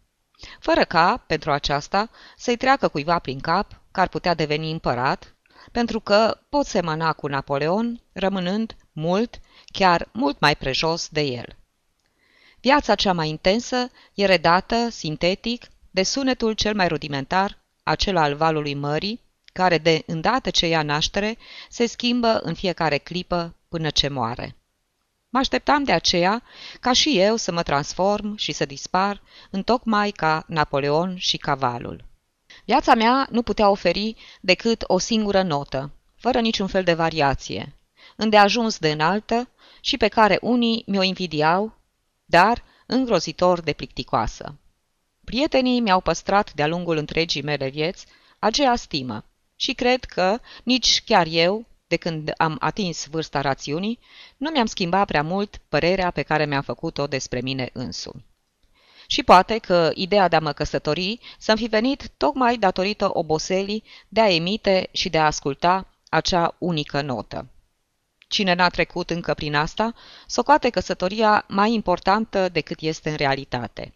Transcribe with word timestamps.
Fără 0.59 0.83
ca, 0.83 1.23
pentru 1.27 1.51
aceasta, 1.51 2.09
să-i 2.37 2.57
treacă 2.57 2.87
cuiva 2.87 3.19
prin 3.19 3.39
cap 3.39 3.81
că 3.91 3.99
ar 3.99 4.07
putea 4.07 4.33
deveni 4.33 4.71
împărat, 4.71 5.35
pentru 5.71 5.99
că 5.99 6.37
pot 6.49 6.65
semăna 6.65 7.13
cu 7.13 7.27
Napoleon, 7.27 8.01
rămânând 8.13 8.75
mult, 8.91 9.39
chiar 9.65 10.09
mult 10.11 10.39
mai 10.39 10.55
prejos 10.55 11.07
de 11.09 11.21
el. 11.21 11.57
Viața 12.61 12.95
cea 12.95 13.13
mai 13.13 13.29
intensă 13.29 13.91
e 14.13 14.25
redată, 14.25 14.89
sintetic, 14.89 15.67
de 15.91 16.03
sunetul 16.03 16.53
cel 16.53 16.75
mai 16.75 16.87
rudimentar, 16.87 17.57
acela 17.83 18.21
al 18.21 18.35
valului 18.35 18.73
mării, 18.73 19.21
care 19.53 19.77
de 19.77 20.03
îndată 20.05 20.49
ce 20.49 20.67
ia 20.67 20.83
naștere, 20.83 21.37
se 21.69 21.85
schimbă 21.85 22.39
în 22.43 22.53
fiecare 22.53 22.97
clipă 22.97 23.55
până 23.69 23.89
ce 23.89 24.07
moare. 24.07 24.55
Mă 25.29 25.39
așteptam 25.39 25.83
de 25.83 25.91
aceea 25.91 26.43
ca 26.79 26.93
și 26.93 27.19
eu 27.19 27.35
să 27.35 27.51
mă 27.51 27.63
transform 27.63 28.35
și 28.35 28.51
să 28.51 28.65
dispar 28.65 29.21
în 29.49 29.63
tocmai 29.63 30.11
ca 30.11 30.43
Napoleon 30.47 31.15
și 31.17 31.37
cavalul. 31.37 32.05
Viața 32.65 32.93
mea 32.93 33.27
nu 33.31 33.41
putea 33.41 33.69
oferi 33.69 34.15
decât 34.41 34.83
o 34.87 34.97
singură 34.97 35.41
notă, 35.41 35.91
fără 36.15 36.39
niciun 36.39 36.67
fel 36.67 36.83
de 36.83 36.93
variație, 36.93 37.75
îndeajuns 38.15 38.77
de 38.77 38.91
înaltă 38.91 39.49
și 39.81 39.97
pe 39.97 40.07
care 40.07 40.37
unii 40.41 40.83
mi-o 40.85 41.03
invidiau 41.03 41.77
dar 42.29 42.63
îngrozitor 42.85 43.61
de 43.61 43.73
plicticoasă. 43.73 44.55
Prietenii 45.23 45.79
mi-au 45.79 46.01
păstrat 46.01 46.53
de-a 46.53 46.67
lungul 46.67 46.97
întregii 46.97 47.41
mele 47.41 47.69
vieți 47.69 48.05
aceea 48.39 48.75
stimă 48.75 49.23
și 49.55 49.73
cred 49.73 50.03
că 50.03 50.39
nici 50.63 51.03
chiar 51.05 51.27
eu, 51.29 51.65
de 51.87 51.95
când 51.95 52.33
am 52.37 52.57
atins 52.59 53.05
vârsta 53.05 53.41
rațiunii, 53.41 53.99
nu 54.37 54.49
mi-am 54.49 54.65
schimbat 54.65 55.07
prea 55.07 55.23
mult 55.23 55.57
părerea 55.69 56.11
pe 56.11 56.21
care 56.21 56.45
mi-am 56.45 56.61
făcut-o 56.61 57.07
despre 57.07 57.41
mine 57.41 57.69
însumi. 57.73 58.25
Și 59.07 59.23
poate 59.23 59.57
că 59.57 59.91
ideea 59.93 60.27
de 60.27 60.35
a 60.35 60.39
mă 60.39 60.51
căsători 60.51 61.19
să-mi 61.37 61.57
fi 61.57 61.67
venit 61.67 62.09
tocmai 62.17 62.57
datorită 62.57 63.09
oboselii 63.17 63.83
de 64.07 64.21
a 64.21 64.33
emite 64.33 64.89
și 64.91 65.09
de 65.09 65.17
a 65.17 65.25
asculta 65.25 65.87
acea 66.09 66.55
unică 66.57 67.01
notă. 67.01 67.47
Cine 68.27 68.53
n-a 68.53 68.69
trecut 68.69 69.09
încă 69.09 69.33
prin 69.33 69.55
asta, 69.55 69.93
socoate 70.27 70.69
căsătoria 70.69 71.45
mai 71.47 71.73
importantă 71.73 72.49
decât 72.49 72.79
este 72.79 73.09
în 73.09 73.15
realitate. 73.15 73.93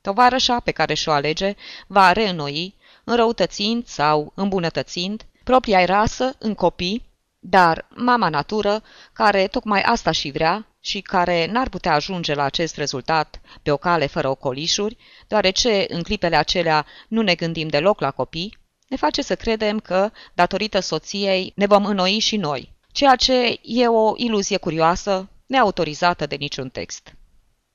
Tovarășa 0.00 0.60
pe 0.60 0.70
care 0.70 0.94
și-o 0.94 1.12
alege 1.12 1.54
va 1.86 2.12
reînnoi, 2.12 2.74
înrăutățind 3.04 3.86
sau 3.86 4.32
îmbunătățind 4.34 5.24
propria 5.44 5.84
rasă 5.84 6.34
în 6.38 6.54
copii, 6.54 7.04
dar 7.38 7.86
mama 7.94 8.28
natură, 8.28 8.82
care 9.12 9.46
tocmai 9.46 9.82
asta 9.82 10.10
și 10.10 10.30
vrea 10.30 10.66
și 10.80 11.00
care 11.00 11.46
n-ar 11.46 11.68
putea 11.68 11.94
ajunge 11.94 12.34
la 12.34 12.42
acest 12.42 12.76
rezultat 12.76 13.40
pe 13.62 13.70
o 13.70 13.76
cale 13.76 14.06
fără 14.06 14.28
ocolișuri, 14.28 14.96
deoarece 15.28 15.84
în 15.88 16.02
clipele 16.02 16.36
acelea 16.36 16.86
nu 17.08 17.22
ne 17.22 17.34
gândim 17.34 17.68
deloc 17.68 18.00
la 18.00 18.10
copii, 18.10 18.58
ne 18.88 18.96
face 18.96 19.22
să 19.22 19.36
credem 19.36 19.78
că, 19.78 20.10
datorită 20.34 20.80
soției, 20.80 21.52
ne 21.56 21.66
vom 21.66 21.84
înnoi 21.84 22.18
și 22.18 22.36
noi, 22.36 22.72
ceea 22.92 23.16
ce 23.16 23.58
e 23.62 23.88
o 23.88 24.12
iluzie 24.16 24.56
curioasă, 24.56 25.28
neautorizată 25.46 26.26
de 26.26 26.36
niciun 26.36 26.68
text. 26.68 27.14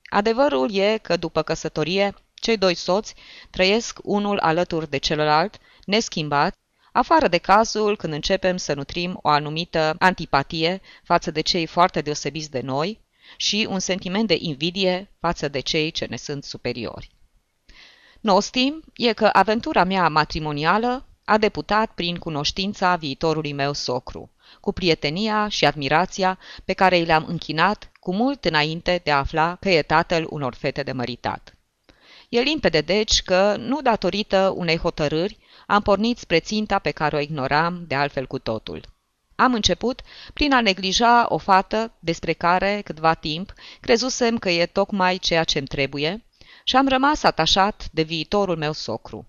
Adevărul 0.09 0.75
e 0.75 0.97
că 0.97 1.17
după 1.17 1.41
căsătorie, 1.41 2.13
cei 2.33 2.57
doi 2.57 2.75
soți 2.75 3.15
trăiesc 3.49 3.99
unul 4.03 4.39
alături 4.39 4.89
de 4.89 4.97
celălalt, 4.97 5.57
neschimbați, 5.85 6.57
afară 6.91 7.27
de 7.27 7.37
cazul 7.37 7.97
când 7.97 8.13
începem 8.13 8.57
să 8.57 8.73
nutrim 8.73 9.19
o 9.21 9.29
anumită 9.29 9.95
antipatie 9.99 10.81
față 11.03 11.31
de 11.31 11.41
cei 11.41 11.65
foarte 11.65 12.01
deosebiți 12.01 12.51
de 12.51 12.61
noi 12.61 13.03
și 13.37 13.67
un 13.69 13.79
sentiment 13.79 14.27
de 14.27 14.37
invidie 14.39 15.11
față 15.19 15.47
de 15.47 15.59
cei 15.59 15.91
ce 15.91 16.05
ne 16.05 16.15
sunt 16.15 16.43
superiori. 16.43 17.09
Nostim 18.21 18.83
e 18.95 19.13
că 19.13 19.29
aventura 19.33 19.83
mea 19.83 20.09
matrimonială 20.09 21.07
a 21.25 21.37
deputat 21.37 21.91
prin 21.91 22.17
cunoștința 22.17 22.95
viitorului 22.95 23.53
meu 23.53 23.73
socru, 23.73 24.31
cu 24.59 24.71
prietenia 24.71 25.47
și 25.47 25.65
admirația 25.65 26.39
pe 26.65 26.73
care 26.73 26.97
i 26.97 27.05
le-am 27.05 27.25
închinat 27.27 27.91
cu 27.99 28.13
mult 28.13 28.45
înainte 28.45 29.01
de 29.03 29.11
a 29.11 29.17
afla 29.17 29.57
că 29.59 29.69
e 29.69 29.81
tatăl 29.81 30.25
unor 30.29 30.53
fete 30.53 30.83
de 30.83 30.91
măritat. 30.91 31.57
E 32.29 32.39
limpede 32.39 32.81
deci 32.81 33.21
că, 33.21 33.55
nu 33.57 33.81
datorită 33.81 34.53
unei 34.55 34.77
hotărâri, 34.77 35.37
am 35.67 35.81
pornit 35.81 36.17
spre 36.17 36.39
ținta 36.39 36.79
pe 36.79 36.91
care 36.91 37.15
o 37.15 37.19
ignoram 37.19 37.83
de 37.87 37.95
altfel 37.95 38.27
cu 38.27 38.39
totul. 38.39 38.93
Am 39.35 39.53
început 39.53 40.01
prin 40.33 40.53
a 40.53 40.61
neglija 40.61 41.25
o 41.29 41.37
fată 41.37 41.91
despre 41.99 42.33
care, 42.33 42.81
câtva 42.83 43.13
timp, 43.13 43.53
crezusem 43.79 44.37
că 44.37 44.49
e 44.49 44.65
tocmai 44.65 45.17
ceea 45.17 45.43
ce-mi 45.43 45.67
trebuie 45.67 46.25
și 46.63 46.75
am 46.75 46.87
rămas 46.87 47.23
atașat 47.23 47.87
de 47.91 48.01
viitorul 48.01 48.57
meu 48.57 48.71
socru. 48.71 49.27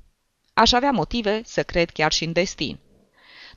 Aș 0.58 0.72
avea 0.72 0.90
motive 0.90 1.42
să 1.44 1.62
cred 1.62 1.90
chiar 1.90 2.12
și 2.12 2.24
în 2.24 2.32
destin. 2.32 2.78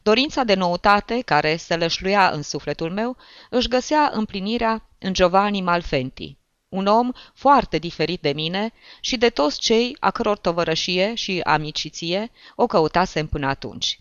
Dorința 0.01 0.43
de 0.43 0.53
noutate 0.53 1.21
care 1.21 1.55
se 1.55 1.75
lășluia 1.75 2.29
în 2.29 2.41
sufletul 2.41 2.91
meu 2.91 3.17
își 3.49 3.67
găsea 3.67 4.11
împlinirea 4.13 4.89
în 4.97 5.13
Giovanni 5.13 5.61
Malfenti, 5.61 6.37
un 6.69 6.85
om 6.85 7.11
foarte 7.33 7.77
diferit 7.77 8.21
de 8.21 8.31
mine 8.31 8.73
și 8.99 9.17
de 9.17 9.29
toți 9.29 9.59
cei 9.59 9.97
a 9.99 10.11
căror 10.11 10.37
tovărășie 10.37 11.13
și 11.13 11.39
amiciție 11.43 12.31
o 12.55 12.67
căutasem 12.67 13.27
până 13.27 13.47
atunci. 13.47 13.99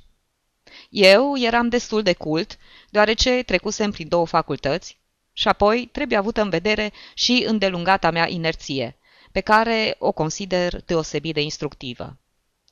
Eu 0.91 1.37
eram 1.37 1.69
destul 1.69 2.03
de 2.03 2.13
cult, 2.13 2.59
deoarece 2.91 3.43
trecusem 3.43 3.91
prin 3.91 4.09
două 4.09 4.27
facultăți 4.27 4.99
și 5.33 5.49
apoi 5.49 5.89
trebuie 5.93 6.19
avut 6.19 6.37
în 6.37 6.49
vedere 6.49 6.93
și 7.15 7.45
îndelungata 7.47 8.11
mea 8.11 8.29
inerție, 8.29 8.97
pe 9.33 9.41
care 9.41 9.97
o 9.99 10.13
consider 10.13 10.83
deosebit 10.85 11.35
de 11.35 11.41
instructivă. 11.41 12.17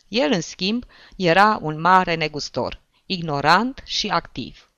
El, 0.08 0.32
în 0.32 0.40
schimb, 0.40 0.84
era 1.16 1.58
un 1.62 1.80
mare 1.80 2.14
negustor, 2.14 2.80
ignorant 3.06 3.82
și 3.84 4.08
activ. 4.08 4.70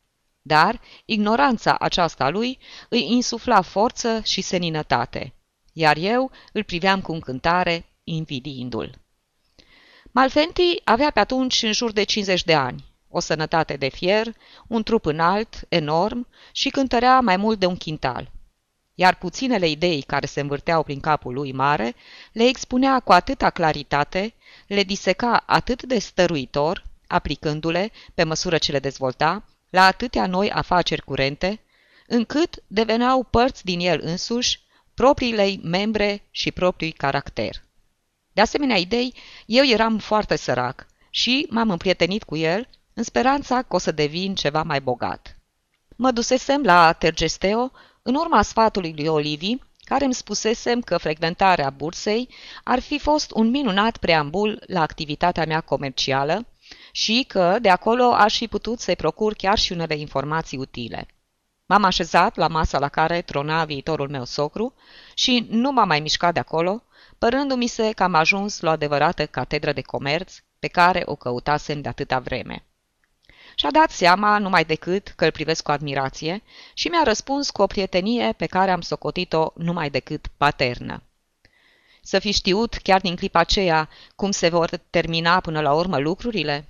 Dar 0.42 0.80
ignoranța 1.04 1.76
aceasta 1.78 2.28
lui 2.28 2.58
îi 2.88 3.10
insufla 3.10 3.60
forță 3.60 4.20
și 4.24 4.40
seninătate, 4.40 5.34
iar 5.72 5.96
eu 5.96 6.30
îl 6.52 6.62
priveam 6.62 7.00
cu 7.00 7.12
încântare, 7.12 7.86
invidiindu-l. 8.04 8.98
Malfenti 10.10 10.80
avea 10.84 11.10
pe 11.10 11.20
atunci 11.20 11.62
în 11.62 11.72
jur 11.72 11.92
de 11.92 12.02
50 12.02 12.44
de 12.44 12.54
ani, 12.54 12.84
o 13.08 13.20
sănătate 13.20 13.76
de 13.76 13.88
fier, 13.88 14.26
un 14.68 14.82
trup 14.82 15.04
înalt, 15.04 15.64
enorm 15.68 16.26
și 16.52 16.68
cântărea 16.68 17.20
mai 17.20 17.36
mult 17.36 17.58
de 17.58 17.66
un 17.66 17.76
quintal. 17.76 18.30
Iar 19.00 19.14
puținele 19.14 19.68
idei 19.68 20.02
care 20.02 20.26
se 20.26 20.40
învârteau 20.40 20.82
prin 20.82 21.00
capul 21.00 21.34
lui 21.34 21.52
mare 21.52 21.94
le 22.32 22.44
expunea 22.44 23.00
cu 23.00 23.12
atâta 23.12 23.50
claritate, 23.50 24.34
le 24.66 24.82
diseca 24.82 25.42
atât 25.46 25.82
de 25.82 25.98
stăruitor, 25.98 26.84
aplicându-le, 27.06 27.90
pe 28.14 28.24
măsură 28.24 28.58
ce 28.58 28.72
le 28.72 28.78
dezvolta, 28.78 29.44
la 29.70 29.84
atâtea 29.84 30.26
noi 30.26 30.50
afaceri 30.50 31.02
curente, 31.02 31.60
încât 32.06 32.62
deveneau 32.66 33.22
părți 33.22 33.64
din 33.64 33.80
el 33.80 34.00
însuși, 34.02 34.60
propriile 34.94 35.56
membre 35.62 36.22
și 36.30 36.50
propriului 36.52 36.96
caracter. 36.96 37.62
De 38.32 38.40
asemenea 38.40 38.76
idei, 38.76 39.14
eu 39.46 39.64
eram 39.64 39.98
foarte 39.98 40.36
sărac 40.36 40.86
și 41.10 41.46
m-am 41.50 41.70
împrietenit 41.70 42.24
cu 42.24 42.36
el 42.36 42.68
în 42.94 43.02
speranța 43.02 43.62
că 43.62 43.74
o 43.74 43.78
să 43.78 43.92
devin 43.92 44.34
ceva 44.34 44.62
mai 44.62 44.80
bogat. 44.80 45.36
Mă 45.96 46.10
dusesem 46.10 46.62
la 46.62 46.92
Tergesteo 46.92 47.72
în 48.08 48.14
urma 48.14 48.42
sfatului 48.42 48.94
lui 48.96 49.06
Olivi, 49.06 49.56
care 49.84 50.04
îmi 50.04 50.14
spusesem 50.14 50.80
că 50.80 50.96
frecventarea 50.96 51.70
bursei 51.70 52.28
ar 52.64 52.80
fi 52.80 52.98
fost 52.98 53.30
un 53.34 53.50
minunat 53.50 53.96
preambul 53.96 54.62
la 54.66 54.80
activitatea 54.80 55.44
mea 55.46 55.60
comercială 55.60 56.46
și 56.92 57.24
că 57.28 57.58
de 57.60 57.68
acolo 57.68 58.12
aș 58.12 58.36
fi 58.36 58.48
putut 58.48 58.80
să-i 58.80 58.96
procur 58.96 59.34
chiar 59.34 59.58
și 59.58 59.72
unele 59.72 59.96
informații 59.96 60.58
utile. 60.58 61.06
M-am 61.66 61.84
așezat 61.84 62.36
la 62.36 62.46
masa 62.48 62.78
la 62.78 62.88
care 62.88 63.22
trona 63.22 63.64
viitorul 63.64 64.08
meu 64.08 64.24
socru 64.24 64.74
și 65.14 65.46
nu 65.50 65.72
m-am 65.72 65.88
mai 65.88 66.00
mișcat 66.00 66.32
de 66.34 66.40
acolo, 66.40 66.82
părându-mi 67.18 67.66
se 67.66 67.92
că 67.92 68.02
am 68.02 68.14
ajuns 68.14 68.60
la 68.60 68.68
o 68.68 68.72
adevărată 68.72 69.26
catedră 69.26 69.72
de 69.72 69.82
comerț 69.82 70.34
pe 70.58 70.66
care 70.66 71.02
o 71.04 71.14
căutasem 71.14 71.80
de 71.80 71.88
atâta 71.88 72.18
vreme. 72.18 72.67
Și-a 73.58 73.70
dat 73.70 73.90
seama 73.90 74.38
numai 74.38 74.64
decât 74.64 75.08
că 75.08 75.24
îl 75.24 75.30
privesc 75.30 75.62
cu 75.62 75.70
admirație 75.70 76.42
și 76.74 76.88
mi-a 76.88 77.02
răspuns 77.04 77.50
cu 77.50 77.62
o 77.62 77.66
prietenie 77.66 78.32
pe 78.32 78.46
care 78.46 78.70
am 78.70 78.80
socotit-o 78.80 79.50
numai 79.54 79.90
decât 79.90 80.26
paternă. 80.36 81.02
Să 82.02 82.18
fi 82.18 82.32
știut 82.32 82.74
chiar 82.74 83.00
din 83.00 83.16
clipa 83.16 83.38
aceea 83.38 83.88
cum 84.14 84.30
se 84.30 84.48
vor 84.48 84.70
termina 84.90 85.40
până 85.40 85.60
la 85.60 85.72
urmă 85.72 85.98
lucrurile? 85.98 86.68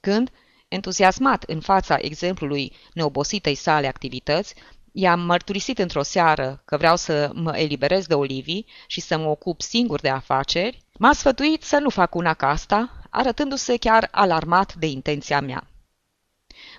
Când, 0.00 0.30
entuziasmat 0.68 1.42
în 1.42 1.60
fața 1.60 1.96
exemplului 2.00 2.72
neobositei 2.92 3.54
sale 3.54 3.86
activități, 3.86 4.54
i-am 4.92 5.20
mărturisit 5.20 5.78
într-o 5.78 6.02
seară 6.02 6.62
că 6.64 6.76
vreau 6.76 6.96
să 6.96 7.30
mă 7.34 7.58
eliberez 7.58 8.06
de 8.06 8.14
Olivii 8.14 8.66
și 8.86 9.00
să 9.00 9.18
mă 9.18 9.28
ocup 9.28 9.60
singur 9.60 10.00
de 10.00 10.08
afaceri, 10.08 10.84
m-a 10.98 11.12
sfătuit 11.12 11.62
să 11.62 11.78
nu 11.78 11.88
fac 11.88 12.14
una 12.14 12.34
ca 12.34 12.48
asta, 12.48 13.02
arătându-se 13.10 13.76
chiar 13.76 14.08
alarmat 14.10 14.74
de 14.74 14.86
intenția 14.86 15.40
mea. 15.40 15.69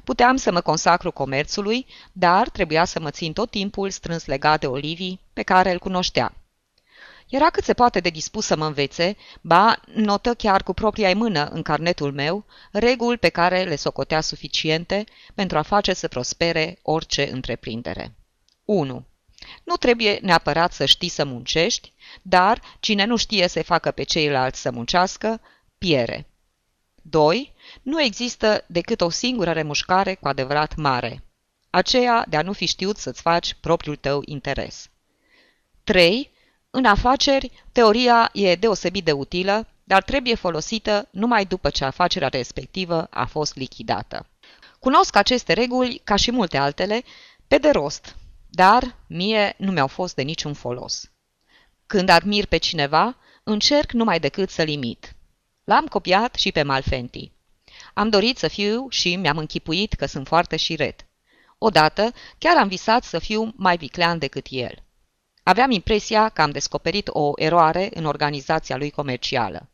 Puteam 0.03 0.35
să 0.35 0.51
mă 0.51 0.61
consacru 0.61 1.11
comerțului, 1.11 1.85
dar 2.11 2.49
trebuia 2.49 2.85
să 2.85 2.99
mă 2.99 3.11
țin 3.11 3.33
tot 3.33 3.49
timpul 3.49 3.89
strâns 3.89 4.25
legat 4.25 4.59
de 4.59 4.67
Olivii, 4.67 5.19
pe 5.33 5.41
care 5.43 5.71
îl 5.71 5.79
cunoștea. 5.79 6.33
Era 7.31 7.49
cât 7.49 7.63
se 7.63 7.73
poate 7.73 7.99
de 7.99 8.09
dispus 8.09 8.45
să 8.45 8.55
mă 8.55 8.65
învețe, 8.65 9.17
ba, 9.41 9.81
notă 9.93 10.33
chiar 10.33 10.63
cu 10.63 10.73
propria 10.73 11.15
mână 11.15 11.45
în 11.45 11.61
carnetul 11.61 12.11
meu 12.11 12.45
reguli 12.71 13.17
pe 13.17 13.29
care 13.29 13.63
le 13.63 13.75
socotea 13.75 14.21
suficiente 14.21 15.03
pentru 15.33 15.57
a 15.57 15.61
face 15.61 15.93
să 15.93 16.07
prospere 16.07 16.79
orice 16.81 17.31
întreprindere. 17.31 18.15
1. 18.65 19.05
Nu 19.63 19.75
trebuie 19.75 20.19
neapărat 20.21 20.73
să 20.73 20.85
știi 20.85 21.09
să 21.09 21.25
muncești, 21.25 21.93
dar 22.21 22.61
cine 22.79 23.05
nu 23.05 23.15
știe 23.15 23.47
să 23.47 23.63
facă 23.63 23.91
pe 23.91 24.03
ceilalți 24.03 24.61
să 24.61 24.71
muncească, 24.71 25.41
piere. 25.77 26.30
2. 27.01 27.53
Nu 27.81 28.01
există 28.01 28.63
decât 28.67 29.01
o 29.01 29.09
singură 29.09 29.51
remușcare 29.51 30.15
cu 30.15 30.27
adevărat 30.27 30.75
mare, 30.75 31.23
aceea 31.69 32.25
de 32.29 32.37
a 32.37 32.41
nu 32.41 32.53
fi 32.53 32.65
știut 32.65 32.97
să-ți 32.97 33.21
faci 33.21 33.53
propriul 33.53 33.95
tău 33.95 34.21
interes. 34.25 34.89
3. 35.83 36.31
În 36.69 36.85
afaceri, 36.85 37.51
teoria 37.71 38.29
e 38.33 38.55
deosebit 38.55 39.05
de 39.05 39.11
utilă, 39.11 39.67
dar 39.83 40.03
trebuie 40.03 40.35
folosită 40.35 41.07
numai 41.11 41.45
după 41.45 41.69
ce 41.69 41.85
afacerea 41.85 42.27
respectivă 42.27 43.07
a 43.09 43.25
fost 43.25 43.55
lichidată. 43.55 44.25
Cunosc 44.79 45.15
aceste 45.15 45.53
reguli, 45.53 46.01
ca 46.03 46.15
și 46.15 46.31
multe 46.31 46.57
altele, 46.57 47.03
pe 47.47 47.57
de 47.57 47.69
rost, 47.69 48.15
dar 48.49 48.95
mie 49.07 49.53
nu 49.57 49.71
mi-au 49.71 49.87
fost 49.87 50.15
de 50.15 50.21
niciun 50.21 50.53
folos. 50.53 51.11
Când 51.85 52.09
admir 52.09 52.45
pe 52.45 52.57
cineva, 52.57 53.17
încerc 53.43 53.91
numai 53.91 54.19
decât 54.19 54.49
să-l 54.49 54.67
imit. 54.67 55.15
L-am 55.71 55.87
copiat 55.87 56.35
și 56.35 56.51
pe 56.51 56.63
Malfenti. 56.63 57.31
Am 57.93 58.09
dorit 58.09 58.37
să 58.37 58.47
fiu 58.47 58.87
și 58.89 59.15
mi-am 59.15 59.37
închipuit 59.37 59.93
că 59.93 60.05
sunt 60.05 60.27
foarte 60.27 60.55
șiret. 60.55 61.05
Odată, 61.57 62.13
chiar 62.37 62.57
am 62.57 62.67
visat 62.67 63.03
să 63.03 63.19
fiu 63.19 63.53
mai 63.55 63.77
viclean 63.77 64.17
decât 64.17 64.45
el. 64.49 64.83
Aveam 65.43 65.71
impresia 65.71 66.29
că 66.29 66.41
am 66.41 66.51
descoperit 66.51 67.07
o 67.11 67.31
eroare 67.35 67.89
în 67.93 68.05
organizația 68.05 68.77
lui 68.77 68.89
comercială. 68.89 69.69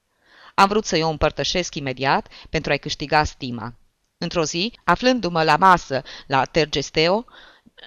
Am 0.55 0.67
vrut 0.67 0.85
să-i 0.85 1.03
o 1.03 1.09
împărtășesc 1.09 1.75
imediat 1.75 2.27
pentru 2.49 2.71
a-i 2.71 2.79
câștiga 2.79 3.23
stima. 3.23 3.73
Într-o 4.17 4.43
zi, 4.43 4.79
aflându-mă 4.83 5.43
la 5.43 5.55
masă 5.55 6.03
la 6.27 6.45
Tergesteo, 6.45 7.25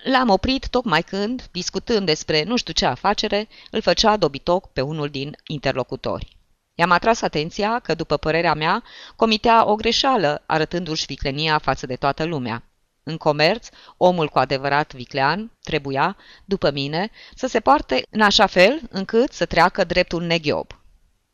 l-am 0.04 0.28
oprit 0.28 0.68
tocmai 0.68 1.02
când, 1.02 1.48
discutând 1.52 2.06
despre 2.06 2.42
nu 2.42 2.56
știu 2.56 2.72
ce 2.72 2.86
afacere, 2.86 3.48
îl 3.70 3.80
făcea 3.80 4.16
dobitoc 4.16 4.72
pe 4.72 4.80
unul 4.80 5.08
din 5.08 5.36
interlocutori. 5.46 6.38
I-am 6.80 6.90
atras 6.90 7.20
atenția 7.20 7.78
că, 7.78 7.94
după 7.94 8.16
părerea 8.16 8.54
mea, 8.54 8.82
comitea 9.16 9.66
o 9.66 9.74
greșeală, 9.74 10.42
arătându-și 10.46 11.06
viclenia 11.06 11.58
față 11.58 11.86
de 11.86 11.96
toată 11.96 12.24
lumea. 12.24 12.62
În 13.02 13.16
comerț, 13.16 13.68
omul 13.96 14.28
cu 14.28 14.38
adevărat 14.38 14.94
viclean 14.94 15.50
trebuia, 15.62 16.16
după 16.44 16.70
mine, 16.70 17.10
să 17.34 17.46
se 17.46 17.60
poarte 17.60 18.02
în 18.10 18.20
așa 18.20 18.46
fel 18.46 18.80
încât 18.90 19.32
să 19.32 19.46
treacă 19.46 19.84
dreptul 19.84 20.22
neghiob. 20.22 20.80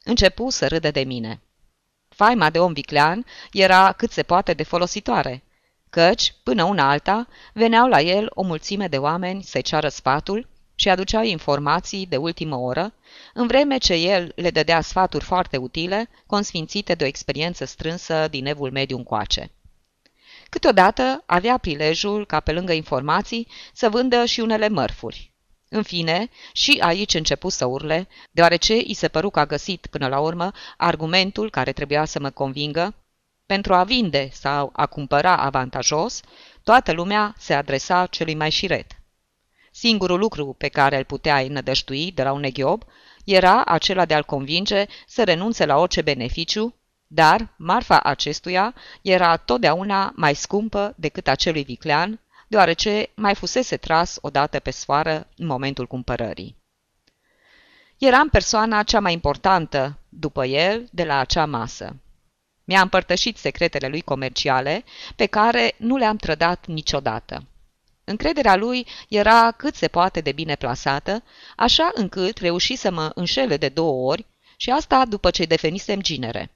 Începu 0.05 0.51
să 0.51 0.67
râde 0.67 0.91
de 0.91 1.05
mine. 1.05 1.41
Faima 2.09 2.51
de 2.51 2.59
om 2.59 2.73
viclean 2.73 3.25
era 3.53 3.93
cât 3.93 4.11
se 4.11 4.23
poate 4.23 4.53
de 4.53 4.63
folositoare, 4.63 5.43
căci, 5.91 6.35
până 6.43 6.65
una 6.65 6.91
alta, 6.91 7.27
veneau 7.53 7.89
la 7.89 8.01
el 8.01 8.31
o 8.35 8.43
mulțime 8.43 8.89
de 8.89 8.99
oameni 8.99 9.43
să-i 9.43 9.63
ceară 9.63 9.89
sfatul 9.89 10.49
și 10.87 10.93
aduceau 10.93 11.23
informații 11.23 12.07
de 12.07 12.17
ultimă 12.17 12.57
oră, 12.57 12.93
în 13.35 13.47
vreme 13.47 13.79
ce 13.79 13.95
el 13.95 14.33
le 14.35 14.51
dădea 14.51 14.81
sfaturi 14.81 15.25
foarte 15.25 15.57
utile, 15.57 16.09
consfințite 16.27 16.95
de 16.95 17.05
o 17.05 17.07
experiență 17.07 17.65
strânsă 17.65 18.29
din 18.31 18.47
evul 18.47 18.71
mediu 18.71 18.97
încoace. 18.97 19.51
Câteodată 20.49 21.23
avea 21.27 21.59
prilejul, 21.59 22.27
ca 22.27 22.41
pe 22.41 22.53
lângă 22.53 22.73
informații, 22.73 23.49
să 23.73 23.89
vândă 23.89 24.25
și 24.25 24.41
unele 24.41 24.69
mărfuri. 24.69 25.33
În 25.69 25.83
fine, 25.83 26.29
și 26.53 26.79
aici 26.81 27.15
începu 27.15 27.49
să 27.49 27.65
urle, 27.65 28.09
deoarece 28.31 28.77
i 28.77 28.95
se 28.95 29.09
păru 29.09 29.31
că 29.31 29.41
a 29.41 29.47
găsit, 29.47 29.87
până 29.87 30.09
la 30.09 30.19
urmă, 30.19 30.53
argumentul 30.77 31.51
care 31.51 31.73
trebuia 31.73 32.05
să 32.05 32.21
mă 32.21 32.31
convingă. 32.31 32.95
Pentru 33.47 33.75
a 33.75 33.85
vinde 33.85 34.29
sau 34.33 34.71
a 34.73 34.87
cumpăra 34.87 35.37
avantajos, 35.37 36.21
toată 36.63 36.93
lumea 36.93 37.35
se 37.39 37.55
adresa 37.55 38.07
celui 38.07 38.35
mai 38.35 38.51
șiret. 38.51 38.97
Singurul 39.79 40.19
lucru 40.19 40.55
pe 40.59 40.69
care 40.69 40.97
îl 40.97 41.05
putea 41.05 41.37
înădăștui 41.37 42.13
de 42.13 42.23
la 42.23 42.33
un 42.33 42.43
eghiob 42.43 42.83
era 43.25 43.65
acela 43.65 44.05
de 44.05 44.15
a-l 44.15 44.25
convinge 44.25 44.87
să 45.07 45.25
renunțe 45.25 45.67
la 45.67 45.77
orice 45.77 46.03
beneficiu 46.03 46.75
dar 47.07 47.55
marfa 47.57 48.01
acestuia 48.01 48.75
era 49.03 49.37
totdeauna 49.37 50.13
mai 50.17 50.35
scumpă 50.35 50.95
decât 50.97 51.29
acelui 51.29 51.63
viclean, 51.63 52.21
deoarece 52.49 53.11
mai 53.15 53.35
fusese 53.35 53.77
tras 53.77 54.19
odată 54.21 54.59
pe 54.59 54.71
sfoară 54.71 55.27
în 55.37 55.47
momentul 55.47 55.87
cumpărării. 55.87 56.57
Eram 57.99 58.29
persoana 58.29 58.83
cea 58.83 59.01
mai 59.01 59.13
importantă, 59.13 59.99
după 60.09 60.45
el, 60.45 60.89
de 60.91 61.05
la 61.05 61.19
acea 61.19 61.47
masă. 61.47 61.97
Mi-a 62.65 62.81
împărtășit 62.81 63.37
secretele 63.37 63.89
lui 63.89 64.01
comerciale, 64.01 64.85
pe 65.17 65.27
care 65.27 65.75
nu 65.77 65.97
le-am 65.97 66.17
trădat 66.17 66.67
niciodată. 66.67 67.45
Încrederea 68.09 68.57
lui 68.57 68.87
era 69.09 69.51
cât 69.51 69.75
se 69.75 69.89
poate 69.89 70.21
de 70.21 70.33
bine 70.33 70.55
plasată, 70.55 71.23
așa 71.57 71.91
încât 71.95 72.39
reuși 72.39 72.77
să 72.77 72.91
mă 72.91 73.11
înșele 73.15 73.57
de 73.57 73.69
două 73.69 74.11
ori 74.11 74.27
și 74.57 74.71
asta 74.71 75.05
după 75.05 75.31
ce 75.31 75.45
definisem 75.45 76.01
ginere. 76.01 76.51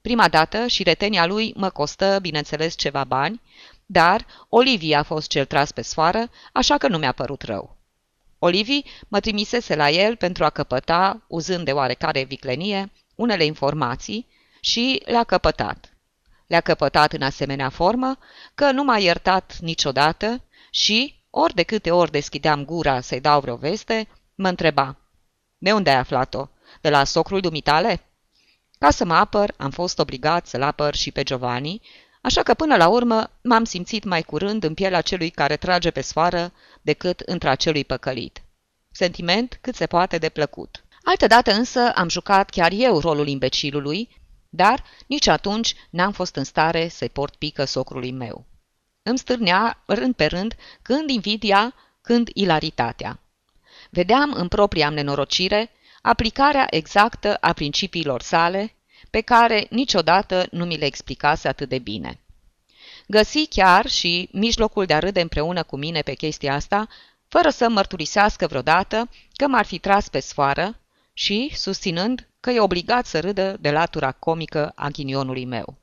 Prima 0.00 0.28
dată 0.28 0.66
și 0.66 0.82
retenia 0.82 1.26
lui 1.26 1.52
mă 1.56 1.70
costă, 1.70 2.18
bineînțeles, 2.20 2.74
ceva 2.74 3.04
bani, 3.04 3.40
dar 3.86 4.26
Olivia 4.48 4.98
a 4.98 5.02
fost 5.02 5.28
cel 5.28 5.44
tras 5.44 5.72
pe 5.72 5.82
sfoară, 5.82 6.30
așa 6.52 6.78
că 6.78 6.88
nu 6.88 6.98
mi-a 6.98 7.12
părut 7.12 7.42
rău. 7.42 7.76
Olivii 8.38 8.84
mă 9.08 9.20
trimisese 9.20 9.74
la 9.74 9.90
el 9.90 10.16
pentru 10.16 10.44
a 10.44 10.50
căpăta, 10.50 11.22
uzând 11.28 11.64
de 11.64 11.72
oarecare 11.72 12.22
viclenie, 12.22 12.92
unele 13.14 13.44
informații 13.44 14.26
și 14.60 15.02
le-a 15.04 15.24
căpătat. 15.24 15.96
Le-a 16.46 16.60
căpătat 16.60 17.12
în 17.12 17.22
asemenea 17.22 17.68
formă 17.68 18.18
că 18.54 18.70
nu 18.70 18.84
m-a 18.84 18.98
iertat 18.98 19.56
niciodată 19.60 20.40
și, 20.76 21.14
ori 21.30 21.54
de 21.54 21.62
câte 21.62 21.90
ori 21.90 22.10
deschideam 22.10 22.64
gura 22.64 23.00
să-i 23.00 23.20
dau 23.20 23.40
vreo 23.40 23.56
veste, 23.56 24.08
mă 24.34 24.48
întreba. 24.48 24.96
De 25.58 25.72
unde 25.72 25.90
ai 25.90 25.96
aflat-o? 25.96 26.48
De 26.80 26.90
la 26.90 27.04
socrul 27.04 27.40
dumitale?" 27.40 28.00
Ca 28.78 28.90
să 28.90 29.04
mă 29.04 29.14
apăr, 29.14 29.54
am 29.56 29.70
fost 29.70 29.98
obligat 29.98 30.46
să-l 30.46 30.62
apăr 30.62 30.94
și 30.94 31.10
pe 31.10 31.22
Giovanni, 31.22 31.80
așa 32.22 32.42
că 32.42 32.54
până 32.54 32.76
la 32.76 32.88
urmă 32.88 33.30
m-am 33.42 33.64
simțit 33.64 34.04
mai 34.04 34.22
curând 34.22 34.64
în 34.64 34.74
pielea 34.74 35.00
celui 35.00 35.30
care 35.30 35.56
trage 35.56 35.90
pe 35.90 36.00
sfoară 36.00 36.52
decât 36.82 37.20
între 37.20 37.48
acelui 37.48 37.84
păcălit. 37.84 38.42
Sentiment 38.90 39.58
cât 39.60 39.74
se 39.74 39.86
poate 39.86 40.18
de 40.18 40.28
plăcut. 40.28 40.84
Altădată 41.02 41.52
însă 41.52 41.92
am 41.94 42.08
jucat 42.08 42.50
chiar 42.50 42.72
eu 42.72 42.98
rolul 42.98 43.28
imbecilului, 43.28 44.08
dar 44.48 44.84
nici 45.06 45.26
atunci 45.26 45.74
n-am 45.90 46.12
fost 46.12 46.36
în 46.36 46.44
stare 46.44 46.88
să-i 46.88 47.08
port 47.08 47.36
pică 47.36 47.64
socrului 47.64 48.12
meu. 48.12 48.46
Îmi 49.08 49.18
stârnea 49.18 49.82
rând 49.86 50.14
pe 50.14 50.26
rând 50.26 50.54
când 50.82 51.10
invidia, 51.10 51.74
când 52.00 52.30
ilaritatea. 52.34 53.20
Vedeam 53.90 54.32
în 54.32 54.48
propria 54.48 54.88
nenorocire 54.88 55.70
aplicarea 56.02 56.66
exactă 56.70 57.34
a 57.34 57.52
principiilor 57.52 58.22
sale, 58.22 58.74
pe 59.10 59.20
care 59.20 59.66
niciodată 59.70 60.46
nu 60.50 60.64
mi 60.64 60.76
le 60.76 60.84
explicase 60.84 61.48
atât 61.48 61.68
de 61.68 61.78
bine. 61.78 62.20
Găsi 63.06 63.46
chiar 63.46 63.86
și 63.86 64.28
mijlocul 64.32 64.84
de 64.84 64.94
a 64.94 64.98
râde 64.98 65.20
împreună 65.20 65.62
cu 65.62 65.76
mine 65.76 66.00
pe 66.00 66.14
chestia 66.14 66.54
asta, 66.54 66.88
fără 67.28 67.50
să 67.50 67.68
mărturisească 67.68 68.46
vreodată 68.46 69.08
că 69.32 69.46
m-ar 69.46 69.64
fi 69.64 69.78
tras 69.78 70.08
pe 70.08 70.20
sfoară 70.20 70.80
și 71.12 71.52
susținând 71.54 72.28
că 72.40 72.50
e 72.50 72.60
obligat 72.60 73.06
să 73.06 73.20
râdă 73.20 73.56
de 73.60 73.70
latura 73.70 74.12
comică 74.12 74.72
a 74.74 74.88
ghinionului 74.88 75.44
meu. 75.44 75.78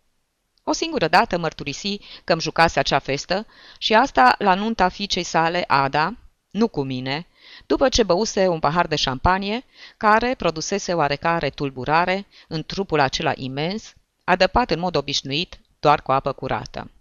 O 0.64 0.72
singură 0.72 1.08
dată 1.08 1.38
mărturisi 1.38 2.00
că 2.24 2.32
îmi 2.32 2.42
jucase 2.42 2.80
acea 2.80 3.00
festă 3.00 3.46
și 3.78 3.94
asta 3.94 4.36
la 4.38 4.54
nunta 4.54 4.90
fiicei 4.90 5.24
sale, 5.24 5.64
Ada, 5.68 6.18
nu 6.50 6.68
cu 6.68 6.84
mine, 6.84 7.28
după 7.66 7.90
ce 7.90 8.04
băuse 8.04 8.48
un 8.48 8.60
pahar 8.60 8.88
de 8.88 8.96
șampanie, 8.96 9.66
care 9.98 10.36
produsese 10.36 10.94
oarecare 10.94 11.50
tulburare 11.50 12.28
în 12.48 12.64
trupul 12.64 13.00
acela 13.00 13.32
imens, 13.36 13.94
adăpat 14.24 14.72
în 14.72 14.80
mod 14.80 14.96
obișnuit 14.96 15.60
doar 15.80 16.02
cu 16.02 16.12
apă 16.12 16.32
curată. 16.32 16.92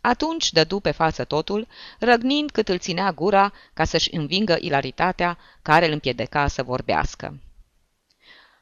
Atunci 0.00 0.52
dădu 0.52 0.80
pe 0.80 0.90
față 0.90 1.24
totul, 1.24 1.66
răgnind 1.98 2.50
cât 2.50 2.68
îl 2.68 2.78
ținea 2.78 3.12
gura 3.12 3.52
ca 3.74 3.84
să-și 3.84 4.14
învingă 4.14 4.56
ilaritatea 4.60 5.38
care 5.62 5.86
îl 5.86 5.92
împiedica 5.92 6.46
să 6.46 6.62
vorbească. 6.62 7.40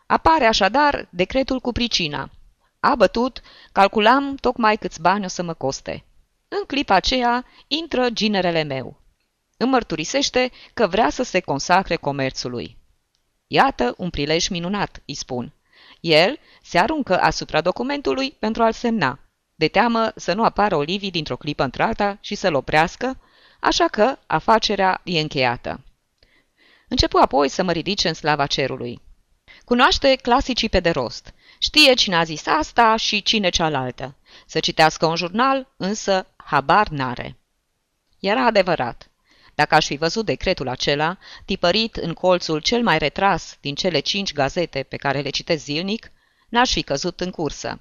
Apare 0.06 0.44
așadar 0.44 1.08
decretul 1.10 1.60
cu 1.60 1.72
pricina. 1.72 2.30
A 2.86 2.94
bătut, 2.94 3.40
calculam 3.72 4.34
tocmai 4.34 4.76
câți 4.76 5.00
bani 5.00 5.24
o 5.24 5.28
să 5.28 5.42
mă 5.42 5.54
coste. 5.54 6.04
În 6.48 6.64
clipa 6.66 6.94
aceea 6.94 7.44
intră 7.66 8.10
ginerele 8.10 8.62
meu. 8.62 9.00
Îmi 9.56 9.70
mărturisește 9.70 10.50
că 10.74 10.86
vrea 10.86 11.10
să 11.10 11.22
se 11.22 11.40
consacre 11.40 11.96
comerțului. 11.96 12.76
Iată 13.46 13.94
un 13.96 14.10
prilej 14.10 14.48
minunat, 14.48 15.02
îi 15.06 15.14
spun. 15.14 15.52
El 16.00 16.38
se 16.62 16.78
aruncă 16.78 17.20
asupra 17.20 17.60
documentului 17.60 18.36
pentru 18.38 18.62
a-l 18.62 18.72
semna 18.72 19.18
de 19.54 19.68
teamă 19.68 20.12
să 20.16 20.32
nu 20.32 20.44
apară 20.44 20.76
Olivii 20.76 21.10
dintr-o 21.10 21.36
clipă 21.36 21.62
într-alta 21.62 22.18
și 22.20 22.34
să-l 22.34 22.54
oprească, 22.54 23.20
așa 23.60 23.88
că 23.88 24.18
afacerea 24.26 25.00
e 25.04 25.20
încheiată. 25.20 25.80
Începu 26.88 27.16
apoi 27.16 27.48
să 27.48 27.62
mă 27.62 27.72
ridice 27.72 28.08
în 28.08 28.14
slava 28.14 28.46
cerului. 28.46 29.00
Cunoaște 29.64 30.16
clasicii 30.22 30.68
pe 30.68 30.80
de 30.80 30.90
rost. 30.90 31.34
Știe 31.66 31.94
cine 31.94 32.16
a 32.16 32.24
zis 32.24 32.46
asta 32.46 32.96
și 32.96 33.22
cine 33.22 33.48
cealaltă. 33.48 34.14
Să 34.46 34.60
citească 34.60 35.06
un 35.06 35.16
jurnal, 35.16 35.68
însă 35.76 36.26
habar 36.36 36.88
n-are. 36.88 37.36
Era 38.18 38.46
adevărat. 38.46 39.10
Dacă 39.54 39.74
aș 39.74 39.86
fi 39.86 39.96
văzut 39.96 40.24
decretul 40.24 40.68
acela, 40.68 41.18
tipărit 41.44 41.96
în 41.96 42.12
colțul 42.12 42.60
cel 42.60 42.82
mai 42.82 42.98
retras 42.98 43.56
din 43.60 43.74
cele 43.74 43.98
cinci 43.98 44.32
gazete 44.32 44.82
pe 44.82 44.96
care 44.96 45.20
le 45.20 45.30
citesc 45.30 45.64
zilnic, 45.64 46.12
n-aș 46.48 46.72
fi 46.72 46.82
căzut 46.82 47.20
în 47.20 47.30
cursă. 47.30 47.80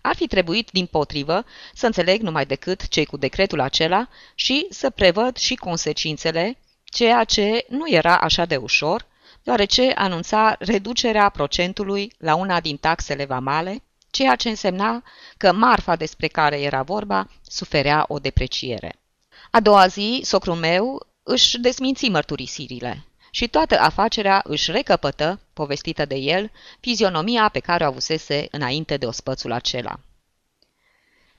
Ar 0.00 0.16
fi 0.16 0.26
trebuit, 0.26 0.70
din 0.70 0.86
potrivă, 0.86 1.44
să 1.74 1.86
înțeleg 1.86 2.20
numai 2.20 2.46
decât 2.46 2.88
cei 2.88 3.04
cu 3.04 3.16
decretul 3.16 3.60
acela 3.60 4.08
și 4.34 4.66
să 4.70 4.90
prevăd 4.90 5.36
și 5.36 5.54
consecințele, 5.54 6.58
ceea 6.84 7.24
ce 7.24 7.64
nu 7.68 7.90
era 7.90 8.18
așa 8.18 8.44
de 8.44 8.56
ușor, 8.56 9.06
deoarece 9.48 9.92
anunța 9.94 10.56
reducerea 10.58 11.28
procentului 11.28 12.12
la 12.18 12.34
una 12.34 12.60
din 12.60 12.76
taxele 12.76 13.24
vamale, 13.24 13.82
ceea 14.10 14.36
ce 14.36 14.48
însemna 14.48 15.02
că 15.36 15.52
marfa 15.52 15.96
despre 15.96 16.26
care 16.26 16.60
era 16.60 16.82
vorba 16.82 17.28
suferea 17.42 18.04
o 18.08 18.18
depreciere. 18.18 18.98
A 19.50 19.60
doua 19.60 19.86
zi, 19.86 20.20
socrul 20.24 20.54
meu 20.54 21.06
își 21.22 21.58
desminți 21.58 22.08
mărturisirile 22.08 23.04
și 23.30 23.48
toată 23.48 23.78
afacerea 23.78 24.40
își 24.44 24.70
recăpătă, 24.70 25.40
povestită 25.52 26.04
de 26.04 26.16
el, 26.16 26.50
fizionomia 26.80 27.48
pe 27.48 27.58
care 27.58 27.84
o 27.84 27.86
avusese 27.86 28.48
înainte 28.50 28.96
de 28.96 29.06
ospățul 29.06 29.52
acela. 29.52 30.00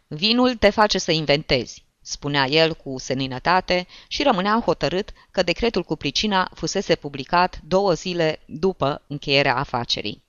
Vinul 0.07 0.55
te 0.55 0.69
face 0.69 0.97
să 0.97 1.11
inventezi, 1.11 1.85
spunea 2.09 2.45
el 2.47 2.73
cu 2.75 2.97
seninătate 2.97 3.87
și 4.07 4.23
rămânea 4.23 4.61
hotărât 4.65 5.09
că 5.31 5.43
decretul 5.43 5.83
cu 5.83 5.95
pricina 5.95 6.51
fusese 6.53 6.95
publicat 6.95 7.59
două 7.63 7.93
zile 7.93 8.39
după 8.45 9.01
încheierea 9.07 9.55
afacerii. 9.55 10.23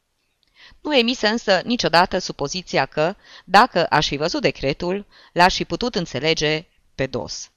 Nu 0.81 0.97
emise 0.97 1.29
însă 1.29 1.61
niciodată 1.65 2.19
supoziția 2.19 2.87
că, 2.87 3.15
dacă 3.45 3.87
aș 3.87 4.07
fi 4.07 4.17
văzut 4.17 4.41
decretul, 4.43 5.07
l-aș 5.33 5.55
fi 5.55 5.65
putut 5.65 5.95
înțelege 5.95 6.67
pe 6.95 7.07
dos. 7.07 7.51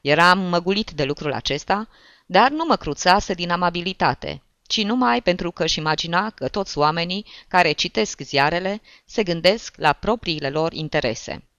Eram 0.00 0.38
măgulit 0.38 0.90
de 0.90 1.04
lucrul 1.04 1.32
acesta, 1.32 1.88
dar 2.26 2.50
nu 2.50 2.64
mă 2.64 2.76
cruțase 2.76 3.34
din 3.34 3.50
amabilitate, 3.50 4.42
ci 4.66 4.82
numai 4.82 5.22
pentru 5.22 5.50
că 5.50 5.62
își 5.62 5.78
imagina 5.78 6.30
că 6.30 6.48
toți 6.48 6.78
oamenii 6.78 7.26
care 7.48 7.72
citesc 7.72 8.20
ziarele 8.20 8.80
se 9.04 9.22
gândesc 9.22 9.74
la 9.76 9.92
propriile 9.92 10.50
lor 10.50 10.72
interese. 10.72 11.49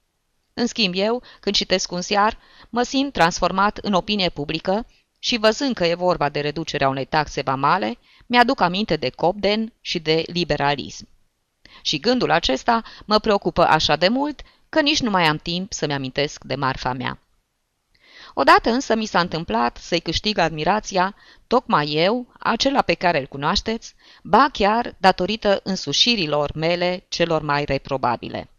În 0.53 0.67
schimb 0.67 0.93
eu, 0.96 1.24
când 1.39 1.55
citesc 1.55 1.91
un 1.91 2.01
ziar, 2.01 2.38
mă 2.70 2.84
simt 2.84 3.13
transformat 3.13 3.77
în 3.77 3.93
opinie 3.93 4.29
publică 4.29 4.86
și 5.20 5.38
văzând 5.38 5.75
că 5.75 5.86
e 5.86 5.93
vorba 5.93 6.29
de 6.29 6.39
reducerea 6.39 6.89
unei 6.89 7.05
taxe 7.05 7.41
vamale, 7.41 7.98
mi-aduc 8.25 8.62
aminte 8.62 8.96
de 8.96 9.10
Cobden 9.10 9.74
și 9.81 10.00
de 10.00 10.24
liberalism. 10.25 11.08
Și 11.81 12.00
gândul 12.00 12.31
acesta 12.31 12.84
mă 13.05 13.20
preocupă 13.20 13.67
așa 13.67 13.96
de 13.96 14.08
mult 14.08 14.41
că 14.70 14.81
nici 14.81 15.01
nu 15.01 15.10
mai 15.10 15.24
am 15.24 15.38
timp 15.38 15.74
să-mi 15.74 15.93
amintesc 15.93 16.43
de 16.43 16.55
marfa 16.55 16.93
mea. 16.93 17.20
Odată 18.34 18.70
însă 18.70 18.96
mi 18.96 19.05
s-a 19.05 19.20
întâmplat 19.20 19.77
să-i 19.77 20.00
câștig 20.00 20.38
admirația, 20.38 21.15
tocmai 21.48 21.91
eu, 21.91 22.27
acela 22.39 22.81
pe 22.81 22.93
care 22.93 23.20
îl 23.20 23.25
cunoașteți, 23.25 23.96
ba 24.24 24.50
chiar 24.51 24.96
datorită 24.98 25.60
însușirilor 25.63 26.51
mele 26.55 27.05
celor 27.10 27.41
mai 27.41 27.65
reprobabile. 27.65 28.50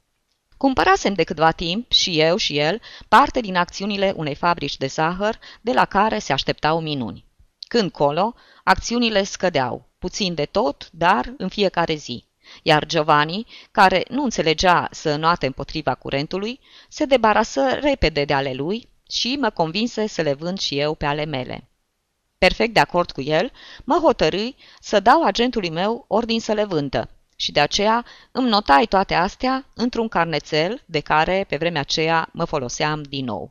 Cumpărasem 0.63 1.15
de 1.15 1.23
câtva 1.23 1.51
timp, 1.51 1.93
și 1.93 2.21
eu 2.21 2.37
și 2.37 2.59
el, 2.59 2.81
parte 3.09 3.41
din 3.41 3.57
acțiunile 3.57 4.13
unei 4.17 4.35
fabrici 4.35 4.77
de 4.77 4.87
zahăr, 4.87 5.39
de 5.61 5.73
la 5.73 5.85
care 5.85 6.19
se 6.19 6.33
așteptau 6.33 6.81
minuni. 6.81 7.25
Când 7.69 7.91
colo, 7.91 8.35
acțiunile 8.65 9.25
scădeau, 9.25 9.89
puțin 9.99 10.35
de 10.35 10.45
tot, 10.45 10.89
dar 10.93 11.35
în 11.37 11.49
fiecare 11.49 11.95
zi. 11.95 12.25
Iar 12.63 12.87
Giovanni, 12.87 13.47
care 13.71 14.05
nu 14.09 14.23
înțelegea 14.23 14.89
să 14.91 15.11
înoate 15.11 15.47
împotriva 15.47 15.95
curentului, 15.95 16.61
se 16.89 17.05
debarasă 17.05 17.69
repede 17.81 18.25
de 18.25 18.35
ale 18.35 18.53
lui 18.53 18.89
și 19.11 19.37
mă 19.41 19.51
convinse 19.51 20.07
să 20.07 20.23
le 20.23 20.35
vând 20.35 20.59
și 20.59 20.79
eu 20.79 20.95
pe 20.95 21.07
ale 21.07 21.25
mele. 21.25 21.71
Perfect 22.39 22.75
de 22.75 22.81
acord 22.81 23.11
cu 23.11 23.21
el, 23.21 23.53
mă 23.85 23.99
hotărâi 24.03 24.57
să 24.81 25.01
dau 25.01 25.23
agentului 25.23 25.71
meu 25.71 26.05
ordin 26.09 26.41
să 26.41 26.53
le 26.53 26.65
vândă 26.65 27.11
și 27.43 27.53
de 27.53 27.61
aceea 27.61 28.05
îmi 28.33 28.49
notai 28.49 28.87
toate 28.87 29.15
astea 29.15 29.67
într-un 29.75 30.09
carnețel 30.09 30.83
de 30.87 31.01
care 31.01 31.45
pe 31.49 31.57
vremea 31.57 31.81
aceea 31.81 32.29
mă 32.33 32.45
foloseam 32.45 33.03
din 33.03 33.25
nou. 33.25 33.51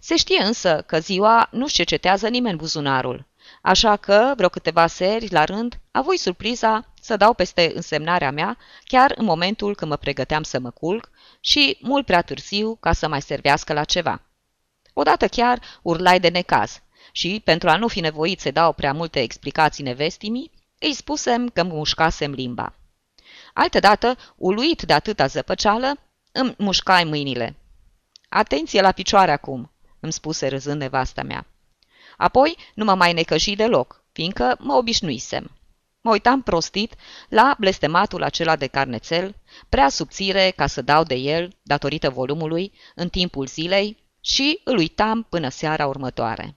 Se 0.00 0.16
știe 0.16 0.42
însă 0.42 0.82
că 0.86 0.98
ziua 0.98 1.48
nu-și 1.50 1.74
cercetează 1.74 2.28
nimeni 2.28 2.56
buzunarul, 2.56 3.26
așa 3.62 3.96
că 3.96 4.32
vreo 4.36 4.48
câteva 4.48 4.86
seri 4.86 5.32
la 5.32 5.44
rând 5.44 5.80
avui 5.90 6.16
surpriza 6.16 6.92
să 7.00 7.16
dau 7.16 7.34
peste 7.34 7.72
însemnarea 7.74 8.30
mea 8.30 8.56
chiar 8.84 9.12
în 9.16 9.24
momentul 9.24 9.74
când 9.74 9.90
mă 9.90 9.96
pregăteam 9.96 10.42
să 10.42 10.58
mă 10.58 10.70
culc 10.70 11.10
și 11.40 11.78
mult 11.80 12.06
prea 12.06 12.22
târziu 12.22 12.76
ca 12.80 12.92
să 12.92 13.08
mai 13.08 13.22
servească 13.22 13.72
la 13.72 13.84
ceva. 13.84 14.22
Odată 14.92 15.28
chiar 15.28 15.60
urlai 15.82 16.20
de 16.20 16.28
necaz 16.28 16.82
și, 17.12 17.40
pentru 17.44 17.68
a 17.68 17.76
nu 17.76 17.88
fi 17.88 18.00
nevoit 18.00 18.40
să 18.40 18.50
dau 18.50 18.72
prea 18.72 18.92
multe 18.92 19.20
explicații 19.20 19.84
nevestimii, 19.84 20.50
îi 20.78 20.94
spusem 20.94 21.48
că 21.48 21.62
mușcasem 21.62 22.32
limba. 22.32 22.74
Altădată, 23.54 24.16
uluit 24.36 24.82
de 24.82 24.92
atâta 24.92 25.26
zăpăceală, 25.26 25.92
îmi 26.32 26.54
mușcai 26.58 27.04
mâinile. 27.04 27.56
Atenție 28.28 28.80
la 28.80 28.92
picioare 28.92 29.32
acum, 29.32 29.72
îmi 30.00 30.12
spuse 30.12 30.48
râzând 30.48 30.80
nevasta 30.80 31.22
mea. 31.22 31.46
Apoi 32.16 32.56
nu 32.74 32.84
mă 32.84 32.94
mai 32.94 33.12
necăji 33.12 33.54
deloc, 33.54 34.04
fiindcă 34.12 34.56
mă 34.58 34.74
obișnuisem. 34.74 35.50
Mă 36.00 36.10
uitam 36.10 36.42
prostit 36.42 36.94
la 37.28 37.56
blestematul 37.58 38.22
acela 38.22 38.56
de 38.56 38.66
carnețel, 38.66 39.34
prea 39.68 39.88
subțire 39.88 40.52
ca 40.56 40.66
să 40.66 40.82
dau 40.82 41.02
de 41.02 41.14
el, 41.14 41.56
datorită 41.62 42.10
volumului, 42.10 42.72
în 42.94 43.08
timpul 43.08 43.46
zilei, 43.46 43.96
și 44.20 44.60
îl 44.64 44.76
uitam 44.76 45.22
până 45.22 45.48
seara 45.48 45.86
următoare. 45.86 46.56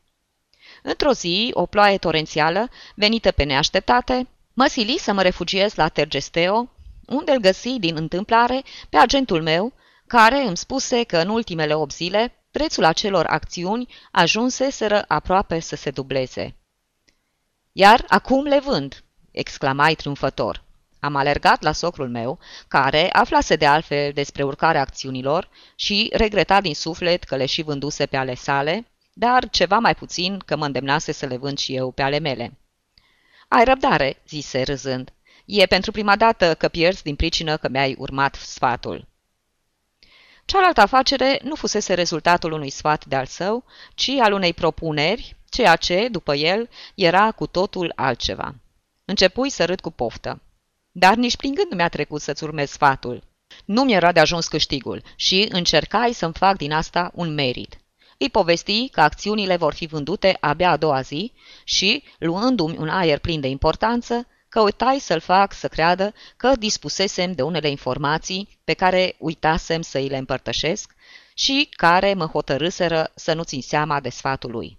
Într-o 0.83 1.11
zi, 1.11 1.49
o 1.53 1.65
ploaie 1.65 1.97
torențială, 1.97 2.69
venită 2.95 3.31
pe 3.31 3.43
neașteptate, 3.43 4.27
mă 4.53 4.65
sili 4.65 4.97
să 4.99 5.13
mă 5.13 5.21
refugiez 5.21 5.75
la 5.75 5.87
Tergesteo, 5.87 6.69
unde 7.07 7.31
îl 7.31 7.39
găsi 7.39 7.79
din 7.79 7.95
întâmplare 7.95 8.63
pe 8.89 8.97
agentul 8.97 9.41
meu, 9.41 9.73
care 10.07 10.37
îmi 10.37 10.57
spuse 10.57 11.03
că 11.03 11.17
în 11.17 11.29
ultimele 11.29 11.73
8 11.73 11.93
zile 11.93 12.43
prețul 12.51 12.83
acelor 12.83 13.25
acțiuni 13.25 13.93
ajunseseră 14.11 15.05
aproape 15.07 15.59
să 15.59 15.75
se 15.75 15.91
dubleze. 15.91 16.55
Iar 17.71 18.05
acum 18.07 18.43
le 18.43 18.59
vând, 18.59 19.03
exclamai 19.31 19.95
triumfător. 19.95 20.63
Am 20.99 21.15
alergat 21.15 21.61
la 21.61 21.71
socrul 21.71 22.09
meu, 22.09 22.39
care 22.67 23.09
aflase 23.11 23.55
de 23.55 23.65
altfel 23.65 24.11
despre 24.11 24.43
urcarea 24.43 24.81
acțiunilor 24.81 25.49
și 25.75 26.09
regreta 26.13 26.61
din 26.61 26.75
suflet 26.75 27.23
că 27.23 27.35
le 27.35 27.45
și 27.45 27.61
vânduse 27.61 28.05
pe 28.05 28.17
ale 28.17 28.35
sale, 28.35 28.87
dar 29.13 29.49
ceva 29.49 29.79
mai 29.79 29.95
puțin 29.95 30.37
că 30.45 30.55
mă 30.55 30.65
îndemnase 30.65 31.11
să 31.11 31.25
le 31.25 31.37
vând 31.37 31.57
și 31.57 31.75
eu 31.75 31.91
pe 31.91 32.01
ale 32.01 32.19
mele. 32.19 32.57
Ai 33.47 33.63
răbdare, 33.63 34.21
zise 34.27 34.61
râzând. 34.61 35.13
E 35.45 35.65
pentru 35.65 35.91
prima 35.91 36.15
dată 36.15 36.55
că 36.55 36.67
pierzi 36.67 37.03
din 37.03 37.15
pricină 37.15 37.57
că 37.57 37.67
mi-ai 37.67 37.95
urmat 37.97 38.35
sfatul. 38.35 39.07
Cealaltă 40.45 40.81
afacere 40.81 41.39
nu 41.43 41.55
fusese 41.55 41.93
rezultatul 41.93 42.51
unui 42.51 42.69
sfat 42.69 43.05
de 43.05 43.15
al 43.15 43.25
său, 43.25 43.63
ci 43.95 44.09
al 44.09 44.33
unei 44.33 44.53
propuneri, 44.53 45.35
ceea 45.49 45.75
ce, 45.75 46.07
după 46.11 46.35
el, 46.35 46.69
era 46.95 47.31
cu 47.31 47.47
totul 47.47 47.91
altceva. 47.95 48.55
Începui 49.05 49.49
să 49.49 49.65
râd 49.65 49.79
cu 49.79 49.91
poftă. 49.91 50.41
Dar 50.91 51.15
nici 51.15 51.37
prin 51.37 51.53
gând 51.53 51.69
nu 51.69 51.75
mi-a 51.75 51.89
trecut 51.89 52.21
să-ți 52.21 52.43
urmez 52.43 52.69
sfatul. 52.69 53.23
Nu 53.65 53.83
mi-era 53.83 54.11
de 54.11 54.19
ajuns 54.19 54.47
câștigul 54.47 55.03
și 55.15 55.47
încercai 55.51 56.13
să-mi 56.13 56.33
fac 56.33 56.57
din 56.57 56.71
asta 56.71 57.11
un 57.13 57.33
merit. 57.33 57.77
Îi 58.17 58.29
povesti 58.29 58.89
că 58.89 59.01
acțiunile 59.01 59.55
vor 59.55 59.73
fi 59.73 59.85
vândute 59.85 60.37
abia 60.39 60.69
a 60.69 60.77
doua 60.77 61.01
zi 61.01 61.31
și, 61.63 62.03
luându-mi 62.17 62.77
un 62.77 62.89
aer 62.89 63.19
plin 63.19 63.39
de 63.39 63.47
importanță, 63.47 64.27
căutai 64.53 64.99
să-l 64.99 65.19
fac 65.19 65.53
să 65.53 65.67
creadă 65.67 66.13
că 66.37 66.55
dispusesem 66.55 67.31
de 67.31 67.41
unele 67.41 67.69
informații 67.69 68.59
pe 68.63 68.73
care 68.73 69.15
uitasem 69.19 69.81
să 69.81 69.97
îi 69.97 70.07
le 70.07 70.17
împărtășesc 70.17 70.95
și 71.33 71.69
care 71.71 72.13
mă 72.13 72.25
hotărâseră 72.25 73.11
să 73.15 73.33
nu 73.33 73.43
țin 73.43 73.61
seama 73.61 73.99
de 73.99 74.09
sfatul 74.09 74.51
lui. 74.51 74.77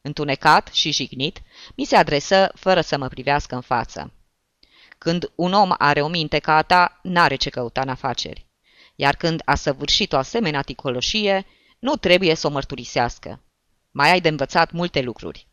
Întunecat 0.00 0.68
și 0.72 0.92
jignit, 0.92 1.42
mi 1.76 1.84
se 1.84 1.96
adresă 1.96 2.52
fără 2.54 2.80
să 2.80 2.98
mă 2.98 3.08
privească 3.08 3.54
în 3.54 3.60
față. 3.60 4.12
Când 4.98 5.32
un 5.34 5.52
om 5.52 5.70
are 5.78 6.00
o 6.00 6.08
minte 6.08 6.38
ca 6.38 6.56
a 6.56 6.62
ta, 6.62 7.00
n-are 7.02 7.36
ce 7.36 7.50
căuta 7.50 7.80
în 7.80 7.88
afaceri. 7.88 8.46
Iar 8.94 9.16
când 9.16 9.42
a 9.44 9.54
săvârșit 9.54 10.12
o 10.12 10.16
asemenea 10.16 10.62
ticoloșie, 10.62 11.46
nu 11.78 11.96
trebuie 11.96 12.34
să 12.34 12.46
o 12.46 12.50
mărturisească. 12.50 13.42
Mai 13.90 14.10
ai 14.10 14.20
de 14.20 14.28
învățat 14.28 14.70
multe 14.70 15.00
lucruri. 15.00 15.46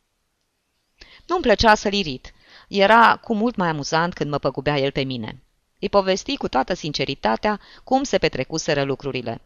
Nu-mi 1.25 1.41
plăcea 1.41 1.75
să-l 1.75 1.93
irit. 1.93 2.31
Era 2.67 3.15
cu 3.15 3.35
mult 3.35 3.55
mai 3.55 3.67
amuzant 3.67 4.13
când 4.13 4.29
mă 4.29 4.37
păgubea 4.37 4.77
el 4.77 4.91
pe 4.91 5.03
mine. 5.03 5.41
Îi 5.79 5.89
povesti 5.89 6.37
cu 6.37 6.47
toată 6.47 6.73
sinceritatea 6.73 7.59
cum 7.83 8.03
se 8.03 8.17
petrecuseră 8.17 8.83
lucrurile. 8.83 9.41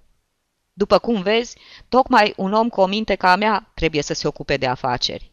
După 0.74 0.98
cum 1.00 1.22
vezi, 1.22 1.58
tocmai 1.90 2.34
un 2.38 2.54
om 2.54 2.70
cu 2.70 2.82
o 2.82 2.86
minte 2.86 3.16
ca 3.16 3.32
a 3.32 3.36
mea 3.36 3.72
trebuie 3.74 4.02
să 4.02 4.14
se 4.14 4.28
ocupe 4.28 4.58
de 4.58 4.68
afaceri. 4.68 5.32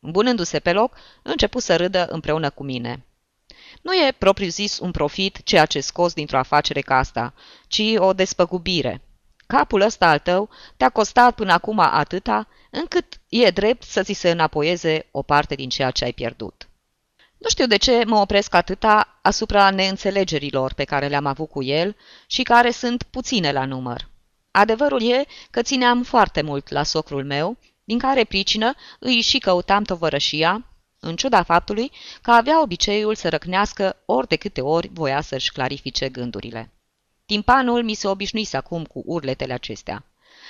Îmbunându-se 0.00 0.58
pe 0.58 0.72
loc, 0.72 0.96
începu 1.22 1.58
să 1.58 1.76
râdă 1.76 2.06
împreună 2.06 2.50
cu 2.50 2.64
mine. 2.64 3.04
Nu 3.82 3.92
e 3.94 4.14
propriu-zis 4.18 4.78
un 4.78 4.90
profit 4.90 5.42
ceea 5.42 5.66
ce 5.66 5.80
scos 5.80 6.12
dintr-o 6.12 6.38
afacere 6.38 6.80
ca 6.80 6.98
asta, 6.98 7.34
ci 7.68 7.82
o 7.96 8.12
despăgubire. 8.12 9.02
Capul 9.46 9.80
ăsta 9.80 10.08
al 10.08 10.18
tău 10.18 10.48
te-a 10.76 10.88
costat 10.88 11.34
până 11.34 11.52
acum 11.52 11.78
atâta, 11.78 12.48
încât 12.70 13.20
e 13.28 13.50
drept 13.50 13.82
să 13.82 14.02
ți 14.02 14.12
se 14.12 14.30
înapoieze 14.30 15.06
o 15.10 15.22
parte 15.22 15.54
din 15.54 15.68
ceea 15.68 15.90
ce 15.90 16.04
ai 16.04 16.12
pierdut. 16.12 16.68
Nu 17.44 17.50
știu 17.50 17.66
de 17.66 17.76
ce 17.76 18.04
mă 18.04 18.18
opresc 18.18 18.54
atâta 18.54 19.18
asupra 19.22 19.70
neînțelegerilor 19.70 20.72
pe 20.72 20.84
care 20.84 21.06
le-am 21.08 21.26
avut 21.26 21.50
cu 21.50 21.62
el 21.62 21.96
și 22.26 22.42
care 22.42 22.70
sunt 22.70 23.02
puține 23.02 23.52
la 23.52 23.64
număr. 23.64 24.08
Adevărul 24.50 25.02
e 25.02 25.24
că 25.50 25.62
țineam 25.62 26.02
foarte 26.02 26.42
mult 26.42 26.68
la 26.68 26.82
socrul 26.82 27.24
meu, 27.24 27.56
din 27.84 27.98
care 27.98 28.24
pricină 28.24 28.74
îi 28.98 29.20
și 29.20 29.38
căutam 29.38 29.82
tovărășia, 29.82 30.64
în 31.00 31.16
ciuda 31.16 31.42
faptului 31.42 31.90
că 32.22 32.30
avea 32.30 32.62
obiceiul 32.62 33.14
să 33.14 33.28
răcnească 33.28 33.96
ori 34.04 34.28
de 34.28 34.36
câte 34.36 34.60
ori 34.60 34.90
voia 34.92 35.20
să-și 35.20 35.52
clarifice 35.52 36.08
gândurile. 36.08 36.72
Timpanul 37.26 37.82
mi 37.82 37.94
se 37.94 38.08
obișnuise 38.08 38.56
acum 38.56 38.84
cu 38.84 39.02
urletele 39.06 39.52
acestea. 39.52 40.04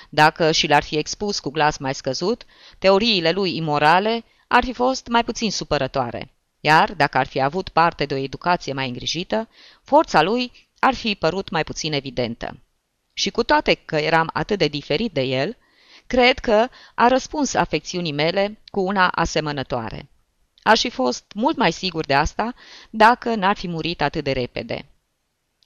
Dacă 0.09 0.51
și 0.51 0.67
le-ar 0.67 0.83
fi 0.83 0.97
expus 0.97 1.39
cu 1.39 1.49
glas 1.49 1.77
mai 1.77 1.95
scăzut, 1.95 2.45
teoriile 2.79 3.31
lui 3.31 3.55
imorale 3.55 4.23
ar 4.47 4.63
fi 4.63 4.73
fost 4.73 5.07
mai 5.07 5.23
puțin 5.23 5.51
supărătoare, 5.51 6.34
iar 6.65 6.93
dacă 6.93 7.17
ar 7.17 7.27
fi 7.27 7.41
avut 7.41 7.69
parte 7.69 8.05
de 8.05 8.13
o 8.13 8.17
educație 8.17 8.73
mai 8.73 8.87
îngrijită, 8.87 9.49
forța 9.83 10.21
lui 10.21 10.51
ar 10.79 10.93
fi 10.93 11.15
părut 11.15 11.49
mai 11.49 11.63
puțin 11.63 11.93
evidentă. 11.93 12.57
Și 13.13 13.29
cu 13.29 13.43
toate 13.43 13.73
că 13.73 13.95
eram 13.95 14.29
atât 14.33 14.57
de 14.57 14.67
diferit 14.67 15.11
de 15.13 15.21
el, 15.21 15.57
cred 16.07 16.39
că 16.39 16.67
a 16.95 17.07
răspuns 17.07 17.53
afecțiunii 17.53 18.11
mele 18.11 18.59
cu 18.71 18.79
una 18.79 19.07
asemănătoare. 19.07 20.09
Aș 20.63 20.79
fi 20.79 20.89
fost 20.89 21.23
mult 21.35 21.57
mai 21.57 21.71
sigur 21.71 22.05
de 22.05 22.13
asta 22.13 22.53
dacă 22.89 23.35
n-ar 23.35 23.55
fi 23.55 23.67
murit 23.67 24.01
atât 24.01 24.23
de 24.23 24.31
repede. 24.31 24.85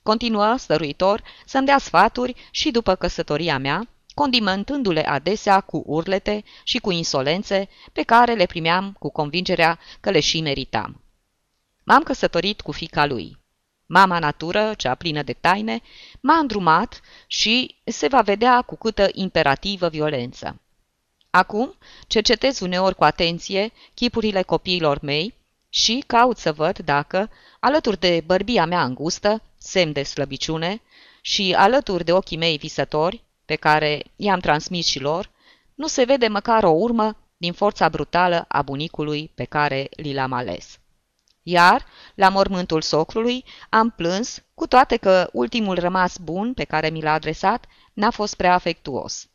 Continuă, 0.04 0.56
stăruitor, 0.58 1.24
să-mi 1.46 1.66
dea 1.66 1.78
sfaturi 1.78 2.36
și 2.52 2.72
după 2.72 2.96
căsătoria 2.96 3.58
mea, 3.58 3.88
condimentându-le 4.20 5.08
adesea 5.08 5.62
cu 5.62 5.84
urlete 5.86 6.44
și 6.64 6.78
cu 6.78 6.92
insolențe 6.92 7.70
pe 7.94 8.04
care 8.04 8.34
le 8.34 8.46
primeam 8.46 8.96
cu 9.00 9.10
convingerea 9.10 9.80
că 10.00 10.10
le 10.10 10.20
și 10.20 10.42
meritam. 10.42 11.02
M-am 11.84 12.04
căsătorit 12.04 12.62
cu 12.62 12.72
fica 12.72 13.06
lui. 13.06 13.38
Mama 13.86 14.20
natură, 14.20 14.74
cea 14.78 14.96
plină 14.96 15.24
de 15.24 15.34
taine, 15.34 15.82
m-a 16.22 16.38
îndrumat 16.38 17.02
și 17.28 17.76
se 17.84 18.08
va 18.08 18.22
vedea 18.22 18.62
cu 18.62 18.76
câtă 18.76 19.10
imperativă 19.12 19.90
violență. 19.90 20.62
Acum 21.30 21.76
cercetez 22.08 22.60
uneori 22.60 22.96
cu 22.96 23.04
atenție 23.04 23.72
chipurile 23.94 24.42
copiilor 24.42 25.00
mei 25.02 25.34
și 25.70 26.04
caut 26.08 26.38
să 26.38 26.54
văd 26.54 26.80
dacă, 26.80 27.30
alături 27.60 28.00
de 28.00 28.24
bărbia 28.26 28.66
mea 28.66 28.84
îngustă, 28.84 29.42
semn 29.58 29.92
de 29.92 30.04
slăbiciune, 30.04 30.82
și 31.22 31.54
alături 31.58 32.04
de 32.04 32.14
ochii 32.14 32.38
mei 32.38 32.58
visători, 32.58 33.24
pe 33.50 33.56
care 33.56 34.04
i-am 34.16 34.40
transmis 34.40 34.86
și 34.86 35.00
lor, 35.00 35.30
nu 35.76 35.88
se 35.88 36.04
vede 36.04 36.28
măcar 36.28 36.64
o 36.64 36.70
urmă 36.70 37.18
din 37.38 37.54
forța 37.54 37.90
brutală 37.90 38.46
a 38.48 38.62
bunicului 38.62 39.32
pe 39.36 39.44
care 39.44 39.90
li 39.96 40.14
l-am 40.14 40.32
ales. 40.32 40.80
Iar, 41.44 41.86
la 42.16 42.30
mormântul 42.30 42.82
socrului, 42.82 43.44
am 43.70 43.90
plâns, 43.90 44.44
cu 44.54 44.68
toate 44.68 44.98
că 44.98 45.30
ultimul 45.34 45.80
rămas 45.80 46.18
bun 46.18 46.54
pe 46.54 46.64
care 46.64 46.90
mi 46.90 47.02
l-a 47.02 47.14
adresat 47.14 47.66
n-a 47.94 48.10
fost 48.10 48.36
prea 48.36 48.54
afectuos. 48.54 49.28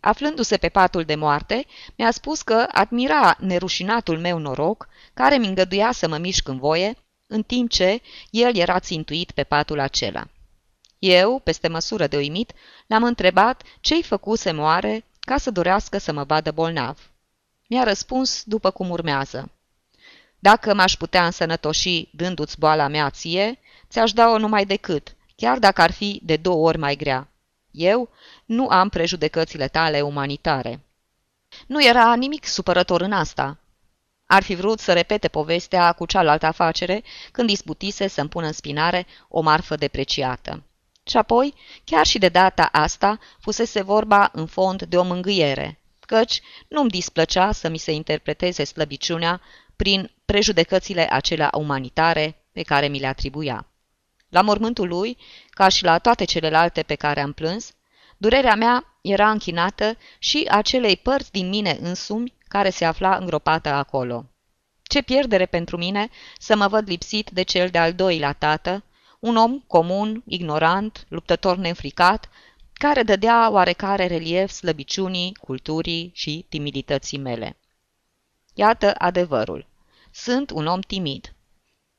Aflându-se 0.00 0.56
pe 0.56 0.68
patul 0.68 1.02
de 1.02 1.14
moarte, 1.14 1.66
mi-a 1.96 2.10
spus 2.10 2.42
că 2.42 2.66
admira 2.72 3.36
nerușinatul 3.40 4.18
meu 4.18 4.38
noroc, 4.38 4.88
care 5.14 5.36
mi 5.36 5.46
îngăduia 5.46 5.92
să 5.92 6.08
mă 6.08 6.16
mișc 6.16 6.48
în 6.48 6.58
voie, 6.58 6.94
în 7.26 7.42
timp 7.42 7.70
ce 7.70 8.00
el 8.30 8.56
era 8.56 8.80
țintuit 8.80 9.30
pe 9.30 9.44
patul 9.44 9.80
acela. 9.80 10.26
Eu, 10.98 11.38
peste 11.38 11.68
măsură 11.68 12.06
de 12.06 12.16
uimit, 12.16 12.52
l-am 12.86 13.04
întrebat 13.04 13.62
ce-i 13.80 14.02
făcuse 14.02 14.52
moare 14.52 15.04
ca 15.20 15.36
să 15.36 15.50
dorească 15.50 15.98
să 15.98 16.12
mă 16.12 16.24
vadă 16.24 16.50
bolnav. 16.50 17.10
Mi-a 17.68 17.82
răspuns 17.82 18.42
după 18.44 18.70
cum 18.70 18.90
urmează. 18.90 19.50
Dacă 20.38 20.74
m-aș 20.74 20.96
putea 20.96 21.24
însănătoși 21.24 22.08
dându-ți 22.12 22.58
boala 22.58 22.88
mea 22.88 23.10
ție, 23.10 23.58
ți-aș 23.88 24.12
da-o 24.12 24.38
numai 24.38 24.64
decât, 24.64 25.14
chiar 25.36 25.58
dacă 25.58 25.82
ar 25.82 25.92
fi 25.92 26.20
de 26.24 26.36
două 26.36 26.66
ori 26.66 26.78
mai 26.78 26.96
grea. 26.96 27.28
Eu 27.70 28.08
nu 28.44 28.68
am 28.68 28.88
prejudecățile 28.88 29.68
tale 29.68 30.00
umanitare. 30.00 30.80
Nu 31.66 31.84
era 31.84 32.14
nimic 32.14 32.46
supărător 32.46 33.00
în 33.00 33.12
asta. 33.12 33.58
Ar 34.26 34.42
fi 34.42 34.54
vrut 34.54 34.80
să 34.80 34.92
repete 34.92 35.28
povestea 35.28 35.92
cu 35.92 36.06
cealaltă 36.06 36.46
afacere 36.46 37.02
când 37.32 37.48
disputise 37.48 38.08
să-mi 38.08 38.28
pună 38.28 38.46
în 38.46 38.52
spinare 38.52 39.06
o 39.28 39.40
marfă 39.40 39.76
depreciată. 39.76 40.62
Și 41.08 41.16
apoi, 41.16 41.54
chiar 41.84 42.06
și 42.06 42.18
de 42.18 42.28
data 42.28 42.68
asta, 42.72 43.18
fusese 43.40 43.82
vorba 43.82 44.28
în 44.32 44.46
fond 44.46 44.82
de 44.82 44.98
o 44.98 45.02
mângâiere, 45.02 45.80
căci 46.00 46.40
nu-mi 46.68 46.90
displăcea 46.90 47.52
să 47.52 47.68
mi 47.68 47.78
se 47.78 47.92
interpreteze 47.92 48.64
slăbiciunea 48.64 49.40
prin 49.76 50.10
prejudecățile 50.24 51.08
acelea 51.10 51.50
umanitare 51.54 52.44
pe 52.52 52.62
care 52.62 52.88
mi 52.88 53.00
le 53.00 53.06
atribuia. 53.06 53.66
La 54.28 54.40
mormântul 54.40 54.88
lui, 54.88 55.18
ca 55.50 55.68
și 55.68 55.84
la 55.84 55.98
toate 55.98 56.24
celelalte 56.24 56.82
pe 56.82 56.94
care 56.94 57.20
am 57.20 57.32
plâns, 57.32 57.74
durerea 58.16 58.54
mea 58.54 58.98
era 59.00 59.30
închinată 59.30 59.96
și 60.18 60.46
acelei 60.50 60.96
părți 60.96 61.32
din 61.32 61.48
mine 61.48 61.78
însumi 61.80 62.34
care 62.48 62.70
se 62.70 62.84
afla 62.84 63.16
îngropată 63.16 63.68
acolo. 63.68 64.24
Ce 64.82 65.02
pierdere 65.02 65.46
pentru 65.46 65.76
mine 65.76 66.08
să 66.38 66.56
mă 66.56 66.68
văd 66.68 66.88
lipsit 66.88 67.30
de 67.30 67.42
cel 67.42 67.68
de-al 67.68 67.94
doilea 67.94 68.32
tată, 68.32 68.84
un 69.20 69.36
om 69.36 69.58
comun, 69.66 70.22
ignorant, 70.26 71.06
luptător 71.08 71.56
neînfricat, 71.56 72.28
care 72.72 73.02
dădea 73.02 73.50
oarecare 73.50 74.06
relief 74.06 74.50
slăbiciunii, 74.50 75.34
culturii 75.34 76.10
și 76.14 76.46
timidității 76.48 77.18
mele. 77.18 77.56
Iată 78.54 78.94
adevărul. 78.98 79.66
Sunt 80.12 80.50
un 80.50 80.66
om 80.66 80.80
timid. 80.80 81.34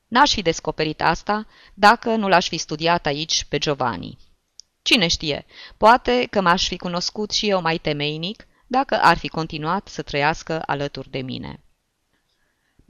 N-aș 0.08 0.34
fi 0.34 0.42
descoperit 0.42 1.02
asta 1.02 1.48
dacă 1.74 2.16
nu 2.16 2.28
l-aș 2.28 2.48
fi 2.48 2.58
studiat 2.58 3.06
aici 3.06 3.46
pe 3.50 3.58
Giovanni. 3.58 4.18
Cine 4.82 5.08
știe, 5.08 5.46
poate 5.78 6.28
că 6.30 6.42
m-aș 6.42 6.68
fi 6.68 6.78
cunoscut 6.78 7.32
și 7.32 7.50
eu 7.50 7.62
mai 7.62 7.78
temeinic 7.78 8.48
dacă 8.68 9.00
ar 9.02 9.18
fi 9.18 9.28
continuat 9.28 9.88
să 9.88 10.02
trăiască 10.02 10.62
alături 10.66 11.10
de 11.10 11.22
mine. 11.22 11.62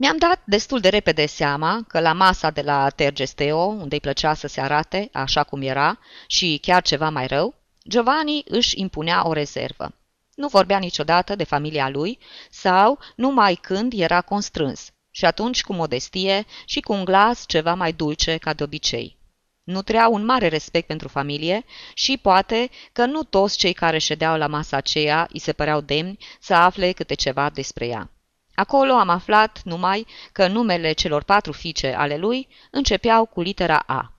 Mi-am 0.00 0.16
dat 0.16 0.42
destul 0.44 0.80
de 0.80 0.88
repede 0.88 1.26
seama 1.26 1.84
că 1.88 2.00
la 2.00 2.12
masa 2.12 2.50
de 2.50 2.62
la 2.62 2.90
Tergesteo, 2.90 3.56
unde 3.56 3.94
îi 3.94 4.00
plăcea 4.00 4.34
să 4.34 4.46
se 4.46 4.60
arate 4.60 5.08
așa 5.12 5.44
cum 5.44 5.62
era 5.62 5.98
și 6.26 6.58
chiar 6.62 6.82
ceva 6.82 7.10
mai 7.10 7.26
rău, 7.26 7.54
Giovanni 7.88 8.42
își 8.46 8.80
impunea 8.80 9.26
o 9.26 9.32
rezervă. 9.32 9.94
Nu 10.34 10.48
vorbea 10.48 10.78
niciodată 10.78 11.34
de 11.34 11.44
familia 11.44 11.88
lui 11.88 12.18
sau 12.50 12.98
numai 13.16 13.54
când 13.54 13.92
era 13.96 14.20
constrâns 14.20 14.90
și 15.10 15.24
atunci 15.24 15.62
cu 15.62 15.72
modestie 15.72 16.46
și 16.64 16.80
cu 16.80 16.92
un 16.92 17.04
glas 17.04 17.44
ceva 17.46 17.74
mai 17.74 17.92
dulce 17.92 18.36
ca 18.36 18.52
de 18.52 18.62
obicei. 18.62 19.16
Nutrea 19.62 20.08
un 20.08 20.24
mare 20.24 20.48
respect 20.48 20.86
pentru 20.86 21.08
familie 21.08 21.64
și 21.94 22.18
poate 22.22 22.70
că 22.92 23.04
nu 23.04 23.22
toți 23.22 23.56
cei 23.56 23.72
care 23.72 23.98
ședeau 23.98 24.36
la 24.36 24.46
masa 24.46 24.76
aceea 24.76 25.28
îi 25.32 25.38
se 25.38 25.52
păreau 25.52 25.80
demni 25.80 26.18
să 26.40 26.54
afle 26.54 26.92
câte 26.92 27.14
ceva 27.14 27.50
despre 27.50 27.86
ea. 27.86 28.10
Acolo 28.58 28.92
am 28.92 29.08
aflat 29.08 29.60
numai 29.64 30.06
că 30.32 30.46
numele 30.46 30.92
celor 30.92 31.22
patru 31.22 31.52
fiice 31.52 31.94
ale 31.94 32.16
lui 32.16 32.48
începeau 32.70 33.26
cu 33.26 33.40
litera 33.40 33.82
A. 33.86 34.12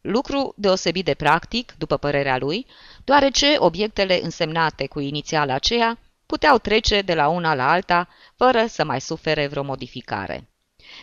lucru 0.00 0.54
deosebit 0.56 1.04
de 1.04 1.14
practic, 1.14 1.74
după 1.78 1.96
părerea 1.96 2.38
lui, 2.38 2.66
deoarece 3.04 3.54
obiectele 3.58 4.20
însemnate 4.22 4.86
cu 4.86 5.00
inițiala 5.00 5.54
aceea 5.54 5.98
puteau 6.26 6.58
trece 6.58 7.02
de 7.02 7.14
la 7.14 7.28
una 7.28 7.54
la 7.54 7.70
alta 7.70 8.08
fără 8.34 8.66
să 8.66 8.84
mai 8.84 9.00
sufere 9.00 9.46
vreo 9.46 9.62
modificare. 9.62 10.48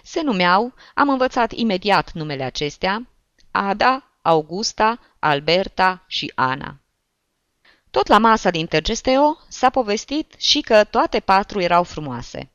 Se 0.04 0.22
numeau, 0.22 0.74
am 0.96 1.10
învățat 1.10 1.52
imediat 1.52 2.12
numele 2.12 2.44
acestea, 2.44 3.08
Ada, 3.52 4.04
Augusta, 4.22 5.00
Alberta 5.20 6.04
și 6.08 6.32
Ana. 6.36 6.78
Tot 7.92 8.08
la 8.08 8.18
masa 8.18 8.50
din 8.50 8.66
Tergesteo 8.66 9.38
s-a 9.48 9.70
povestit 9.70 10.34
și 10.38 10.62
că 10.62 10.84
toate 10.84 11.20
patru 11.20 11.62
erau 11.62 11.84
frumoase. 11.84 12.53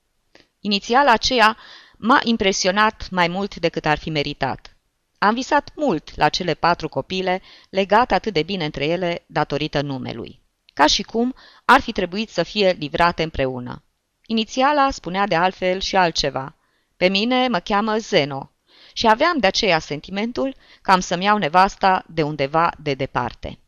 Inițial 0.69 1.09
aceea 1.09 1.57
m-a 1.97 2.21
impresionat 2.23 3.09
mai 3.11 3.29
mult 3.29 3.57
decât 3.57 3.87
ar 3.87 3.99
fi 3.99 4.11
meritat. 4.11 4.77
Am 5.19 5.35
visat 5.35 5.71
mult 5.75 6.17
la 6.17 6.29
cele 6.29 6.55
patru 6.55 6.89
copile, 6.89 7.43
legate 7.71 8.15
atât 8.15 8.33
de 8.33 8.43
bine 8.43 8.65
între 8.65 8.87
ele 8.87 9.25
datorită 9.27 9.81
numelui. 9.81 10.41
Ca 10.75 10.87
și 10.87 11.03
cum 11.03 11.35
ar 11.65 11.81
fi 11.81 11.93
trebuit 11.93 12.31
să 12.31 12.43
fie 12.43 12.77
livrate 12.79 13.23
împreună. 13.23 13.83
Inițiala 14.27 14.91
spunea 14.91 15.27
de 15.27 15.35
altfel 15.35 15.81
și 15.81 15.97
altceva. 15.97 16.55
Pe 16.97 17.09
mine 17.09 17.49
mă 17.49 17.59
cheamă 17.59 17.97
Zeno 17.97 18.51
și 18.93 19.09
aveam 19.09 19.39
de 19.39 19.47
aceea 19.47 19.79
sentimentul 19.79 20.55
că 20.83 20.91
am 20.91 21.01
să-mi 21.01 21.25
iau 21.25 21.37
nevasta 21.37 22.05
de 22.07 22.23
undeva 22.23 22.71
de 22.83 22.95
departe. 22.95 23.59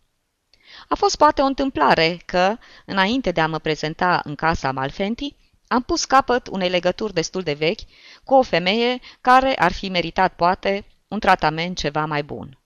A 0.88 0.94
fost 0.94 1.16
poate 1.16 1.42
o 1.42 1.44
întâmplare 1.44 2.20
că, 2.24 2.56
înainte 2.84 3.30
de 3.30 3.40
a 3.40 3.46
mă 3.46 3.58
prezenta 3.58 4.20
în 4.24 4.34
casa 4.34 4.72
Malfenti, 4.72 5.34
am 5.72 5.82
pus 5.82 6.04
capăt 6.04 6.46
unei 6.46 6.68
legături 6.68 7.14
destul 7.14 7.42
de 7.42 7.52
vechi 7.52 7.80
cu 8.24 8.34
o 8.34 8.42
femeie 8.42 8.98
care 9.20 9.54
ar 9.58 9.72
fi 9.72 9.88
meritat 9.88 10.34
poate 10.34 10.84
un 11.08 11.18
tratament 11.18 11.76
ceva 11.76 12.04
mai 12.06 12.22
bun. 12.22 12.58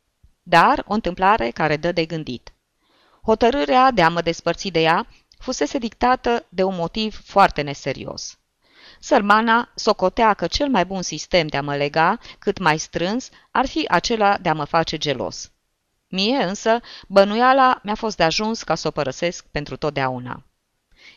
Dar 0.42 0.84
o 0.86 0.92
întâmplare 0.92 1.50
care 1.50 1.76
dă 1.76 1.92
de 1.92 2.04
gândit. 2.04 2.52
Hotărârea 3.22 3.90
de 3.90 4.02
a 4.02 4.08
mă 4.08 4.20
despărți 4.20 4.68
de 4.68 4.80
ea 4.80 5.06
fusese 5.38 5.78
dictată 5.78 6.46
de 6.48 6.62
un 6.62 6.74
motiv 6.74 7.20
foarte 7.24 7.62
neserios. 7.62 8.38
Sărmana 9.00 9.72
socotea 9.74 10.34
că 10.34 10.46
cel 10.46 10.68
mai 10.68 10.84
bun 10.84 11.02
sistem 11.02 11.46
de 11.46 11.56
a 11.56 11.62
mă 11.62 11.76
lega 11.76 12.18
cât 12.38 12.58
mai 12.58 12.78
strâns 12.78 13.28
ar 13.50 13.66
fi 13.66 13.84
acela 13.88 14.38
de 14.38 14.48
a 14.48 14.54
mă 14.54 14.64
face 14.64 14.96
gelos. 14.96 15.52
Mie 16.08 16.36
însă, 16.36 16.80
bănuiala 17.08 17.80
mi-a 17.82 17.94
fost 17.94 18.16
de 18.16 18.22
ajuns 18.22 18.62
ca 18.62 18.74
să 18.74 18.88
o 18.88 18.90
părăsesc 18.90 19.46
pentru 19.50 19.76
totdeauna. 19.76 20.42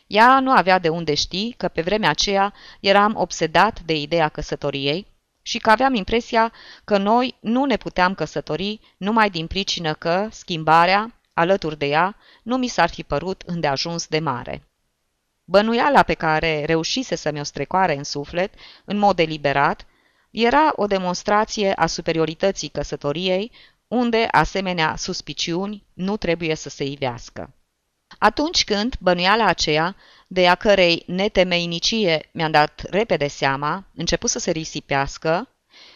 Ea 0.08 0.40
nu 0.40 0.50
avea 0.50 0.78
de 0.78 0.88
unde 0.88 1.14
ști 1.14 1.52
că 1.56 1.68
pe 1.68 1.82
vremea 1.82 2.10
aceea 2.10 2.54
eram 2.80 3.14
obsedat 3.16 3.80
de 3.80 3.94
ideea 3.94 4.28
căsătoriei 4.28 5.06
și 5.42 5.58
că 5.58 5.70
aveam 5.70 5.94
impresia 5.94 6.52
că 6.84 6.98
noi 6.98 7.36
nu 7.40 7.64
ne 7.64 7.76
puteam 7.76 8.14
căsători 8.14 8.80
numai 8.96 9.30
din 9.30 9.46
pricină 9.46 9.94
că 9.94 10.28
schimbarea, 10.30 11.20
alături 11.32 11.78
de 11.78 11.86
ea, 11.86 12.16
nu 12.42 12.56
mi 12.56 12.66
s-ar 12.68 12.88
fi 12.88 13.02
părut 13.02 13.42
îndeajuns 13.46 14.06
de 14.06 14.18
mare. 14.18 14.62
Bănuiala 15.44 16.02
pe 16.02 16.14
care 16.14 16.64
reușise 16.64 17.14
să 17.14 17.30
mi-o 17.30 17.42
strecoare 17.42 17.96
în 17.96 18.04
suflet, 18.04 18.54
în 18.84 18.98
mod 18.98 19.16
deliberat, 19.16 19.86
era 20.30 20.72
o 20.76 20.86
demonstrație 20.86 21.72
a 21.72 21.86
superiorității 21.86 22.68
căsătoriei, 22.68 23.52
unde 23.88 24.28
asemenea 24.30 24.96
suspiciuni 24.96 25.86
nu 25.92 26.16
trebuie 26.16 26.54
să 26.54 26.68
se 26.68 26.84
ivească. 26.84 27.52
Atunci 28.18 28.64
când 28.64 28.96
bănuiala 29.00 29.44
aceea, 29.44 29.96
de 30.26 30.48
a 30.48 30.54
cărei 30.54 31.02
netemeinicie 31.06 32.28
mi-am 32.32 32.50
dat 32.50 32.82
repede 32.90 33.28
seama, 33.28 33.84
început 33.94 34.30
să 34.30 34.38
se 34.38 34.50
risipească, 34.50 35.48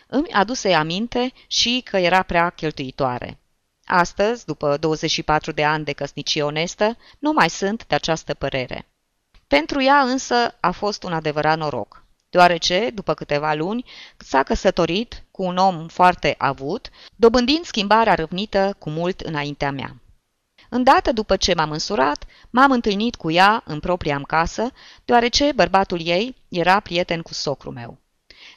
îmi 0.07 0.33
aduse 0.33 0.73
aminte 0.73 1.33
și 1.47 1.81
că 1.85 1.97
era 1.97 2.23
prea 2.23 2.51
cheltuitoare. 2.51 3.39
Astăzi, 3.85 4.45
după 4.45 4.77
24 4.77 5.53
de 5.53 5.65
ani 5.65 5.85
de 5.85 5.93
căsnicie 5.93 6.43
onestă, 6.43 6.97
nu 7.19 7.33
mai 7.33 7.51
sunt 7.51 7.87
de 7.87 7.95
această 7.95 8.35
părere. 8.35 8.89
Pentru 9.47 9.83
ea 9.83 10.01
însă 10.01 10.55
a 10.61 10.71
fost 10.71 11.03
un 11.03 11.13
adevărat 11.13 11.59
noroc, 11.59 12.05
deoarece, 12.31 12.91
după 12.91 13.15
câteva 13.15 13.55
luni, 13.55 13.85
s-a 14.17 14.43
căsătorit 14.43 15.25
cu 15.31 15.43
un 15.43 15.57
om 15.57 15.89
foarte 15.89 16.35
avut, 16.39 16.91
dobândind 17.17 17.65
schimbarea 17.65 18.15
râvnită 18.15 18.77
cu 18.79 18.91
mult 18.91 19.21
înaintea 19.21 19.71
mea. 19.71 20.02
Îndată 20.75 21.13
după 21.13 21.37
ce 21.37 21.55
m-am 21.55 21.71
însurat, 21.71 22.25
m-am 22.51 22.71
întâlnit 22.71 23.15
cu 23.15 23.31
ea 23.31 23.63
în 23.67 23.81
propria 23.81 24.15
am 24.15 24.23
casă, 24.23 24.73
deoarece 25.05 25.53
bărbatul 25.55 26.07
ei 26.07 26.37
era 26.49 26.81
prieten 26.81 27.23
cu 27.23 27.35
socru 27.35 27.71
meu. 27.71 27.99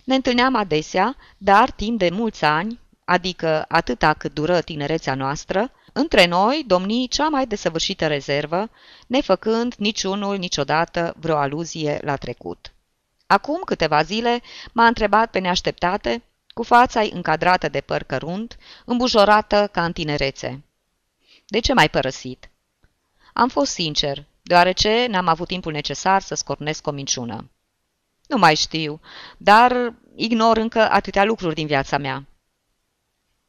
Ne 0.04 0.15
întâlneam 0.15 0.56
adesea, 0.56 1.15
dar 1.38 1.71
timp 1.71 1.99
de 1.99 2.10
mulți 2.10 2.43
ani, 2.43 2.80
adică 3.06 3.65
atâta 3.67 4.13
cât 4.13 4.34
dură 4.34 4.62
tinerețea 4.62 5.15
noastră, 5.15 5.71
între 5.93 6.25
noi 6.25 6.63
domni 6.67 7.08
cea 7.08 7.28
mai 7.28 7.47
desăvârșită 7.47 8.08
rezervă, 8.08 8.69
nefăcând 9.08 9.73
niciunul 9.78 10.38
niciodată 10.38 11.15
vreo 11.19 11.38
aluzie 11.38 11.99
la 12.04 12.15
trecut. 12.15 12.73
Acum 13.28 13.62
câteva 13.65 14.04
zile 14.04 14.41
m-a 14.71 14.88
întrebat 14.88 15.32
pe 15.32 15.39
neașteptate, 15.39 16.23
cu 16.54 16.63
fața 16.63 17.01
încadrată 17.12 17.69
de 17.69 17.82
păr 17.82 18.04
cărunt, 18.04 18.58
îmbujorată 18.86 19.69
ca 19.71 19.86
în 19.86 19.91
tinerețe. 19.91 20.63
De 21.45 21.60
ce 21.60 21.73
m-ai 21.73 21.89
părăsit?" 21.89 22.49
Am 23.34 23.49
fost 23.49 23.71
sincer, 23.71 24.25
deoarece 24.41 25.05
n-am 25.05 25.27
avut 25.27 25.47
timpul 25.47 25.71
necesar 25.71 26.21
să 26.21 26.36
scornesc 26.36 26.88
o 26.88 26.91
minciună. 26.91 27.49
Nu 28.27 28.38
mai 28.38 28.55
știu, 28.55 29.01
dar 29.38 29.93
ignor 30.15 30.58
încă 30.58 30.91
atâtea 30.91 31.23
lucruri 31.23 31.55
din 31.55 31.67
viața 31.67 31.97
mea. 31.97 32.25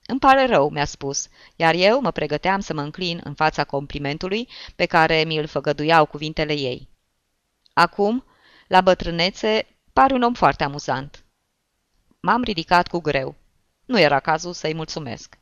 Îmi 0.06 0.18
pare 0.18 0.46
rău, 0.46 0.68
mi-a 0.68 0.84
spus, 0.84 1.28
iar 1.56 1.74
eu 1.74 2.00
mă 2.00 2.10
pregăteam 2.10 2.60
să 2.60 2.74
mă 2.74 2.80
înclin 2.80 3.20
în 3.24 3.34
fața 3.34 3.64
complimentului 3.64 4.48
pe 4.76 4.86
care 4.86 5.24
mi-l 5.24 5.46
făgăduiau 5.46 6.06
cuvintele 6.06 6.52
ei. 6.52 6.88
Acum, 7.72 8.24
la 8.66 8.80
bătrânețe, 8.80 9.66
pare 9.92 10.14
un 10.14 10.22
om 10.22 10.34
foarte 10.34 10.64
amuzant. 10.64 11.24
M-am 12.20 12.42
ridicat 12.42 12.88
cu 12.88 13.00
greu. 13.00 13.34
Nu 13.84 14.00
era 14.00 14.20
cazul 14.20 14.52
să-i 14.52 14.74
mulțumesc. 14.74 15.38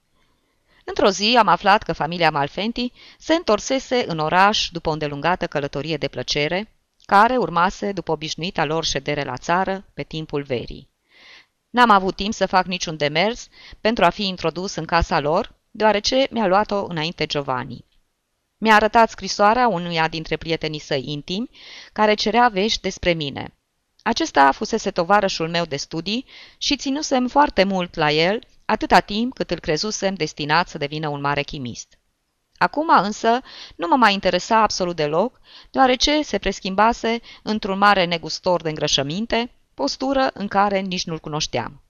Într-o 0.84 1.10
zi 1.10 1.36
am 1.38 1.48
aflat 1.48 1.82
că 1.82 1.92
familia 1.92 2.30
Malfenti 2.30 2.92
se 3.18 3.34
întorsese 3.34 4.04
în 4.08 4.18
oraș 4.18 4.68
după 4.72 4.88
o 4.88 4.92
îndelungată 4.92 5.46
călătorie 5.46 5.96
de 5.96 6.08
plăcere, 6.08 6.72
care 7.06 7.36
urmase 7.36 7.92
după 7.92 8.12
obișnuita 8.12 8.64
lor 8.64 8.84
ședere 8.84 9.22
la 9.22 9.36
țară 9.36 9.84
pe 9.94 10.02
timpul 10.02 10.42
verii. 10.42 10.88
N-am 11.70 11.90
avut 11.90 12.16
timp 12.16 12.34
să 12.34 12.46
fac 12.46 12.66
niciun 12.66 12.96
demers 12.96 13.48
pentru 13.80 14.04
a 14.04 14.08
fi 14.08 14.26
introdus 14.26 14.74
în 14.74 14.84
casa 14.84 15.20
lor, 15.20 15.54
deoarece 15.70 16.26
mi-a 16.30 16.46
luat-o 16.46 16.84
înainte 16.84 17.26
Giovanni. 17.26 17.84
Mi-a 18.58 18.74
arătat 18.74 19.10
scrisoarea 19.10 19.68
unuia 19.68 20.08
dintre 20.08 20.36
prietenii 20.36 20.78
săi 20.78 21.04
intimi, 21.06 21.50
care 21.92 22.14
cerea 22.14 22.48
vești 22.48 22.80
despre 22.80 23.12
mine. 23.12 23.54
Acesta 24.02 24.52
fusese 24.52 24.90
tovarășul 24.90 25.48
meu 25.48 25.64
de 25.64 25.76
studii 25.76 26.26
și 26.58 26.76
ținusem 26.76 27.28
foarte 27.28 27.64
mult 27.64 27.94
la 27.94 28.10
el, 28.10 28.46
atâta 28.64 29.00
timp 29.00 29.34
cât 29.34 29.50
îl 29.50 29.58
crezusem 29.58 30.14
destinat 30.14 30.68
să 30.68 30.78
devină 30.78 31.08
un 31.08 31.20
mare 31.20 31.42
chimist. 31.42 31.98
Acum 32.58 32.88
însă 33.02 33.40
nu 33.76 33.86
mă 33.86 33.96
mai 33.96 34.12
interesa 34.12 34.62
absolut 34.62 34.96
deloc, 34.96 35.40
deoarece 35.70 36.22
se 36.22 36.38
preschimbase 36.38 37.20
într-un 37.42 37.78
mare 37.78 38.04
negustor 38.04 38.62
de 38.62 38.68
îngrășăminte, 38.68 39.50
postură 39.74 40.30
în 40.34 40.48
care 40.48 40.80
nici 40.80 41.04
nu-l 41.04 41.18
cunoșteam. 41.18 41.82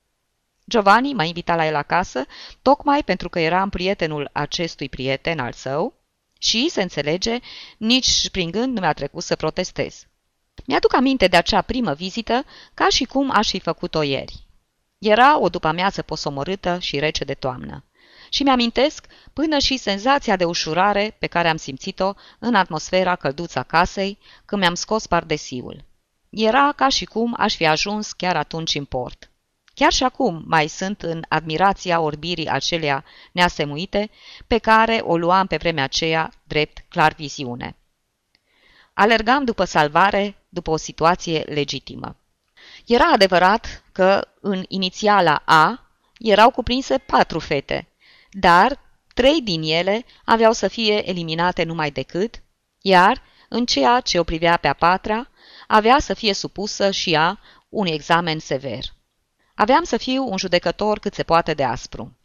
Giovanni 0.68 1.12
m-a 1.12 1.24
invitat 1.24 1.56
la 1.56 1.66
el 1.66 1.74
acasă, 1.74 2.24
tocmai 2.62 3.02
pentru 3.02 3.28
că 3.28 3.40
eram 3.40 3.68
prietenul 3.68 4.30
acestui 4.32 4.88
prieten 4.88 5.38
al 5.38 5.52
său 5.52 5.94
și, 6.38 6.68
se 6.68 6.82
înțelege, 6.82 7.38
nici 7.78 8.30
prin 8.30 8.50
gând 8.50 8.74
nu 8.74 8.80
mi-a 8.80 8.92
trecut 8.92 9.22
să 9.22 9.36
protestez. 9.36 10.06
Mi-aduc 10.66 10.94
aminte 10.94 11.26
de 11.26 11.36
acea 11.36 11.62
primă 11.62 11.92
vizită 11.94 12.44
ca 12.74 12.88
și 12.88 13.04
cum 13.04 13.30
aș 13.30 13.48
fi 13.48 13.60
făcut-o 13.60 14.02
ieri. 14.02 14.43
Era 15.06 15.38
o 15.38 15.48
după-amiază 15.48 16.02
posomorâtă 16.02 16.78
și 16.78 16.98
rece 16.98 17.24
de 17.24 17.34
toamnă. 17.34 17.84
Și 18.28 18.42
mi-amintesc 18.42 19.06
până 19.32 19.58
și 19.58 19.76
senzația 19.76 20.36
de 20.36 20.44
ușurare 20.44 21.16
pe 21.18 21.26
care 21.26 21.48
am 21.48 21.56
simțit-o 21.56 22.12
în 22.38 22.54
atmosfera 22.54 23.16
călduță 23.16 23.58
a 23.58 23.62
casei 23.62 24.18
când 24.44 24.60
mi-am 24.60 24.74
scos 24.74 25.06
pardesiul. 25.06 25.84
Era 26.30 26.72
ca 26.76 26.88
și 26.88 27.04
cum 27.04 27.34
aș 27.38 27.54
fi 27.54 27.66
ajuns 27.66 28.12
chiar 28.12 28.36
atunci 28.36 28.74
în 28.74 28.84
port. 28.84 29.30
Chiar 29.74 29.92
și 29.92 30.04
acum 30.04 30.42
mai 30.46 30.68
sunt 30.68 31.02
în 31.02 31.22
admirația 31.28 32.00
orbirii 32.00 32.48
acelea 32.48 33.04
neasemuite 33.32 34.10
pe 34.46 34.58
care 34.58 35.00
o 35.02 35.16
luam 35.16 35.46
pe 35.46 35.56
vremea 35.56 35.84
aceea 35.84 36.32
drept 36.44 36.84
clar 36.88 37.12
viziune. 37.12 37.76
Alergam 38.94 39.44
după 39.44 39.64
salvare, 39.64 40.36
după 40.48 40.70
o 40.70 40.76
situație 40.76 41.38
legitimă. 41.40 42.16
Era 42.86 43.10
adevărat 43.12 43.82
că 43.92 44.28
în 44.40 44.64
inițiala 44.68 45.42
A 45.44 45.90
erau 46.18 46.50
cuprinse 46.50 46.98
patru 46.98 47.38
fete, 47.38 47.88
dar 48.30 48.78
trei 49.14 49.40
din 49.42 49.62
ele 49.62 50.04
aveau 50.24 50.52
să 50.52 50.68
fie 50.68 51.08
eliminate 51.08 51.62
numai 51.62 51.90
decât, 51.90 52.42
iar, 52.80 53.22
în 53.48 53.66
ceea 53.66 54.00
ce 54.00 54.18
o 54.18 54.24
privea 54.24 54.56
pe 54.56 54.68
a 54.68 54.72
patra, 54.72 55.28
avea 55.66 55.98
să 55.98 56.14
fie 56.14 56.32
supusă 56.32 56.90
și 56.90 57.12
ea 57.12 57.40
unui 57.68 57.92
examen 57.92 58.38
sever. 58.38 58.84
Aveam 59.54 59.84
să 59.84 59.96
fiu 59.96 60.28
un 60.28 60.36
judecător 60.36 60.98
cât 60.98 61.14
se 61.14 61.22
poate 61.22 61.54
de 61.54 61.64
aspru. 61.64 62.16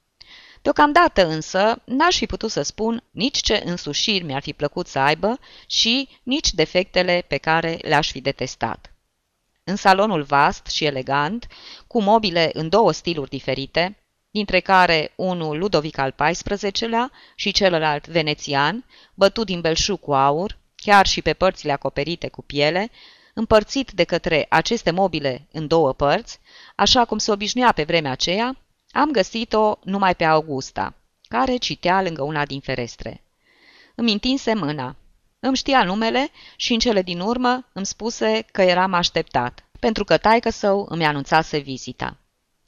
Deocamdată 0.61 1.27
însă 1.27 1.81
n-aș 1.85 2.17
fi 2.17 2.25
putut 2.25 2.51
să 2.51 2.61
spun 2.61 3.03
nici 3.11 3.37
ce 3.41 3.61
însușiri 3.65 4.23
mi-ar 4.23 4.41
fi 4.41 4.53
plăcut 4.53 4.87
să 4.87 4.99
aibă 4.99 5.39
și 5.67 6.09
nici 6.23 6.53
defectele 6.53 7.25
pe 7.27 7.37
care 7.37 7.79
le-aș 7.81 8.11
fi 8.11 8.21
detestat. 8.21 8.93
În 9.69 9.75
salonul 9.75 10.23
vast 10.23 10.65
și 10.67 10.85
elegant, 10.85 11.47
cu 11.87 12.01
mobile 12.01 12.49
în 12.53 12.69
două 12.69 12.91
stiluri 12.91 13.29
diferite, 13.29 13.97
dintre 14.31 14.59
care 14.59 15.13
unul 15.15 15.57
Ludovic 15.57 15.97
al 15.97 16.15
XIV-lea 16.31 17.11
și 17.35 17.51
celălalt 17.51 18.07
venețian, 18.07 18.85
bătut 19.13 19.45
din 19.45 19.61
belșug 19.61 19.99
cu 19.99 20.13
aur, 20.13 20.57
chiar 20.75 21.05
și 21.05 21.21
pe 21.21 21.33
părțile 21.33 21.71
acoperite 21.71 22.27
cu 22.27 22.41
piele, 22.41 22.91
împărțit 23.33 23.91
de 23.91 24.03
către 24.03 24.45
aceste 24.49 24.91
mobile 24.91 25.47
în 25.51 25.67
două 25.67 25.93
părți, 25.93 26.39
așa 26.75 27.05
cum 27.05 27.17
se 27.17 27.31
obișnuia 27.31 27.71
pe 27.71 27.83
vremea 27.83 28.11
aceea, 28.11 28.57
am 28.91 29.11
găsit-o 29.11 29.77
numai 29.83 30.15
pe 30.15 30.23
Augusta, 30.23 30.93
care 31.27 31.57
citea 31.57 32.01
lângă 32.01 32.21
una 32.21 32.45
din 32.45 32.59
ferestre. 32.59 33.23
Îmi 33.95 34.11
întinse 34.11 34.53
mâna. 34.53 34.95
Îmi 35.39 35.55
știa 35.55 35.83
numele 35.83 36.29
și 36.55 36.73
în 36.73 36.79
cele 36.79 37.01
din 37.01 37.19
urmă 37.19 37.65
îmi 37.73 37.85
spuse 37.85 38.45
că 38.51 38.61
eram 38.61 38.93
așteptat, 38.93 39.63
pentru 39.79 40.03
că 40.03 40.17
taică 40.17 40.49
său 40.49 40.85
îmi 40.89 41.05
anunțase 41.05 41.57
vizita. 41.57 42.17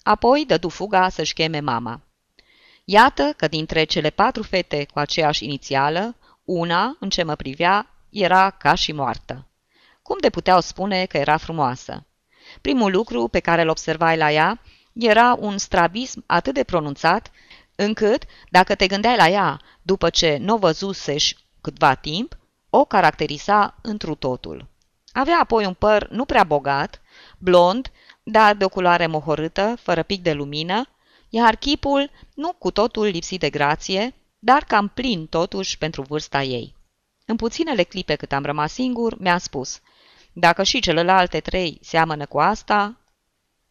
Apoi 0.04 0.46
dădu 0.46 0.70
fuga 0.70 1.10
să-și 1.10 1.34
cheme 1.34 1.60
mama. 1.60 2.02
Iată 2.84 3.34
că 3.38 3.48
dintre 3.48 3.84
cele 3.84 4.10
patru 4.10 4.44
fete 4.44 4.86
cu 4.94 5.00
aceeași 5.00 5.44
inițială, 5.44 6.16
una, 6.44 6.98
în 7.00 7.10
ce 7.10 7.24
mă 7.24 7.36
privea, 7.36 7.90
era 8.10 8.50
ca 8.50 8.76
și 8.76 8.92
moartă. 8.92 9.48
Cum 10.02 10.18
de 10.20 10.30
puteau 10.30 10.62
spune 10.62 11.06
că 11.06 11.18
era 11.18 11.38
frumoasă? 11.38 12.06
Primul 12.62 12.92
lucru 12.92 13.28
pe 13.28 13.40
care 13.40 13.62
îl 13.62 13.70
observai 13.70 14.18
la 14.18 14.32
ea 14.32 14.62
era 14.94 15.36
un 15.40 15.58
strabism 15.58 16.24
atât 16.26 16.54
de 16.54 16.64
pronunțat, 16.64 17.32
încât, 17.76 18.24
dacă 18.50 18.76
te 18.76 18.88
gândeai 18.88 19.16
la 19.16 19.30
ea 19.30 19.62
după 19.82 20.10
ce 20.10 20.38
nu 20.40 20.54
o 20.54 20.58
văzusești 20.58 21.42
câtva 21.62 21.96
timp, 21.96 22.38
o 22.74 22.86
caracteriza 22.86 23.76
întru 23.82 24.16
totul. 24.16 24.68
Avea 25.14 25.40
apoi 25.40 25.66
un 25.66 25.74
păr 25.74 26.10
nu 26.10 26.26
prea 26.26 26.44
bogat, 26.44 27.02
blond, 27.38 27.92
dar 28.24 28.56
de 28.56 28.66
o 28.66 28.70
culoare 28.70 29.08
mohorâtă, 29.08 29.76
fără 29.82 30.04
pic 30.04 30.22
de 30.22 30.34
lumină, 30.34 30.88
iar 31.30 31.56
chipul 31.56 32.10
nu 32.34 32.54
cu 32.54 32.72
totul 32.72 33.06
lipsit 33.06 33.40
de 33.40 33.50
grație, 33.50 34.14
dar 34.40 34.64
cam 34.64 34.88
plin 34.88 35.28
totuși 35.28 35.78
pentru 35.78 36.02
vârsta 36.02 36.42
ei. 36.44 36.76
În 37.26 37.36
puținele 37.36 37.84
clipe 37.84 38.16
cât 38.16 38.32
am 38.32 38.44
rămas 38.44 38.74
singur, 38.74 39.18
mi-a 39.20 39.38
spus, 39.38 39.80
dacă 40.34 40.64
și 40.64 40.80
celelalte 40.80 41.40
trei 41.40 41.80
seamănă 41.82 42.26
cu 42.26 42.40
asta... 42.40 42.96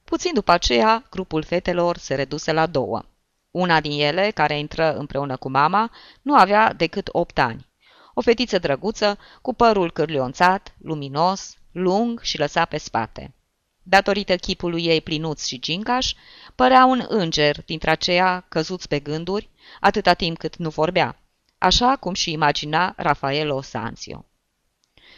Puțin 0.04 0.34
după 0.34 0.52
aceea, 0.52 1.04
grupul 1.10 1.42
fetelor 1.42 1.96
se 1.96 2.14
reduse 2.14 2.52
la 2.52 2.66
două. 2.66 3.02
Una 3.50 3.80
din 3.80 4.00
ele, 4.00 4.30
care 4.30 4.58
intră 4.58 4.94
împreună 4.94 5.36
cu 5.36 5.50
mama, 5.50 5.90
nu 6.22 6.34
avea 6.34 6.72
decât 6.72 7.08
opt 7.12 7.38
ani. 7.38 7.69
O 8.14 8.20
fetiță 8.20 8.58
drăguță, 8.58 9.18
cu 9.42 9.54
părul 9.54 9.90
cârlionțat, 9.90 10.74
luminos, 10.78 11.56
lung 11.72 12.20
și 12.20 12.38
lăsat 12.38 12.68
pe 12.68 12.78
spate. 12.78 13.34
Datorită 13.82 14.36
chipului 14.36 14.84
ei 14.84 15.00
plinuț 15.00 15.44
și 15.44 15.60
gingaș, 15.60 16.12
părea 16.54 16.84
un 16.84 17.04
înger 17.08 17.64
dintre 17.64 17.90
aceia 17.90 18.44
căzuți 18.48 18.88
pe 18.88 18.98
gânduri, 18.98 19.50
atâta 19.80 20.14
timp 20.14 20.38
cât 20.38 20.56
nu 20.56 20.68
vorbea, 20.68 21.20
așa 21.58 21.96
cum 21.96 22.14
și 22.14 22.32
imagina 22.32 22.94
Rafaelo 22.96 23.60
Sanzio. 23.60 24.24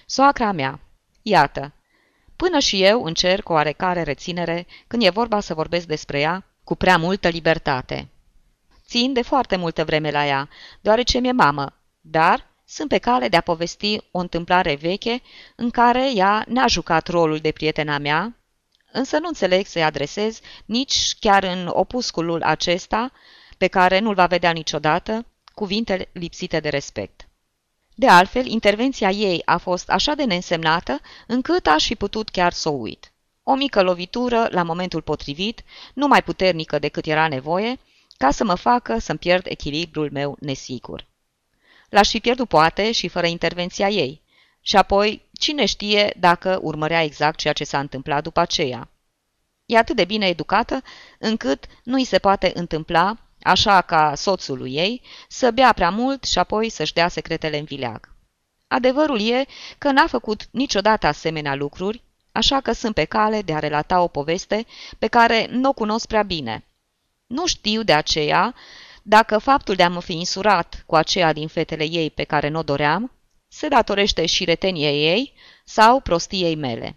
Soacra 0.07 0.53
mea, 0.53 0.81
iată, 1.23 1.73
până 2.37 2.59
și 2.59 2.83
eu 2.83 3.05
încerc 3.05 3.49
o 3.49 3.53
oarecare 3.53 4.03
reținere 4.03 4.67
când 4.87 5.03
e 5.03 5.11
vorba 5.11 5.41
să 5.41 5.55
vorbesc 5.55 5.87
despre 5.87 6.21
ea 6.21 6.45
cu 6.65 6.75
prea 6.75 6.97
multă 6.97 7.29
libertate. 7.29 8.09
Țin 8.87 9.13
de 9.13 9.23
foarte 9.23 9.57
multă 9.57 9.85
vreme 9.85 10.11
la 10.11 10.27
ea, 10.27 10.49
deoarece 10.81 11.19
mi-e 11.19 11.33
mamă, 11.33 11.77
dar 12.01 12.52
sunt 12.67 12.89
pe 12.89 12.99
cale 12.99 13.29
de 13.29 13.37
a 13.37 13.41
povesti 13.41 13.99
o 14.11 14.19
întâmplare 14.19 14.75
veche 14.75 15.23
în 15.57 15.71
care 15.71 16.15
ea 16.15 16.45
n-a 16.49 16.67
jucat 16.67 17.09
rolul 17.09 17.39
de 17.39 17.51
prietena 17.51 17.99
mea, 17.99 18.37
însă 18.93 19.19
nu 19.19 19.29
înțeleg 19.29 19.67
să-i 19.67 19.83
adresez 19.83 20.41
nici 20.65 21.15
chiar 21.21 21.43
în 21.43 21.71
opusculul 21.73 22.43
acesta, 22.43 23.13
pe 23.59 23.67
care 23.67 23.99
nu-l 23.99 24.15
va 24.15 24.27
vedea 24.27 24.51
niciodată, 24.51 25.27
cuvinte 25.55 26.09
lipsite 26.13 26.61
de 26.61 26.69
respect. 26.69 27.29
De 27.95 28.09
altfel, 28.09 28.47
intervenția 28.47 29.11
ei 29.11 29.43
a 29.45 29.57
fost 29.57 29.91
așa 29.91 30.15
de 30.15 30.25
neînsemnată, 30.25 31.01
încât 31.27 31.67
aș 31.67 31.87
fi 31.87 31.95
putut 31.95 32.29
chiar 32.29 32.53
să 32.53 32.69
o 32.69 32.73
uit. 32.73 33.13
O 33.43 33.55
mică 33.55 33.83
lovitură, 33.83 34.49
la 34.51 34.63
momentul 34.63 35.03
potrivit, 35.03 35.63
nu 35.95 36.07
mai 36.07 36.23
puternică 36.23 36.79
decât 36.79 37.07
era 37.07 37.29
nevoie, 37.29 37.79
ca 38.17 38.31
să 38.31 38.45
mă 38.45 38.55
facă 38.55 38.99
să-mi 38.99 39.19
pierd 39.19 39.47
echilibrul 39.47 40.09
meu 40.13 40.37
nesigur. 40.41 41.07
L-aș 41.93 42.09
fi 42.09 42.21
pierdut 42.21 42.49
poate 42.49 42.93
și 42.93 43.09
fără 43.09 43.27
intervenția 43.27 43.89
ei. 43.89 44.23
Și 44.61 44.77
apoi, 44.77 45.29
cine 45.33 45.65
știe 45.65 46.15
dacă 46.19 46.59
urmărea 46.63 47.03
exact 47.03 47.39
ceea 47.39 47.53
ce 47.53 47.65
s-a 47.65 47.79
întâmplat 47.79 48.23
după 48.23 48.41
aceea. 48.41 48.89
E 49.67 49.79
atât 49.79 49.97
de 49.97 50.05
bine 50.05 50.27
educată, 50.27 50.83
încât 51.19 51.65
nu 51.83 51.95
îi 51.95 52.05
se 52.05 52.19
poate 52.19 52.51
întâmpla 52.55 53.17
așa 53.43 53.81
ca 53.81 54.15
soțul 54.15 54.67
ei, 54.69 55.03
să 55.29 55.51
bea 55.51 55.73
prea 55.73 55.91
mult 55.91 56.25
și 56.25 56.39
apoi 56.39 56.69
să-și 56.69 56.93
dea 56.93 57.09
secretele 57.09 57.59
în 57.59 57.65
vileag. 57.65 58.15
Adevărul 58.69 59.21
e 59.21 59.47
că 59.79 59.91
n-a 59.91 60.07
făcut 60.07 60.49
niciodată 60.51 61.07
asemenea 61.07 61.55
lucruri, 61.55 62.03
așa 62.33 62.61
că 62.61 62.73
sunt 62.73 62.95
pe 62.95 63.05
cale 63.05 63.43
de 63.43 63.55
a 63.55 63.59
relata 63.59 64.01
o 64.01 64.09
poveste 64.09 64.67
pe 64.99 65.07
care 65.07 65.47
nu 65.51 65.69
o 65.69 65.73
cunosc 65.73 66.07
prea 66.07 66.23
bine. 66.23 66.65
Nu 67.27 67.47
știu 67.47 67.83
de 67.83 67.93
aceea 67.93 68.55
dacă 69.03 69.39
faptul 69.39 69.75
de 69.75 69.83
a 69.83 69.89
mă 69.89 70.01
fi 70.01 70.13
insurat 70.13 70.83
cu 70.87 70.97
aceea 70.97 71.33
din 71.33 71.49
fetele 71.49 71.85
ei 71.85 72.11
pe 72.11 72.25
care 72.25 72.49
nu 72.49 72.59
o 72.59 72.63
doream, 72.63 73.13
se 73.49 73.69
datorește 73.69 74.27
și 74.27 74.45
reteniei 74.45 75.07
ei 75.07 75.33
sau 75.65 76.01
prostiei 76.01 76.55
mele. 76.55 76.97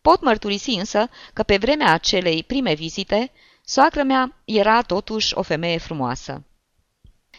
Pot 0.00 0.22
mărturisi 0.22 0.70
însă 0.70 1.10
că 1.32 1.42
pe 1.42 1.56
vremea 1.56 1.92
acelei 1.92 2.42
prime 2.42 2.74
vizite, 2.74 3.32
Soacră 3.70 4.02
mea 4.02 4.36
era 4.44 4.82
totuși 4.82 5.34
o 5.34 5.42
femeie 5.42 5.78
frumoasă. 5.78 6.44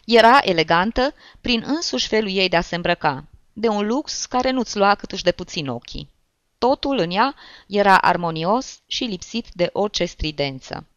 Era 0.06 0.40
elegantă 0.42 1.14
prin 1.42 1.64
însuși 1.66 2.08
felul 2.08 2.30
ei 2.32 2.50
de 2.50 2.56
a 2.56 2.62
se 2.62 2.76
îmbrăca, 2.76 3.24
de 3.54 3.68
un 3.68 3.88
lux 3.88 4.26
care 4.26 4.52
nu-ți 4.52 4.78
lua 4.78 4.96
câtuși 4.96 5.24
de 5.24 5.32
puțin 5.32 5.68
ochii. 5.68 6.10
Totul 6.58 6.98
în 6.98 7.12
ea 7.12 7.36
era 7.68 7.98
armonios 7.98 8.80
și 8.88 9.04
lipsit 9.04 9.48
de 9.54 9.70
orice 9.74 10.06
stridență. 10.06 10.88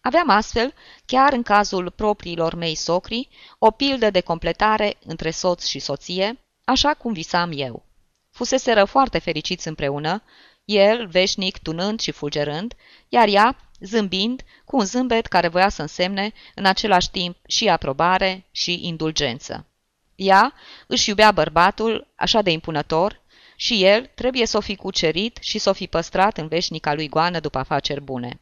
Aveam 0.00 0.28
astfel, 0.28 0.74
chiar 1.06 1.32
în 1.32 1.42
cazul 1.42 1.90
propriilor 1.90 2.54
mei 2.54 2.74
socri, 2.74 3.28
o 3.58 3.70
pildă 3.70 4.10
de 4.10 4.20
completare 4.20 4.96
între 5.04 5.30
soț 5.30 5.66
și 5.66 5.78
soție, 5.78 6.38
așa 6.64 6.94
cum 6.94 7.12
visam 7.12 7.50
eu. 7.54 7.84
Fuseseră 8.30 8.84
foarte 8.84 9.18
fericiți 9.18 9.68
împreună, 9.68 10.22
el 10.64 11.06
veșnic 11.06 11.58
tunând 11.58 12.00
și 12.00 12.10
fulgerând, 12.10 12.74
iar 13.08 13.28
ea 13.28 13.56
zâmbind 13.80 14.42
cu 14.64 14.76
un 14.76 14.84
zâmbet 14.84 15.26
care 15.26 15.48
voia 15.48 15.68
să 15.68 15.82
însemne 15.82 16.32
în 16.54 16.64
același 16.64 17.10
timp 17.10 17.36
și 17.46 17.68
aprobare 17.68 18.46
și 18.50 18.86
indulgență. 18.86 19.66
Ea 20.14 20.52
își 20.86 21.08
iubea 21.08 21.30
bărbatul 21.32 22.06
așa 22.14 22.42
de 22.42 22.50
impunător 22.50 23.20
și 23.56 23.84
el 23.84 24.10
trebuie 24.14 24.46
să 24.46 24.56
o 24.56 24.60
fi 24.60 24.76
cucerit 24.76 25.38
și 25.40 25.58
să 25.58 25.68
o 25.68 25.72
fi 25.72 25.86
păstrat 25.86 26.38
în 26.38 26.48
veșnica 26.48 26.94
lui 26.94 27.08
goană 27.08 27.40
după 27.40 27.58
afaceri 27.58 28.00
bune. 28.00 28.40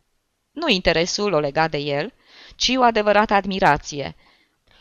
Nu 0.60 0.68
interesul 0.68 1.32
o 1.32 1.40
lega 1.40 1.68
de 1.68 1.78
el, 1.78 2.12
ci 2.56 2.72
o 2.76 2.82
adevărată 2.82 3.34
admirație, 3.34 4.16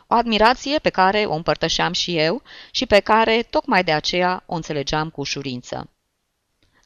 o 0.08 0.14
admirație 0.16 0.80
pe 0.80 0.90
care 0.90 1.26
o 1.26 1.34
împărtășeam 1.34 1.94
și 1.94 2.18
eu 2.18 2.42
și 2.72 2.86
pe 2.86 3.00
care 3.00 3.44
tocmai 3.44 3.84
de 3.84 3.92
aceea 3.92 4.44
o 4.46 4.56
înțelegeam 4.56 5.10
cu 5.10 5.22
ușurință. 5.22 5.90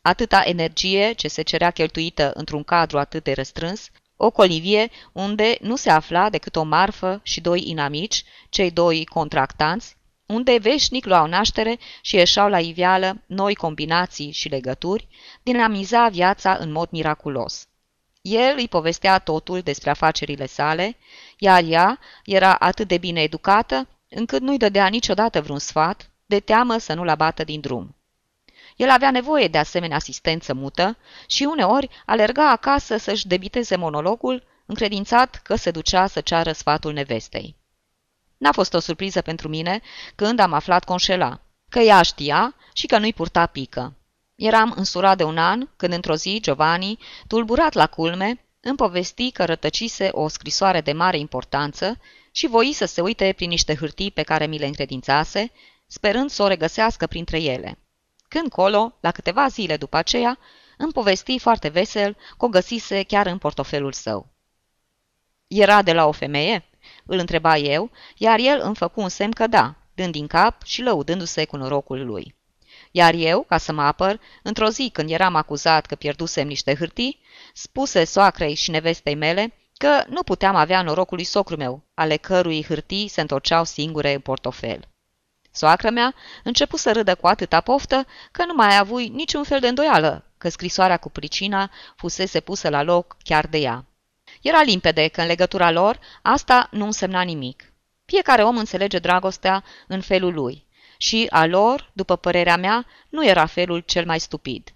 Atâta 0.02 0.42
energie 0.46 1.12
ce 1.12 1.28
se 1.28 1.42
cerea 1.42 1.72
cheltuită 1.72 2.32
într-un 2.36 2.64
cadru 2.64 3.00
atât 3.00 3.24
de 3.24 3.32
restrâns, 3.32 3.90
o 4.16 4.32
colivie 4.32 4.90
unde 5.12 5.58
nu 5.62 5.76
se 5.76 5.90
afla 5.90 6.30
decât 6.30 6.56
o 6.56 6.64
marfă 6.64 7.20
și 7.24 7.42
doi 7.42 7.70
inamici, 7.70 8.24
cei 8.50 8.72
doi 8.72 9.06
contractanți, 9.06 9.96
unde 10.26 10.58
veșnic 10.58 11.06
luau 11.06 11.28
naștere 11.28 11.80
și 12.02 12.16
ieșau 12.16 12.50
la 12.50 12.60
iveală 12.60 13.22
noi 13.26 13.56
combinații 13.56 14.32
și 14.32 14.50
legături, 14.50 15.08
dinamiza 15.44 16.10
viața 16.10 16.58
în 16.60 16.72
mod 16.72 16.90
miraculos. 16.90 17.66
El 18.22 18.54
îi 18.58 18.68
povestea 18.68 19.20
totul 19.20 19.60
despre 19.60 19.90
afacerile 19.90 20.46
sale, 20.46 20.98
iar 21.38 21.64
ea 21.64 22.00
era 22.26 22.56
atât 22.56 22.88
de 22.88 22.98
bine 22.98 23.22
educată, 23.22 23.88
încât 24.10 24.42
nu-i 24.42 24.58
dădea 24.58 24.88
niciodată 24.88 25.42
vreun 25.42 25.60
sfat, 25.60 26.10
de 26.26 26.40
teamă 26.40 26.78
să 26.78 26.94
nu-l 26.94 27.08
abată 27.08 27.44
din 27.44 27.60
drum. 27.60 27.96
El 28.76 28.90
avea 28.90 29.12
nevoie 29.12 29.48
de 29.48 29.58
asemenea 29.58 29.96
asistență 29.96 30.54
mută 30.54 30.98
și 31.28 31.44
uneori 31.44 31.90
alerga 32.06 32.52
acasă 32.52 32.98
să-și 32.98 33.28
debiteze 33.28 33.76
monologul, 33.76 34.44
încredințat 34.66 35.36
că 35.44 35.56
se 35.56 35.72
ducea 35.72 36.08
să 36.08 36.22
ceară 36.22 36.52
sfatul 36.52 36.94
nevestei. 36.94 37.56
N-a 38.38 38.52
fost 38.52 38.74
o 38.74 38.80
surpriză 38.80 39.22
pentru 39.22 39.48
mine 39.48 39.82
când 40.16 40.40
am 40.40 40.54
aflat 40.54 40.84
conșela, 40.84 41.42
că 41.70 41.80
ea 41.80 42.02
știa 42.02 42.56
și 42.74 42.88
că 42.88 42.98
nu-i 42.98 43.14
purta 43.14 43.46
pică. 43.46 43.96
Eram 44.42 44.74
însurat 44.76 45.18
de 45.18 45.24
un 45.24 45.38
an 45.38 45.68
când 45.76 45.94
într-o 45.94 46.16
zi 46.16 46.40
Giovanni, 46.42 46.98
tulburat 47.28 47.74
la 47.74 47.88
culme, 47.88 48.46
îmi 48.60 48.76
povesti 48.76 49.32
că 49.32 49.46
rătăcise 49.46 50.10
o 50.12 50.28
scrisoare 50.28 50.82
de 50.82 50.92
mare 50.92 51.18
importanță 51.18 52.00
și 52.32 52.48
voi 52.48 52.74
să 52.74 52.86
se 52.86 53.02
uite 53.02 53.34
prin 53.36 53.50
niște 53.50 53.76
hârtii 53.76 54.12
pe 54.12 54.24
care 54.24 54.46
mi 54.46 54.58
le 54.58 54.66
încredințase, 54.66 55.52
sperând 55.88 56.30
să 56.30 56.44
o 56.44 56.48
regăsească 56.48 57.08
printre 57.08 57.42
ele. 57.42 57.80
Când 58.28 58.50
colo, 58.50 58.98
la 59.02 59.12
câteva 59.12 59.48
zile 59.48 59.78
după 59.78 59.98
aceea, 59.98 60.38
îmi 60.78 60.92
povesti 60.92 61.40
foarte 61.40 61.68
vesel 61.68 62.14
că 62.38 62.46
o 62.46 62.48
găsise 62.48 63.04
chiar 63.04 63.26
în 63.26 63.38
portofelul 63.38 63.92
său. 63.92 64.28
Era 65.48 65.82
de 65.82 65.94
la 65.94 66.08
o 66.08 66.12
femeie?" 66.12 66.70
îl 67.06 67.18
întreba 67.18 67.58
eu, 67.58 67.92
iar 68.18 68.40
el 68.40 68.60
îmi 68.64 68.76
făcu 68.76 69.02
un 69.02 69.10
semn 69.10 69.32
că 69.32 69.48
da, 69.48 69.76
dând 69.96 70.12
din 70.12 70.28
cap 70.28 70.64
și 70.64 70.82
lăudându-se 70.82 71.46
cu 71.46 71.58
norocul 71.58 72.06
lui. 72.06 72.40
Iar 72.92 73.14
eu, 73.14 73.44
ca 73.44 73.58
să 73.58 73.72
mă 73.72 73.82
apăr, 73.82 74.20
într-o 74.44 74.70
zi 74.70 74.90
când 74.94 75.10
eram 75.10 75.36
acuzat 75.36 75.86
că 75.86 75.96
pierdusem 75.96 76.48
niște 76.48 76.76
hârtii, 76.76 77.22
spuse 77.54 78.04
soacrei 78.04 78.54
și 78.54 78.72
nevestei 78.72 79.16
mele 79.16 79.54
că 79.78 80.04
nu 80.08 80.24
puteam 80.24 80.56
avea 80.56 80.82
norocul 80.82 81.16
lui 81.16 81.26
socru 81.26 81.56
meu, 81.56 81.84
ale 81.94 82.18
cărui 82.18 82.64
hârtii 82.64 83.08
se 83.08 83.22
întorceau 83.22 83.64
singure 83.64 84.14
în 84.14 84.20
portofel. 84.20 84.88
Soacră 85.52 85.90
mea 85.90 86.14
începu 86.44 86.78
să 86.78 86.92
râdă 86.92 87.16
cu 87.16 87.28
atâta 87.28 87.62
poftă 87.62 88.06
că 88.32 88.46
nu 88.46 88.54
mai 88.54 88.78
avui 88.78 89.08
niciun 89.08 89.44
fel 89.44 89.60
de 89.60 89.68
îndoială 89.68 90.26
că 90.38 90.50
scrisoarea 90.50 90.98
cu 90.98 91.10
pricina 91.10 91.72
fusese 91.96 92.40
pusă 92.40 92.70
la 92.70 92.82
loc 92.82 93.18
chiar 93.24 93.48
de 93.48 93.58
ea. 93.58 93.86
Era 94.42 94.62
limpede 94.62 95.08
că 95.08 95.22
în 95.22 95.28
legătura 95.28 95.72
lor 95.72 96.00
asta 96.22 96.68
nu 96.72 96.86
însemna 96.86 97.22
nimic. 97.22 97.74
Fiecare 98.06 98.44
om 98.44 98.58
înțelege 98.58 99.00
dragostea 99.00 99.64
în 99.88 100.02
felul 100.02 100.34
lui 100.34 100.68
și 101.02 101.28
a 101.30 101.46
lor, 101.46 101.90
după 101.94 102.16
părerea 102.16 102.58
mea, 102.58 102.86
nu 103.10 103.26
era 103.26 103.46
felul 103.46 103.80
cel 103.80 104.06
mai 104.06 104.20
stupid. 104.20 104.74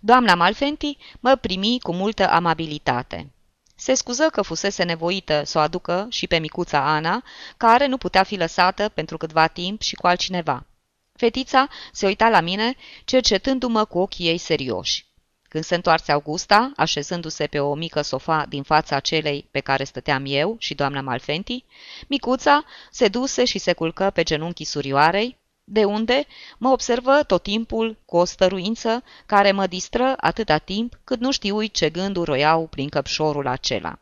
Doamna 0.00 0.34
Malfenti 0.34 0.96
mă 1.20 1.36
primi 1.36 1.78
cu 1.82 1.92
multă 1.92 2.30
amabilitate. 2.30 3.32
Se 3.76 3.94
scuză 3.94 4.28
că 4.28 4.42
fusese 4.42 4.82
nevoită 4.82 5.42
să 5.44 5.58
o 5.58 5.60
aducă 5.60 6.06
și 6.10 6.26
pe 6.26 6.38
micuța 6.38 6.94
Ana, 6.94 7.24
care 7.56 7.86
nu 7.86 7.96
putea 7.96 8.22
fi 8.22 8.36
lăsată 8.36 8.88
pentru 8.88 9.16
câtva 9.16 9.46
timp 9.46 9.82
și 9.82 9.94
cu 9.94 10.06
altcineva. 10.06 10.66
Fetița 11.12 11.68
se 11.92 12.06
uita 12.06 12.28
la 12.28 12.40
mine, 12.40 12.74
cercetându-mă 13.04 13.84
cu 13.84 13.98
ochii 13.98 14.26
ei 14.26 14.38
serioși. 14.38 15.06
Când 15.54 15.66
se 15.66 15.74
întoarse 15.74 16.12
Augusta, 16.12 16.72
așezându-se 16.76 17.46
pe 17.46 17.60
o 17.60 17.74
mică 17.74 18.00
sofa 18.00 18.46
din 18.48 18.62
fața 18.62 19.00
celei 19.00 19.48
pe 19.50 19.60
care 19.60 19.84
stăteam 19.84 20.22
eu 20.26 20.56
și 20.58 20.74
doamna 20.74 21.00
Malfenti, 21.00 21.64
micuța 22.06 22.64
se 22.90 23.08
duse 23.08 23.44
și 23.44 23.58
se 23.58 23.72
culcă 23.72 24.10
pe 24.10 24.22
genunchii 24.22 24.64
surioarei, 24.64 25.38
de 25.64 25.84
unde 25.84 26.26
mă 26.58 26.68
observă 26.68 27.22
tot 27.22 27.42
timpul 27.42 27.96
cu 28.04 28.16
o 28.16 28.24
stăruință 28.24 29.02
care 29.26 29.52
mă 29.52 29.66
distră 29.66 30.14
atâta 30.16 30.58
timp 30.58 30.98
cât 31.04 31.20
nu 31.20 31.30
știu 31.30 31.64
ce 31.64 31.90
gânduri 31.90 32.30
roiau 32.30 32.66
prin 32.66 32.88
căpșorul 32.88 33.46
acela. 33.46 33.98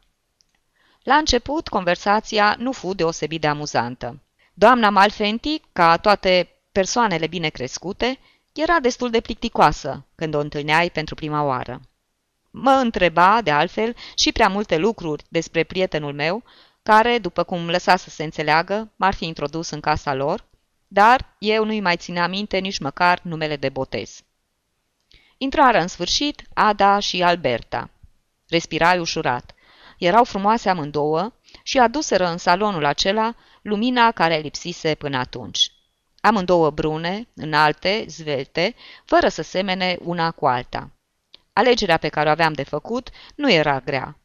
La 1.03 1.15
început, 1.15 1.69
conversația 1.69 2.57
nu 2.59 2.73
fu 2.73 2.95
deosebit 2.95 3.41
de 3.41 3.47
amuzantă. 3.47 4.21
Doamna 4.55 4.91
Malfenti, 4.91 5.62
ca 5.73 5.97
toate 5.97 6.49
persoanele 6.73 7.27
bine 7.27 7.49
crescute, 7.49 8.19
era 8.53 8.81
destul 8.81 9.11
de 9.11 9.21
plicticoasă 9.21 10.07
când 10.15 10.35
o 10.35 10.38
întâlneai 10.38 10.91
pentru 10.91 11.15
prima 11.15 11.43
oară. 11.43 11.81
Mă 12.51 12.71
întreba, 12.71 13.41
de 13.43 13.51
altfel, 13.51 13.97
și 14.15 14.33
prea 14.33 14.49
multe 14.49 14.77
lucruri 14.77 15.25
despre 15.29 15.65
prietenul 15.65 16.12
meu, 16.15 16.43
care, 16.83 17.19
după 17.19 17.43
cum 17.43 17.71
lăsa 17.71 17.97
să 17.97 18.11
se 18.11 18.25
înțeleagă, 18.25 18.93
m-ar 18.97 19.15
fi 19.15 19.25
introdus 19.25 19.71
în 19.71 19.81
casa 19.81 20.15
lor, 20.15 20.45
dar 20.88 21.35
eu 21.38 21.65
nu-i 21.65 21.81
mai 21.81 21.97
ținea 21.97 22.27
minte 22.27 22.59
nici 22.59 22.79
măcar 22.79 23.21
numele 23.23 23.57
de 23.57 23.69
botez. 23.69 24.21
Intrară 25.38 25.79
în 25.79 25.88
sfârșit 25.88 26.43
Ada 26.55 26.99
și 26.99 27.23
Alberta. 27.23 27.91
Respirai 28.49 28.99
ușurat. 28.99 29.55
Erau 29.99 30.25
frumoase 30.25 30.69
amândouă 30.69 31.33
și 31.62 31.79
aduseră 31.79 32.27
în 32.27 32.38
salonul 32.38 32.85
acela 32.85 33.35
lumina 33.62 34.12
care 34.12 34.38
lipsise 34.38 34.95
până 34.95 35.19
atunci. 35.19 35.73
Amândouă 36.25 36.71
brune, 36.71 37.29
înalte, 37.35 38.05
zvelte, 38.09 38.75
fără 39.05 39.29
să 39.29 39.43
semene 39.43 39.99
una 40.01 40.31
cu 40.31 40.47
alta. 40.47 40.91
Alegerea 41.53 41.97
pe 41.97 42.09
care 42.09 42.29
o 42.29 42.33
aveam 42.33 42.53
de 42.53 42.63
făcut 42.63 43.11
nu 43.35 43.51
era 43.51 43.81
grea. 43.81 44.19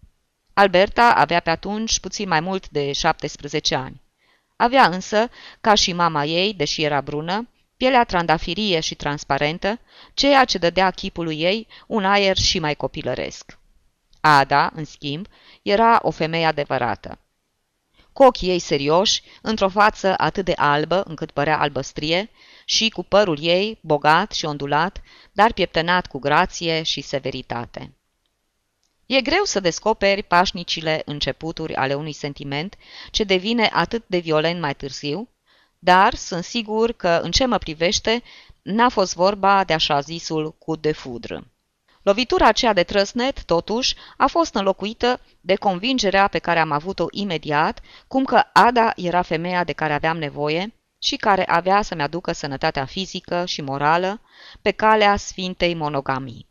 Alberta 0.54 1.14
avea 1.14 1.40
pe 1.40 1.50
atunci 1.50 2.00
puțin 2.00 2.28
mai 2.28 2.40
mult 2.40 2.70
de 2.70 2.92
17 2.92 3.76
ani. 3.76 4.02
Avea 4.56 4.86
însă, 4.86 5.30
ca 5.62 5.74
și 5.74 5.94
mama 5.94 6.26
ei, 6.26 6.54
deși 6.54 6.84
era 6.84 7.02
brună, 7.02 7.50
pielea 7.78 8.04
trandafirie 8.04 8.80
și 8.80 8.96
transparentă, 8.96 9.80
ceea 10.14 10.46
ce 10.46 10.58
dădea 10.58 10.92
chipului 10.92 11.42
ei 11.42 11.68
un 11.88 12.06
aer 12.06 12.38
și 12.38 12.60
mai 12.60 12.76
copilăresc. 12.76 13.58
Ada, 14.20 14.72
în 14.74 14.86
schimb, 14.86 15.28
era 15.62 16.00
o 16.02 16.12
femeie 16.12 16.46
adevărată 16.46 17.20
cu 18.18 18.24
ochii 18.24 18.50
ei 18.50 18.60
serioși, 18.60 19.22
într-o 19.42 19.70
față 19.70 20.14
atât 20.18 20.46
de 20.46 20.54
albă 20.56 21.04
încât 21.08 21.32
părea 21.32 21.60
albăstrie, 21.60 22.30
și 22.66 22.90
cu 22.90 23.04
părul 23.04 23.38
ei, 23.42 23.80
bogat 23.82 24.32
și 24.32 24.46
ondulat, 24.46 25.02
dar 25.32 25.54
pieptănat 25.54 26.08
cu 26.08 26.20
grație 26.20 26.84
și 26.84 27.02
severitate. 27.02 27.96
E 29.06 29.22
greu 29.22 29.44
să 29.44 29.60
descoperi 29.60 30.24
pașnicile 30.24 31.02
începuturi 31.06 31.76
ale 31.76 31.94
unui 31.94 32.14
sentiment 32.14 32.76
ce 33.12 33.24
devine 33.24 33.70
atât 33.74 34.04
de 34.08 34.18
violent 34.18 34.60
mai 34.60 34.76
târziu, 34.76 35.30
dar 35.80 36.14
sunt 36.14 36.44
sigur 36.44 36.92
că, 36.92 37.20
în 37.24 37.32
ce 37.32 37.46
mă 37.46 37.58
privește, 37.58 38.24
n-a 38.62 38.90
fost 38.90 39.16
vorba 39.16 39.64
de 39.64 39.74
așa 39.74 40.00
zisul 40.00 40.56
cu 40.58 40.76
de 40.76 40.92
fudră. 40.92 41.48
Lovitura 42.08 42.48
aceea 42.48 42.74
de 42.74 42.84
trăsnet, 42.84 43.44
totuși, 43.44 43.96
a 44.18 44.28
fost 44.28 44.56
înlocuită 44.56 45.22
de 45.42 45.56
convingerea 45.56 46.28
pe 46.28 46.40
care 46.40 46.60
am 46.60 46.72
avut-o 46.72 47.06
imediat, 47.12 47.82
cum 48.08 48.26
că 48.26 48.44
Ada 48.54 48.94
era 48.96 49.22
femeia 49.22 49.64
de 49.64 49.74
care 49.74 49.94
aveam 49.94 50.18
nevoie 50.18 50.74
și 51.00 51.16
care 51.16 51.46
avea 51.48 51.82
să-mi 51.82 52.02
aducă 52.02 52.32
sănătatea 52.32 52.86
fizică 52.86 53.46
și 53.46 53.62
morală 53.62 54.22
pe 54.62 54.72
calea 54.72 55.16
sfintei 55.16 55.74
monogamii. 55.74 56.48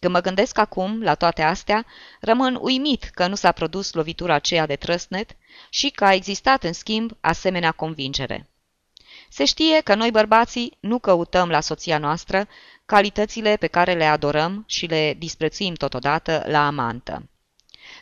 Când 0.00 0.12
mă 0.12 0.20
gândesc 0.20 0.58
acum 0.58 1.02
la 1.02 1.14
toate 1.14 1.42
astea, 1.42 1.86
rămân 2.20 2.58
uimit 2.60 3.04
că 3.04 3.26
nu 3.26 3.34
s-a 3.34 3.52
produs 3.52 3.92
lovitura 3.92 4.34
aceea 4.34 4.66
de 4.66 4.76
trăsnet 4.76 5.36
și 5.68 5.90
că 5.90 6.04
a 6.04 6.14
existat, 6.14 6.64
în 6.64 6.72
schimb, 6.72 7.16
asemenea 7.20 7.72
convingere. 7.72 8.50
Se 9.28 9.44
știe 9.44 9.80
că 9.80 9.94
noi 9.94 10.10
bărbații 10.10 10.76
nu 10.80 10.98
căutăm 10.98 11.48
la 11.48 11.60
soția 11.60 11.98
noastră 11.98 12.48
calitățile 12.90 13.56
pe 13.56 13.66
care 13.66 13.94
le 13.94 14.04
adorăm 14.04 14.64
și 14.66 14.86
le 14.86 15.14
disprețuim 15.18 15.74
totodată 15.74 16.44
la 16.46 16.66
amantă. 16.66 17.28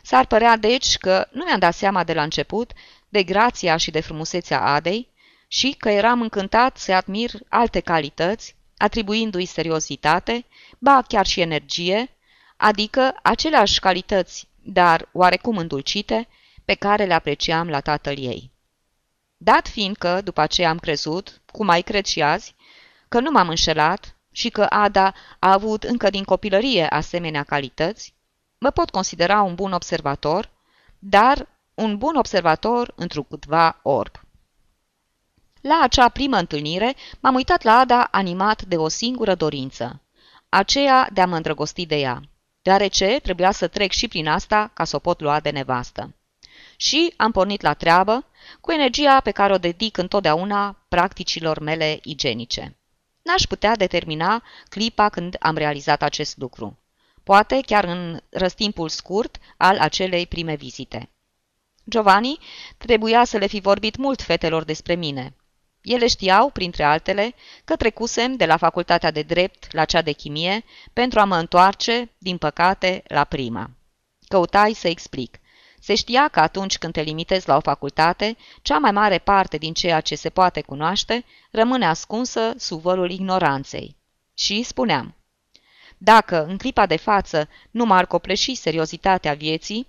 S-ar 0.03 0.25
părea, 0.25 0.57
deci, 0.57 0.97
că 0.97 1.27
nu 1.31 1.43
mi-am 1.43 1.59
dat 1.59 1.73
seama 1.73 2.03
de 2.03 2.13
la 2.13 2.23
început 2.23 2.71
de 3.09 3.23
grația 3.23 3.77
și 3.77 3.91
de 3.91 3.99
frumusețea 3.99 4.61
Adei 4.61 5.09
și 5.47 5.75
că 5.77 5.89
eram 5.89 6.21
încântat 6.21 6.77
să 6.77 6.93
admir 6.93 7.31
alte 7.49 7.79
calități, 7.79 8.55
atribuindu-i 8.77 9.45
seriozitate, 9.45 10.45
ba 10.79 11.01
chiar 11.07 11.25
și 11.25 11.41
energie, 11.41 12.09
adică 12.57 13.15
aceleași 13.23 13.79
calități, 13.79 14.47
dar 14.63 15.09
oarecum 15.11 15.57
îndulcite, 15.57 16.27
pe 16.65 16.73
care 16.73 17.05
le 17.05 17.13
apreciam 17.13 17.69
la 17.69 17.79
tatăl 17.79 18.17
ei. 18.17 18.51
Dat 19.37 19.67
fiind 19.67 19.97
că, 19.97 20.21
după 20.21 20.41
aceea 20.41 20.69
am 20.69 20.79
crezut, 20.79 21.41
cum 21.51 21.65
mai 21.65 21.81
cred 21.81 22.05
și 22.05 22.21
azi, 22.21 22.55
că 23.07 23.19
nu 23.19 23.31
m-am 23.31 23.49
înșelat 23.49 24.13
și 24.39 24.49
că 24.49 24.65
Ada 24.69 25.13
a 25.39 25.51
avut 25.51 25.83
încă 25.83 26.09
din 26.09 26.23
copilărie 26.23 26.87
asemenea 26.87 27.43
calități, 27.43 28.13
mă 28.57 28.69
pot 28.69 28.89
considera 28.89 29.41
un 29.41 29.55
bun 29.55 29.71
observator, 29.71 30.49
dar 30.99 31.47
un 31.73 31.97
bun 31.97 32.15
observator 32.15 32.93
întrucâtva 32.95 33.79
orb. 33.81 34.11
La 35.61 35.79
acea 35.81 36.09
primă 36.09 36.37
întâlnire 36.37 36.95
m-am 37.19 37.35
uitat 37.35 37.63
la 37.63 37.79
Ada 37.79 38.07
animat 38.11 38.63
de 38.63 38.77
o 38.77 38.87
singură 38.87 39.35
dorință, 39.35 40.01
aceea 40.49 41.09
de 41.13 41.21
a 41.21 41.25
mă 41.25 41.35
îndrăgosti 41.35 41.85
de 41.85 41.95
ea, 41.95 42.21
deoarece 42.61 43.19
trebuia 43.19 43.51
să 43.51 43.67
trec 43.67 43.91
și 43.91 44.07
prin 44.07 44.27
asta 44.27 44.71
ca 44.73 44.83
să 44.83 44.95
o 44.95 44.99
pot 44.99 45.19
lua 45.19 45.39
de 45.39 45.49
nevastă. 45.49 46.15
Și 46.75 47.13
am 47.17 47.31
pornit 47.31 47.61
la 47.61 47.73
treabă, 47.73 48.25
cu 48.61 48.71
energia 48.71 49.19
pe 49.19 49.31
care 49.31 49.53
o 49.53 49.57
dedic 49.57 49.97
întotdeauna 49.97 50.75
practicilor 50.87 51.59
mele 51.59 51.99
igienice. 52.03 52.78
N-aș 53.29 53.43
putea 53.43 53.75
determina 53.75 54.43
clipa 54.69 55.09
când 55.09 55.35
am 55.39 55.55
realizat 55.55 56.01
acest 56.01 56.37
lucru. 56.37 56.79
Poate 57.23 57.61
chiar 57.65 57.83
în 57.83 58.21
răstimpul 58.29 58.89
scurt 58.89 59.37
al 59.57 59.79
acelei 59.79 60.27
prime 60.27 60.55
vizite. 60.55 61.09
Giovanni 61.83 62.39
trebuia 62.77 63.23
să 63.23 63.37
le 63.37 63.47
fi 63.47 63.59
vorbit 63.59 63.95
mult 63.95 64.21
fetelor 64.21 64.63
despre 64.63 64.95
mine. 64.95 65.35
Ele 65.81 66.07
știau, 66.07 66.49
printre 66.49 66.83
altele, 66.83 67.33
că 67.63 67.75
trecusem 67.75 68.35
de 68.35 68.45
la 68.45 68.57
facultatea 68.57 69.11
de 69.11 69.21
drept 69.21 69.73
la 69.73 69.85
cea 69.85 70.01
de 70.01 70.11
chimie 70.11 70.63
pentru 70.93 71.19
a 71.19 71.23
mă 71.23 71.35
întoarce, 71.35 72.11
din 72.17 72.37
păcate, 72.37 73.03
la 73.07 73.23
prima. 73.23 73.69
Căutai 74.27 74.73
să 74.73 74.87
explic. 74.87 75.39
Se 75.79 75.95
știa 75.95 76.27
că 76.27 76.39
atunci 76.39 76.77
când 76.77 76.93
te 76.93 77.01
limitezi 77.01 77.47
la 77.47 77.55
o 77.55 77.59
facultate, 77.59 78.37
cea 78.61 78.77
mai 78.77 78.91
mare 78.91 79.17
parte 79.17 79.57
din 79.57 79.73
ceea 79.73 80.01
ce 80.01 80.15
se 80.15 80.29
poate 80.29 80.61
cunoaște 80.61 81.25
rămâne 81.51 81.85
ascunsă 81.85 82.53
sub 82.57 82.81
vălul 82.81 83.11
ignoranței. 83.11 83.95
Și 84.33 84.63
spuneam, 84.63 85.15
dacă, 85.97 86.45
în 86.45 86.57
clipa 86.57 86.85
de 86.85 86.95
față, 86.95 87.49
nu 87.71 87.85
m-ar 87.85 88.05
copleși 88.05 88.55
seriozitatea 88.55 89.33
vieții, 89.33 89.87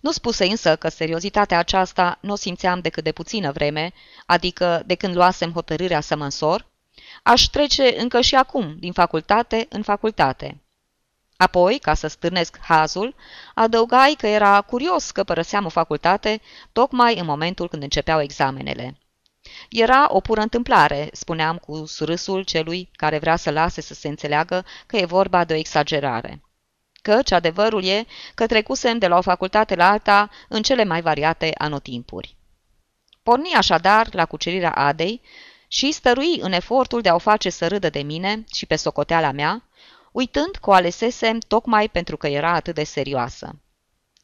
nu 0.00 0.10
spuse 0.10 0.44
însă 0.44 0.76
că 0.76 0.88
seriozitatea 0.88 1.58
aceasta 1.58 2.18
nu 2.20 2.32
o 2.32 2.36
simțeam 2.36 2.80
decât 2.80 3.04
de 3.04 3.12
puțină 3.12 3.52
vreme, 3.52 3.92
adică 4.26 4.82
de 4.86 4.94
când 4.94 5.14
luasem 5.14 5.52
hotărârea 5.52 6.00
să 6.00 6.16
mă 6.16 6.24
însor, 6.24 6.66
aș 7.22 7.42
trece 7.42 8.00
încă 8.00 8.20
și 8.20 8.34
acum 8.34 8.76
din 8.78 8.92
facultate 8.92 9.66
în 9.68 9.82
facultate. 9.82 10.60
Apoi, 11.42 11.78
ca 11.78 11.94
să 11.94 12.06
stârnesc 12.06 12.58
hazul, 12.60 13.14
adăugai 13.54 14.14
că 14.18 14.26
era 14.26 14.60
curios 14.60 15.10
că 15.10 15.24
părăseam 15.24 15.64
o 15.64 15.68
facultate 15.68 16.40
tocmai 16.72 17.18
în 17.18 17.24
momentul 17.24 17.68
când 17.68 17.82
începeau 17.82 18.20
examenele. 18.20 18.98
Era 19.70 20.06
o 20.08 20.20
pură 20.20 20.40
întâmplare, 20.40 21.08
spuneam 21.12 21.56
cu 21.56 21.86
surâsul 21.86 22.42
celui 22.42 22.90
care 22.96 23.18
vrea 23.18 23.36
să 23.36 23.50
lase 23.50 23.80
să 23.80 23.94
se 23.94 24.08
înțeleagă 24.08 24.64
că 24.86 24.96
e 24.96 25.04
vorba 25.04 25.44
de 25.44 25.52
o 25.52 25.56
exagerare. 25.56 26.42
Căci 27.02 27.32
adevărul 27.32 27.84
e 27.84 28.06
că 28.34 28.46
trecusem 28.46 28.98
de 28.98 29.06
la 29.06 29.16
o 29.16 29.22
facultate 29.22 29.74
la 29.74 29.90
alta 29.90 30.30
în 30.48 30.62
cele 30.62 30.84
mai 30.84 31.00
variate 31.00 31.50
anotimpuri. 31.58 32.36
Porni 33.22 33.52
așadar 33.52 34.14
la 34.14 34.24
cucerirea 34.24 34.72
Adei 34.72 35.20
și 35.68 35.92
stărui 35.92 36.38
în 36.40 36.52
efortul 36.52 37.00
de 37.00 37.08
a 37.08 37.14
o 37.14 37.18
face 37.18 37.50
să 37.50 37.68
râdă 37.68 37.90
de 37.90 38.02
mine 38.02 38.44
și 38.52 38.66
pe 38.66 38.76
socoteala 38.76 39.30
mea, 39.30 39.62
uitând 40.12 40.56
că 40.60 40.70
o 40.70 40.72
alesesem 40.72 41.38
tocmai 41.38 41.88
pentru 41.88 42.16
că 42.16 42.26
era 42.26 42.52
atât 42.52 42.74
de 42.74 42.84
serioasă. 42.84 43.60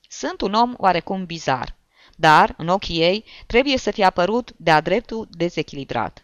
Sunt 0.09 0.41
un 0.41 0.53
om 0.53 0.75
oarecum 0.77 1.25
bizar, 1.25 1.77
dar, 2.17 2.55
în 2.57 2.69
ochii 2.69 3.01
ei, 3.01 3.25
trebuie 3.47 3.79
să 3.79 3.91
fie 3.91 4.05
apărut 4.05 4.53
de-a 4.57 4.81
dreptul 4.81 5.29
dezechilibrat. 5.31 6.23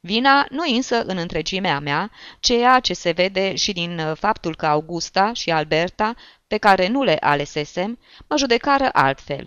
Vina 0.00 0.46
nu 0.50 0.62
însă 0.74 1.02
în 1.04 1.16
întregimea 1.16 1.80
mea, 1.80 2.10
ceea 2.40 2.80
ce 2.80 2.94
se 2.94 3.10
vede 3.10 3.54
și 3.54 3.72
din 3.72 3.98
uh, 3.98 4.16
faptul 4.16 4.56
că 4.56 4.66
Augusta 4.66 5.32
și 5.32 5.50
Alberta, 5.50 6.14
pe 6.46 6.58
care 6.58 6.88
nu 6.88 7.02
le 7.02 7.16
alesesem, 7.20 7.98
mă 8.28 8.36
judecară 8.36 8.88
altfel. 8.92 9.46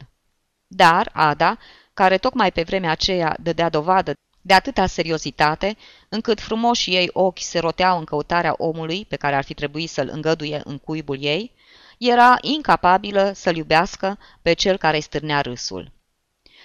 Dar 0.68 1.10
Ada, 1.14 1.58
care 1.94 2.18
tocmai 2.18 2.52
pe 2.52 2.64
vremea 2.64 2.92
aceea 2.92 3.38
dădea 3.40 3.70
dovadă 3.70 4.14
de 4.46 4.54
atâta 4.54 4.86
seriozitate, 4.86 5.78
încât 6.10 6.42
frumoșii 6.42 6.96
ei 6.96 7.10
ochi 7.14 7.40
se 7.40 7.60
roteau 7.60 7.98
în 7.98 8.04
căutarea 8.04 8.54
omului 8.58 9.06
pe 9.06 9.16
care 9.16 9.36
ar 9.36 9.44
fi 9.44 9.54
trebuit 9.54 9.90
să-l 9.90 10.10
îngăduie 10.12 10.62
în 10.64 10.78
cuibul 10.78 11.24
ei, 11.24 11.52
era 11.98 12.36
incapabilă 12.42 13.32
să-l 13.36 13.56
iubească 13.56 14.18
pe 14.42 14.54
cel 14.54 14.78
care 14.78 15.00
stârnea 15.00 15.42
râsul. 15.42 15.92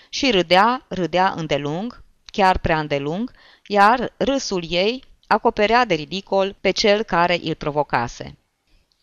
Și 0.08 0.30
râdea, 0.30 0.84
râdea 0.88 1.32
îndelung, 1.36 2.02
chiar 2.24 2.58
prea 2.58 2.78
îndelung, 2.78 3.32
iar 3.66 4.12
râsul 4.16 4.64
ei 4.68 5.04
acoperea 5.26 5.84
de 5.84 5.94
ridicol 5.94 6.56
pe 6.60 6.70
cel 6.70 7.02
care 7.02 7.40
îl 7.42 7.54
provocase. 7.54 8.38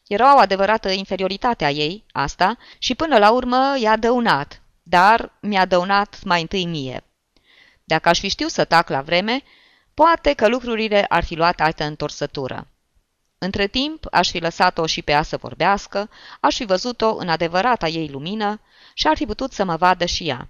Era 0.08 0.36
o 0.36 0.40
adevărată 0.40 0.90
inferioritate 0.92 1.66
a 1.66 1.70
ei, 1.70 2.04
asta, 2.12 2.58
și 2.78 2.96
până 2.96 3.18
la 3.18 3.32
urmă 3.32 3.76
i-a 3.80 3.98
dăunat, 3.98 4.62
dar 4.84 5.32
mi-a 5.42 5.66
dăunat 5.66 6.24
mai 6.24 6.42
întâi 6.42 6.66
mie. 6.66 7.07
Dacă 7.90 8.10
aș 8.10 8.20
fi 8.20 8.28
știut 8.28 8.52
să 8.52 8.66
tac 8.66 8.90
la 8.90 9.02
vreme, 9.02 9.44
poate 9.94 10.34
că 10.34 10.48
lucrurile 10.48 11.06
ar 11.10 11.24
fi 11.24 11.36
luat 11.36 11.60
altă 11.60 11.84
întorsătură. 11.84 12.68
Între 13.38 13.68
timp, 13.68 14.06
aș 14.12 14.30
fi 14.30 14.40
lăsat-o 14.40 14.86
și 14.86 15.02
pe 15.02 15.12
ea 15.12 15.22
să 15.22 15.38
vorbească, 15.38 16.10
aș 16.40 16.56
fi 16.56 16.66
văzut-o 16.66 17.16
în 17.16 17.30
adevărata 17.30 17.88
ei 17.88 18.10
lumină 18.10 18.62
și 18.94 19.08
ar 19.08 19.16
fi 19.16 19.26
putut 19.26 19.52
să 19.52 19.64
mă 19.64 19.76
vadă 19.76 20.06
și 20.06 20.28
ea. 20.28 20.50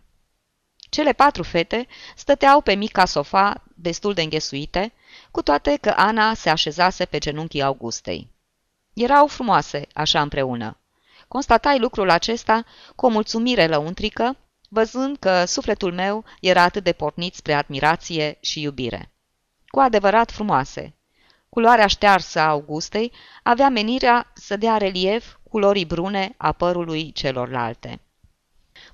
Cele 0.90 1.14
patru 1.14 1.44
fete 1.44 1.88
stăteau 2.16 2.62
pe 2.62 2.74
mica 2.74 3.06
sofa, 3.06 3.64
destul 3.76 4.14
de 4.14 4.22
înghesuite, 4.22 4.94
cu 5.32 5.42
toate 5.42 5.78
că 5.82 5.90
Ana 5.90 6.34
se 6.34 6.50
așezase 6.50 7.06
pe 7.06 7.18
genunchii 7.18 7.62
Augustei. 7.62 8.28
Erau 8.94 9.28
frumoase, 9.28 9.88
așa 9.94 10.22
împreună. 10.22 10.78
Constatai 11.28 11.80
lucrul 11.80 12.10
acesta 12.10 12.66
cu 12.96 13.06
o 13.06 13.10
mulțumire 13.10 13.68
lăuntrică, 13.68 14.38
văzând 14.68 15.18
că 15.18 15.46
sufletul 15.46 15.94
meu 15.94 16.26
era 16.42 16.62
atât 16.62 16.84
de 16.84 16.92
pornit 16.92 17.36
spre 17.36 17.54
admirație 17.54 18.38
și 18.42 18.62
iubire. 18.62 19.12
Cu 19.68 19.80
adevărat 19.80 20.32
frumoase. 20.32 20.96
Culoarea 21.50 21.88
ștearsă 21.88 22.40
a 22.40 22.48
Augustei 22.48 23.12
avea 23.44 23.70
menirea 23.70 24.32
să 24.34 24.58
dea 24.58 24.78
relief 24.78 25.36
culorii 25.50 25.86
brune 25.86 26.34
a 26.38 26.52
părului 26.52 27.12
celorlalte. 27.12 28.02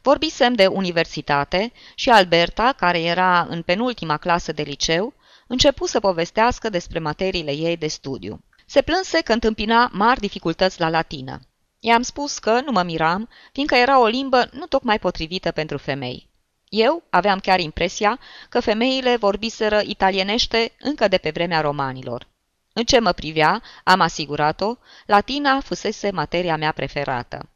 Vorbisem 0.01 0.53
de 0.53 0.67
universitate 0.67 1.71
și 1.95 2.09
Alberta, 2.09 2.73
care 2.77 3.01
era 3.01 3.45
în 3.49 3.61
penultima 3.61 4.17
clasă 4.17 4.51
de 4.51 4.61
liceu, 4.61 5.13
începu 5.47 5.85
să 5.85 5.99
povestească 5.99 6.69
despre 6.69 6.99
materiile 6.99 7.51
ei 7.51 7.77
de 7.77 7.87
studiu. 7.87 8.43
Se 8.65 8.81
plânse 8.81 9.21
că 9.21 9.33
întâmpina 9.33 9.89
mari 9.93 10.19
dificultăți 10.19 10.79
la 10.79 10.89
latină. 10.89 11.39
I-am 11.85 12.01
spus 12.01 12.39
că 12.39 12.61
nu 12.61 12.71
mă 12.71 12.83
miram, 12.83 13.29
fiindcă 13.51 13.75
era 13.75 13.99
o 13.99 14.05
limbă 14.05 14.49
nu 14.51 14.65
tocmai 14.65 14.99
potrivită 14.99 15.51
pentru 15.51 15.77
femei. 15.77 16.29
Eu 16.69 17.03
aveam 17.09 17.39
chiar 17.39 17.59
impresia 17.59 18.19
că 18.49 18.59
femeile 18.59 19.15
vorbiseră 19.15 19.81
italienește 19.85 20.71
încă 20.79 21.07
de 21.07 21.17
pe 21.17 21.29
vremea 21.29 21.61
romanilor. 21.61 22.27
În 22.73 22.83
ce 22.83 22.99
mă 22.99 23.11
privea, 23.11 23.61
am 23.83 23.99
asigurat-o, 23.99 24.75
latina 25.05 25.59
fusese 25.59 26.11
materia 26.11 26.57
mea 26.57 26.71
preferată. 26.71 27.49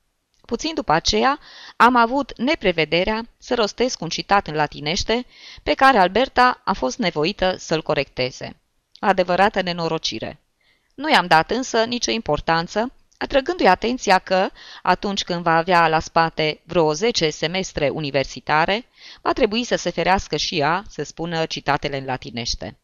Puțin 0.45 0.73
după 0.73 0.91
aceea, 0.91 1.39
am 1.75 1.95
avut 1.95 2.37
neprevederea 2.37 3.27
să 3.37 3.55
rostesc 3.55 4.01
un 4.01 4.09
citat 4.09 4.47
în 4.47 4.55
latinește, 4.55 5.25
pe 5.63 5.73
care 5.73 5.97
Alberta 5.97 6.61
a 6.63 6.73
fost 6.73 6.97
nevoită 6.97 7.55
să-l 7.57 7.81
corecteze. 7.81 8.59
Adevărată 8.99 9.61
nenorocire. 9.61 10.39
Nu 10.95 11.09
i-am 11.09 11.27
dat 11.27 11.51
însă 11.51 11.83
nicio 11.83 12.11
importanță, 12.11 12.91
atrăgându-i 13.17 13.67
atenția 13.67 14.19
că, 14.19 14.49
atunci 14.81 15.23
când 15.23 15.43
va 15.43 15.55
avea 15.55 15.87
la 15.87 15.99
spate 15.99 16.61
vreo 16.63 16.93
10 16.93 17.29
semestre 17.29 17.89
universitare, 17.89 18.85
va 19.21 19.33
trebui 19.33 19.63
să 19.63 19.75
se 19.75 19.89
ferească 19.89 20.35
și 20.35 20.59
ea 20.59 20.83
să 20.89 21.03
spună 21.03 21.45
citatele 21.45 21.97
în 21.97 22.05
latinește. 22.05 22.79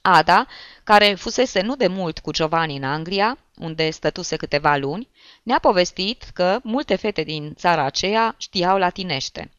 Ada, 0.00 0.46
care 0.84 1.14
fusese 1.14 1.60
nu 1.60 1.76
de 1.76 1.86
mult 1.86 2.18
cu 2.18 2.30
Giovanni 2.30 2.76
în 2.76 2.84
Anglia, 2.84 3.38
unde 3.56 3.90
stătuse 3.90 4.36
câteva 4.36 4.76
luni, 4.76 5.08
ne-a 5.42 5.58
povestit 5.58 6.22
că 6.22 6.58
multe 6.62 6.96
fete 6.96 7.22
din 7.22 7.54
țara 7.54 7.84
aceea 7.84 8.34
știau 8.38 8.78
latinește. 8.78 9.50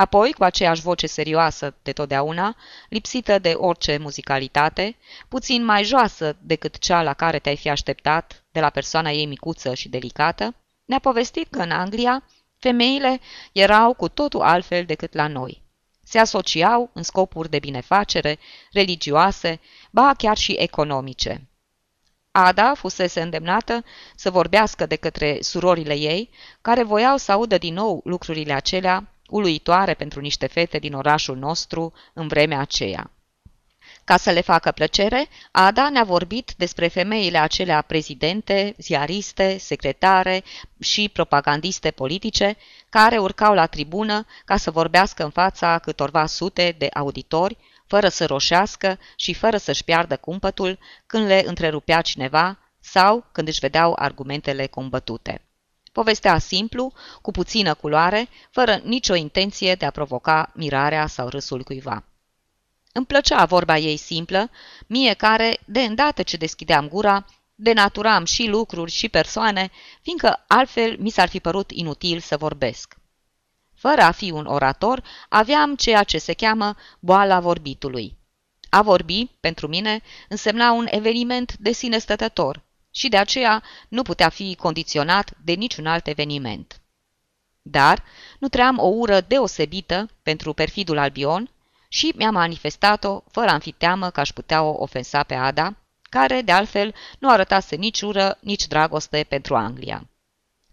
Apoi, 0.00 0.32
cu 0.32 0.44
aceeași 0.44 0.80
voce 0.80 1.06
serioasă 1.06 1.74
de 1.82 1.92
totdeauna, 1.92 2.56
lipsită 2.88 3.38
de 3.38 3.52
orice 3.52 3.96
muzicalitate, 3.96 4.96
puțin 5.28 5.64
mai 5.64 5.84
joasă 5.84 6.36
decât 6.40 6.78
cea 6.78 7.02
la 7.02 7.14
care 7.14 7.38
te-ai 7.38 7.56
fi 7.56 7.68
așteptat 7.68 8.44
de 8.52 8.60
la 8.60 8.70
persoana 8.70 9.10
ei 9.10 9.26
micuță 9.26 9.74
și 9.74 9.88
delicată, 9.88 10.54
ne-a 10.84 10.98
povestit 10.98 11.46
că 11.50 11.58
în 11.58 11.70
Anglia 11.70 12.24
femeile 12.58 13.20
erau 13.52 13.94
cu 13.94 14.08
totul 14.08 14.40
altfel 14.40 14.84
decât 14.84 15.14
la 15.14 15.26
noi. 15.26 15.62
Se 16.04 16.18
asociau 16.18 16.90
în 16.92 17.02
scopuri 17.02 17.50
de 17.50 17.58
binefacere, 17.58 18.38
religioase, 18.72 19.60
ba 19.90 20.14
chiar 20.16 20.36
și 20.36 20.52
economice. 20.52 21.48
Ada 22.30 22.74
fusese 22.74 23.20
îndemnată 23.20 23.84
să 24.14 24.30
vorbească 24.30 24.86
de 24.86 24.96
către 24.96 25.38
surorile 25.40 25.94
ei, 25.94 26.30
care 26.60 26.82
voiau 26.82 27.16
să 27.16 27.32
audă 27.32 27.58
din 27.58 27.74
nou 27.74 28.00
lucrurile 28.04 28.52
acelea, 28.52 29.12
uluitoare 29.28 29.94
pentru 29.94 30.20
niște 30.20 30.46
fete 30.46 30.78
din 30.78 30.94
orașul 30.94 31.36
nostru 31.36 31.92
în 32.12 32.28
vremea 32.28 32.60
aceea. 32.60 33.10
Ca 34.04 34.16
să 34.16 34.30
le 34.30 34.40
facă 34.40 34.70
plăcere, 34.70 35.28
Ada 35.50 35.90
ne-a 35.90 36.04
vorbit 36.04 36.54
despre 36.56 36.88
femeile 36.88 37.38
acelea 37.38 37.82
prezidente, 37.82 38.74
ziariste, 38.78 39.58
secretare 39.58 40.44
și 40.80 41.08
propagandiste 41.08 41.90
politice, 41.90 42.56
care 42.88 43.18
urcau 43.18 43.54
la 43.54 43.66
tribună 43.66 44.26
ca 44.44 44.56
să 44.56 44.70
vorbească 44.70 45.24
în 45.24 45.30
fața 45.30 45.78
câtorva 45.78 46.26
sute 46.26 46.74
de 46.78 46.88
auditori, 46.92 47.56
fără 47.86 48.08
să 48.08 48.26
roșească 48.26 48.98
și 49.16 49.34
fără 49.34 49.56
să-și 49.56 49.84
piardă 49.84 50.16
cumpătul 50.16 50.78
când 51.06 51.26
le 51.26 51.42
întrerupea 51.46 52.00
cineva 52.00 52.58
sau 52.80 53.24
când 53.32 53.48
își 53.48 53.60
vedeau 53.60 53.92
argumentele 53.96 54.66
combătute. 54.66 55.47
Povestea 55.98 56.38
simplu, 56.38 56.92
cu 57.22 57.30
puțină 57.30 57.74
culoare, 57.74 58.28
fără 58.50 58.80
nicio 58.84 59.14
intenție 59.14 59.74
de 59.74 59.84
a 59.84 59.90
provoca 59.90 60.50
mirarea 60.54 61.06
sau 61.06 61.28
râsul 61.28 61.62
cuiva. 61.62 62.04
Îmi 62.92 63.06
plăcea 63.06 63.44
vorba 63.44 63.76
ei 63.76 63.96
simplă, 63.96 64.50
mie 64.86 65.14
care, 65.14 65.58
de 65.64 65.80
îndată 65.80 66.22
ce 66.22 66.36
deschideam 66.36 66.88
gura, 66.88 67.26
denaturam 67.54 68.24
și 68.24 68.46
lucruri 68.46 68.90
și 68.90 69.08
persoane, 69.08 69.70
fiindcă 70.02 70.44
altfel 70.48 70.96
mi 70.98 71.10
s-ar 71.10 71.28
fi 71.28 71.40
părut 71.40 71.70
inutil 71.70 72.20
să 72.20 72.36
vorbesc. 72.36 72.96
Fără 73.74 74.02
a 74.02 74.10
fi 74.10 74.30
un 74.30 74.46
orator, 74.46 75.02
aveam 75.28 75.74
ceea 75.74 76.02
ce 76.02 76.18
se 76.18 76.32
cheamă 76.32 76.74
boala 77.00 77.40
vorbitului. 77.40 78.16
A 78.68 78.82
vorbi, 78.82 79.30
pentru 79.40 79.66
mine, 79.66 80.02
însemna 80.28 80.72
un 80.72 80.86
eveniment 80.90 81.56
de 81.56 81.72
sine 81.72 81.98
stătător 81.98 82.66
și 82.98 83.08
de 83.08 83.16
aceea 83.16 83.62
nu 83.88 84.02
putea 84.02 84.28
fi 84.28 84.54
condiționat 84.54 85.30
de 85.44 85.52
niciun 85.52 85.86
alt 85.86 86.06
eveniment. 86.06 86.80
Dar 87.62 88.04
nu 88.38 88.48
tream 88.48 88.78
o 88.78 88.86
ură 88.86 89.20
deosebită 89.20 90.08
pentru 90.22 90.52
perfidul 90.52 90.98
Albion 90.98 91.50
și 91.88 92.12
mi-a 92.16 92.30
manifestat-o 92.30 93.22
fără 93.30 93.50
a 93.50 93.58
fi 93.58 93.72
teamă 93.72 94.10
că 94.10 94.20
aș 94.20 94.30
putea 94.30 94.62
o 94.62 94.82
ofensa 94.82 95.22
pe 95.22 95.34
Ada, 95.34 95.76
care, 96.02 96.40
de 96.40 96.52
altfel, 96.52 96.94
nu 97.18 97.30
arătase 97.30 97.76
nici 97.76 98.00
ură, 98.00 98.38
nici 98.40 98.66
dragoste 98.66 99.26
pentru 99.28 99.56
Anglia. 99.56 100.08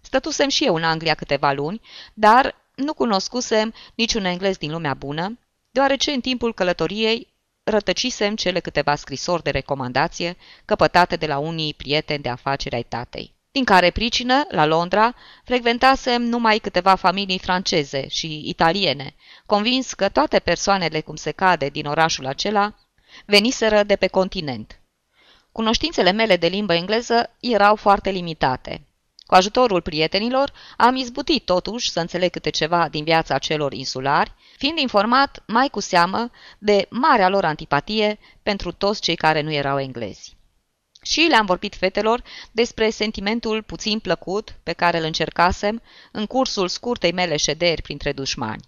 Stătusem 0.02 0.50
și 0.50 0.66
eu 0.66 0.76
în 0.76 0.84
Anglia 0.84 1.14
câteva 1.14 1.52
luni, 1.52 1.82
dar 2.14 2.56
nu 2.76 2.94
cunoscusem 2.94 3.74
niciun 3.96 4.26
englez 4.26 4.58
din 4.58 4.72
lumea 4.72 4.94
bună, 4.94 5.40
deoarece 5.72 6.12
în 6.12 6.22
timpul 6.22 6.54
călătoriei 6.54 7.34
rătăcisem 7.66 8.36
cele 8.36 8.60
câteva 8.60 8.96
scrisori 8.96 9.44
de 9.44 9.50
recomandație 9.50 10.38
căpătate 10.66 11.16
de 11.16 11.26
la 11.26 11.38
unii 11.38 11.74
prieteni 11.74 12.24
de 12.24 12.30
afaceri 12.30 12.76
ai 12.76 12.84
tatei. 12.84 13.34
Din 13.52 13.64
care 13.64 13.90
pricină, 13.90 14.46
la 14.50 14.66
Londra, 14.66 15.16
frecventasem 15.44 16.22
numai 16.22 16.58
câteva 16.58 16.96
familii 16.96 17.40
franceze 17.40 18.08
și 18.08 18.42
italiene, 18.46 19.16
convins 19.46 19.94
că 19.94 20.10
toate 20.10 20.40
persoanele 20.40 21.02
cum 21.02 21.16
se 21.16 21.32
cade 21.32 21.70
din 21.70 21.86
orașul 21.86 22.26
acela 22.26 22.76
veniseră 23.26 23.84
de 23.84 23.96
pe 23.96 24.08
continent. 24.08 24.80
Cunoștințele 25.52 26.12
mele 26.12 26.36
de 26.36 26.48
limbă 26.48 26.74
engleză 26.74 27.36
erau 27.40 27.76
foarte 27.76 28.10
limitate. 28.10 28.82
Cu 29.26 29.36
ajutorul 29.36 29.82
prietenilor 29.82 30.54
am 30.78 30.96
izbutit 30.96 31.46
totuși 31.46 31.92
să 31.92 32.00
înțeleg 32.00 32.32
câte 32.32 32.50
ceva 32.50 32.90
din 32.90 33.04
viața 33.04 33.38
celor 33.38 33.74
insulari, 33.74 34.34
fiind 34.58 34.78
informat 34.78 35.44
mai 35.48 35.70
cu 35.70 35.80
seamă 35.80 36.32
de 36.58 36.88
marea 36.90 37.30
lor 37.30 37.46
antipatie 37.46 38.20
pentru 38.44 38.72
toți 38.72 39.02
cei 39.02 39.16
care 39.16 39.42
nu 39.42 39.52
erau 39.52 39.80
englezi. 39.80 40.36
Și 41.02 41.20
le-am 41.20 41.46
vorbit 41.46 41.76
fetelor 41.76 42.24
despre 42.52 42.90
sentimentul 42.90 43.62
puțin 43.62 44.00
plăcut 44.00 44.56
pe 44.64 44.74
care 44.74 44.98
îl 44.98 45.04
încercasem 45.04 45.82
în 46.12 46.26
cursul 46.26 46.68
scurtei 46.68 47.12
mele 47.12 47.38
șederi 47.38 47.82
printre 47.82 48.12
dușmani. 48.12 48.64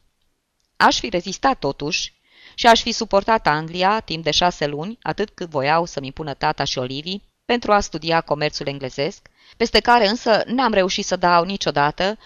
Aș 0.77 0.99
fi 0.99 1.09
rezistat 1.09 1.59
totuși 1.59 2.13
și 2.55 2.67
aș 2.67 2.81
fi 2.81 2.91
suportat 2.91 3.47
Anglia 3.47 3.99
timp 3.99 4.23
de 4.23 4.31
șase 4.31 4.67
luni, 4.67 4.97
atât 5.01 5.29
cât 5.29 5.49
voiau 5.49 5.85
să-mi 5.85 6.11
pună 6.11 6.33
tata 6.33 6.63
și 6.63 6.77
Olivii, 6.77 7.23
pentru 7.45 7.71
a 7.71 7.79
studia 7.79 8.21
comerțul 8.21 8.67
englezesc, 8.67 9.27
peste 9.57 9.79
care 9.79 10.07
însă 10.07 10.43
n-am 10.45 10.73
reușit 10.73 11.05
să 11.05 11.15
dau 11.15 11.43
niciodată, 11.43 12.17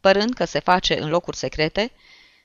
părând 0.00 0.34
că 0.34 0.44
se 0.44 0.58
face 0.58 1.00
în 1.00 1.08
locuri 1.08 1.36
secrete, 1.36 1.92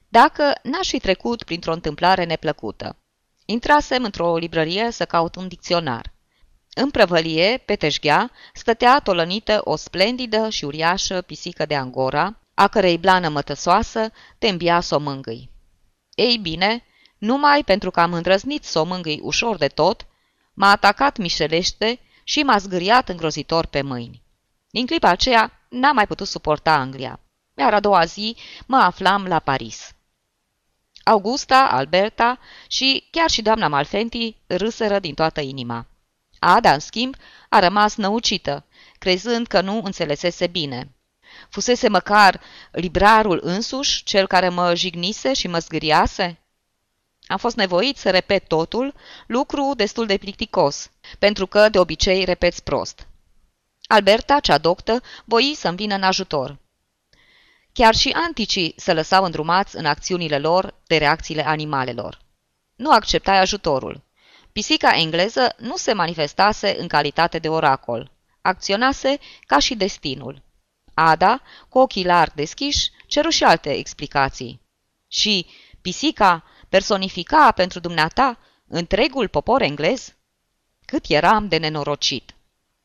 dacă 0.07 0.53
n-aș 0.63 0.87
fi 0.87 0.99
trecut 0.99 1.43
printr-o 1.43 1.73
întâmplare 1.73 2.23
neplăcută. 2.23 2.97
Intrasem 3.45 4.03
într-o 4.03 4.37
librărie 4.37 4.91
să 4.91 5.05
caut 5.05 5.35
un 5.35 5.47
dicționar. 5.47 6.13
În 6.73 6.89
prăvălie, 6.89 7.61
pe 7.65 7.75
teșghea, 7.75 8.31
stătea 8.53 8.99
tolănită 8.99 9.61
o 9.63 9.75
splendidă 9.75 10.49
și 10.49 10.65
uriașă 10.65 11.21
pisică 11.21 11.65
de 11.65 11.75
angora, 11.75 12.39
a 12.53 12.67
cărei 12.67 12.97
blană 12.97 13.29
mătăsoasă 13.29 14.11
te 14.37 14.47
îmbia 14.47 14.79
să 14.79 14.95
o 14.95 14.99
mângâi. 14.99 15.49
Ei 16.15 16.37
bine, 16.37 16.83
numai 17.17 17.63
pentru 17.63 17.91
că 17.91 17.99
am 17.99 18.13
îndrăznit 18.13 18.63
să 18.63 18.79
o 18.79 18.83
mângâi 18.83 19.19
ușor 19.21 19.57
de 19.57 19.67
tot, 19.67 20.05
m-a 20.53 20.71
atacat 20.71 21.17
mișelește 21.17 21.99
și 22.23 22.43
m-a 22.43 22.57
zgâriat 22.57 23.09
îngrozitor 23.09 23.65
pe 23.65 23.81
mâini. 23.81 24.20
Din 24.71 24.85
clipa 24.85 25.09
aceea 25.09 25.51
n-am 25.69 25.95
mai 25.95 26.07
putut 26.07 26.27
suporta 26.27 26.73
Anglia, 26.73 27.19
iar 27.53 27.73
a 27.73 27.79
doua 27.79 28.05
zi 28.05 28.35
mă 28.65 28.77
aflam 28.77 29.25
la 29.25 29.39
Paris. 29.39 29.95
Augusta, 31.03 31.67
Alberta 31.71 32.39
și 32.67 33.07
chiar 33.11 33.29
și 33.29 33.41
doamna 33.41 33.67
Malfenti 33.67 34.35
râsără 34.47 34.99
din 34.99 35.13
toată 35.13 35.41
inima. 35.41 35.85
Ada, 36.39 36.73
în 36.73 36.79
schimb, 36.79 37.15
a 37.49 37.59
rămas 37.59 37.95
năucită, 37.95 38.65
crezând 38.99 39.47
că 39.47 39.61
nu 39.61 39.81
înțelesese 39.83 40.47
bine. 40.47 40.95
Fusese 41.49 41.89
măcar 41.89 42.41
librarul 42.71 43.39
însuși, 43.43 44.03
cel 44.03 44.27
care 44.27 44.49
mă 44.49 44.75
jignise 44.75 45.33
și 45.33 45.47
mă 45.47 45.59
zgâriase? 45.59 46.39
Am 47.27 47.37
fost 47.37 47.55
nevoit 47.55 47.97
să 47.97 48.09
repet 48.09 48.47
totul, 48.47 48.93
lucru 49.27 49.73
destul 49.75 50.05
de 50.05 50.17
plicticos, 50.17 50.91
pentru 51.19 51.47
că 51.47 51.69
de 51.69 51.79
obicei 51.79 52.23
repeți 52.23 52.63
prost. 52.63 53.07
Alberta, 53.91 54.39
cea 54.39 54.57
doctă, 54.57 55.01
voi 55.25 55.53
să-mi 55.55 55.75
vină 55.75 55.95
în 55.95 56.03
ajutor. 56.03 56.57
Chiar 57.73 57.95
și 57.95 58.09
anticii 58.09 58.73
se 58.77 58.93
lăsau 58.93 59.23
îndrumați 59.23 59.77
în 59.77 59.85
acțiunile 59.85 60.39
lor 60.39 60.73
de 60.87 60.97
reacțiile 60.97 61.47
animalelor. 61.47 62.21
Nu 62.75 62.91
acceptai 62.91 63.39
ajutorul. 63.39 64.01
Pisica 64.51 64.95
engleză 64.95 65.55
nu 65.57 65.75
se 65.75 65.93
manifestase 65.93 66.75
în 66.79 66.87
calitate 66.87 67.39
de 67.39 67.49
oracol. 67.49 68.11
Acționase 68.41 69.19
ca 69.45 69.59
și 69.59 69.75
destinul. 69.75 70.41
Ada, 70.93 71.41
cu 71.69 71.79
ochii 71.79 72.05
larg 72.05 72.33
deschiși, 72.33 72.89
ceru 73.07 73.29
și 73.29 73.43
alte 73.43 73.71
explicații. 73.71 74.61
Și 75.07 75.45
pisica 75.81 76.43
personifica 76.69 77.51
pentru 77.51 77.79
dumneata 77.79 78.37
întregul 78.67 79.27
popor 79.27 79.61
englez? 79.61 80.13
Cât 80.85 81.05
eram 81.07 81.47
de 81.47 81.57
nenorocit! 81.57 82.35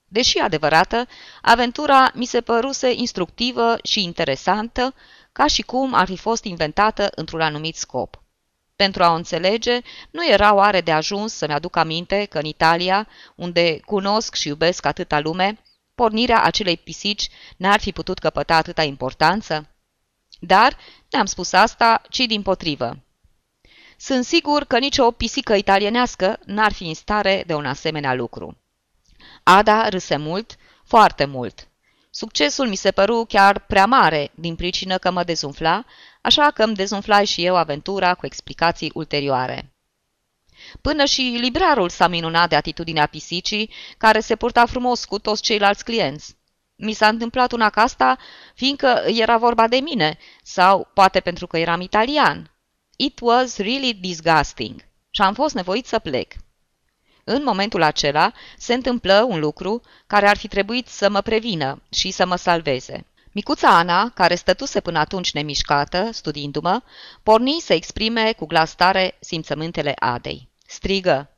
Deși 0.09 0.39
adevărată, 0.39 1.09
aventura 1.43 2.11
mi 2.15 2.25
se 2.25 2.41
păruse 2.41 2.93
instructivă 2.93 3.77
și 3.83 4.03
interesantă, 4.03 4.95
ca 5.33 5.47
și 5.47 5.63
cum 5.63 5.95
ar 5.95 6.07
fi 6.07 6.17
fost 6.17 6.45
inventată 6.45 7.11
într-un 7.15 7.41
anumit 7.41 7.77
scop. 7.77 8.23
Pentru 8.77 9.03
a 9.03 9.11
o 9.11 9.15
înțelege, 9.15 9.81
nu 10.11 10.29
era 10.29 10.55
oare 10.55 10.81
de 10.81 10.93
ajuns 10.93 11.33
să-mi 11.33 11.53
aduc 11.53 11.77
aminte 11.77 12.25
că 12.25 12.39
în 12.39 12.45
Italia, 12.45 13.09
unde 13.35 13.81
cunosc 13.81 14.35
și 14.35 14.49
iubesc 14.49 14.87
atâta 14.87 15.21
lume, 15.21 15.59
pornirea 15.95 16.43
acelei 16.43 16.77
pisici 16.77 17.29
n-ar 17.57 17.81
fi 17.81 17.93
putut 17.93 18.19
căpăta 18.19 18.57
atâta 18.57 18.83
importanță? 18.83 19.69
Dar 20.41 20.77
n-am 21.11 21.27
spus 21.27 21.53
asta, 21.53 22.03
ci 22.09 22.19
din 22.19 22.43
potrivă. 22.43 22.99
Sunt 23.99 24.25
sigur 24.25 24.65
că 24.65 24.79
nicio 24.79 25.11
pisică 25.11 25.55
italienească 25.55 26.39
n-ar 26.45 26.73
fi 26.73 26.85
în 26.85 26.95
stare 26.95 27.43
de 27.47 27.55
un 27.55 27.67
asemenea 27.67 28.15
lucru. 28.15 28.57
Ada 29.49 29.89
râse 29.89 30.17
mult, 30.17 30.57
foarte 30.85 31.25
mult. 31.25 31.69
Succesul 32.11 32.69
mi 32.69 32.77
se 32.77 32.91
păru 32.91 33.25
chiar 33.29 33.59
prea 33.59 33.87
mare, 33.87 34.31
din 34.35 34.57
pricină 34.57 34.99
că 34.99 35.11
mă 35.11 35.25
dezumfla, 35.25 35.85
așa 36.23 36.51
că 36.51 36.63
îmi 36.63 36.75
dezumflai 36.75 37.27
și 37.27 37.45
eu 37.45 37.57
aventura 37.57 38.15
cu 38.15 38.27
explicații 38.27 38.91
ulterioare. 38.95 39.75
Până 40.81 41.05
și 41.05 41.21
librarul 41.21 41.89
s-a 41.89 42.07
minunat 42.07 42.49
de 42.49 42.57
atitudinea 42.57 43.07
pisicii, 43.07 43.71
care 43.99 44.21
se 44.21 44.37
purta 44.37 44.67
frumos 44.67 45.05
cu 45.05 45.19
toți 45.19 45.43
ceilalți 45.43 45.85
clienți. 45.85 46.37
Mi 46.77 46.93
s-a 46.93 47.09
întâmplat 47.09 47.53
una 47.53 47.71
ca 47.71 47.83
asta, 47.83 48.19
fiindcă 48.55 49.03
era 49.07 49.37
vorba 49.37 49.69
de 49.69 49.77
mine, 49.77 50.19
sau 50.43 50.91
poate 50.95 51.21
pentru 51.21 51.47
că 51.47 51.59
eram 51.59 51.81
italian. 51.81 52.51
It 52.97 53.19
was 53.23 53.57
really 53.57 53.95
disgusting 53.95 54.85
și 55.11 55.23
am 55.23 55.35
fost 55.35 55.55
nevoit 55.55 55.87
să 55.87 55.99
plec. 55.99 56.33
În 57.29 57.43
momentul 57.45 57.83
acela 57.83 58.33
se 58.57 58.75
întâmplă 58.75 59.27
un 59.29 59.41
lucru 59.41 59.83
care 60.07 60.29
ar 60.29 60.37
fi 60.37 60.49
trebuit 60.49 60.89
să 60.89 61.11
mă 61.11 61.21
prevină 61.21 61.83
și 61.89 62.11
să 62.11 62.27
mă 62.27 62.37
salveze. 62.37 63.07
Micuța 63.33 63.69
Ana, 63.69 64.11
care 64.11 64.35
stătuse 64.35 64.81
până 64.81 64.99
atunci 64.99 65.33
nemișcată, 65.33 66.11
studiindu-mă, 66.13 66.83
porni 67.23 67.59
să 67.61 67.73
exprime 67.73 68.33
cu 68.33 68.47
glas 68.47 68.75
tare 68.75 69.17
simțământele 69.21 69.95
Adei. 69.99 70.49
Strigă. 70.67 71.31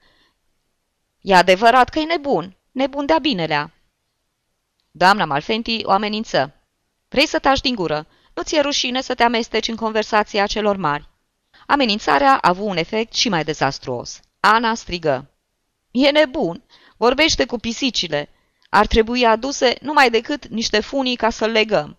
E 1.21 1.35
adevărat 1.35 1.89
că 1.89 1.99
e 1.99 2.05
nebun, 2.05 2.57
nebun 2.71 3.07
de-a 3.07 3.19
binelea. 3.19 3.73
Doamna 4.91 5.25
Malfenti 5.25 5.81
o 5.85 5.91
amenință. 5.91 6.55
Vrei 7.09 7.27
să 7.27 7.39
taci 7.39 7.61
din 7.61 7.75
gură? 7.75 8.07
Nu 8.35 8.43
ți-e 8.43 8.61
rușine 8.61 9.01
să 9.01 9.15
te 9.15 9.23
amesteci 9.23 9.69
în 9.69 9.77
conversația 9.77 10.47
celor 10.47 10.77
mari? 10.77 11.09
Amenințarea 11.67 12.33
a 12.33 12.49
avut 12.49 12.69
un 12.69 12.77
efect 12.77 13.13
și 13.13 13.29
mai 13.29 13.45
dezastruos. 13.45 14.21
Ana 14.41 14.75
strigă. 14.75 15.31
E 15.91 16.11
nebun! 16.11 16.63
Vorbește 16.97 17.47
cu 17.47 17.59
pisicile! 17.59 18.29
Ar 18.71 18.87
trebui 18.87 19.25
aduse 19.25 19.77
numai 19.81 20.11
decât 20.11 20.47
niște 20.47 20.81
funii 20.81 21.17
ca 21.17 21.31
să-l 21.31 21.51
legăm. 21.51 21.99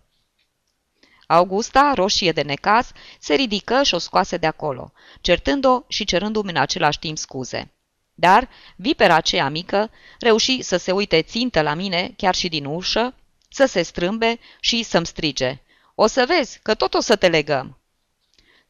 Augusta, 1.26 1.92
roșie 1.94 2.32
de 2.32 2.42
necaz, 2.42 2.92
se 3.18 3.34
ridică 3.34 3.82
și 3.82 3.94
o 3.94 3.98
scoase 3.98 4.36
de 4.36 4.46
acolo, 4.46 4.92
certând-o 5.20 5.82
și 5.88 6.04
cerându-mi 6.04 6.50
în 6.50 6.56
același 6.56 6.98
timp 6.98 7.18
scuze. 7.18 7.72
Dar 8.14 8.48
vipera 8.76 9.14
aceea 9.14 9.48
mică 9.48 9.90
reuși 10.18 10.62
să 10.62 10.76
se 10.76 10.92
uite 10.92 11.22
țintă 11.22 11.62
la 11.62 11.74
mine, 11.74 12.14
chiar 12.16 12.34
și 12.34 12.48
din 12.48 12.64
ușă, 12.64 13.14
să 13.48 13.64
se 13.64 13.82
strâmbe 13.82 14.38
și 14.60 14.82
să-mi 14.82 15.06
strige. 15.06 15.58
O 15.94 16.06
să 16.06 16.24
vezi 16.26 16.58
că 16.62 16.74
tot 16.74 16.94
o 16.94 17.00
să 17.00 17.16
te 17.16 17.28
legăm. 17.28 17.79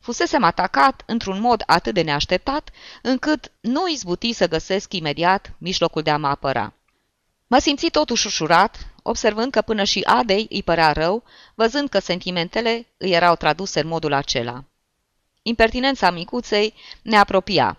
Fusesem 0.00 0.44
atacat 0.44 1.02
într-un 1.06 1.40
mod 1.40 1.62
atât 1.66 1.94
de 1.94 2.02
neașteptat, 2.02 2.70
încât 3.02 3.52
nu 3.60 3.88
izbuti 3.88 4.32
să 4.32 4.48
găsesc 4.48 4.92
imediat 4.92 5.52
mijlocul 5.58 6.02
de 6.02 6.10
a 6.10 6.16
mă 6.16 6.26
apăra. 6.28 6.72
Mă 7.46 7.58
simți 7.58 7.88
totuși 7.88 8.26
ușurat, 8.26 8.86
observând 9.02 9.52
că 9.52 9.62
până 9.62 9.84
și 9.84 10.00
Adei 10.04 10.46
îi 10.50 10.62
părea 10.62 10.92
rău, 10.92 11.22
văzând 11.54 11.88
că 11.88 11.98
sentimentele 11.98 12.86
îi 12.96 13.10
erau 13.10 13.36
traduse 13.36 13.80
în 13.80 13.86
modul 13.86 14.12
acela. 14.12 14.64
Impertinența 15.42 16.10
micuței 16.10 16.74
ne 17.02 17.16
apropia. 17.16 17.78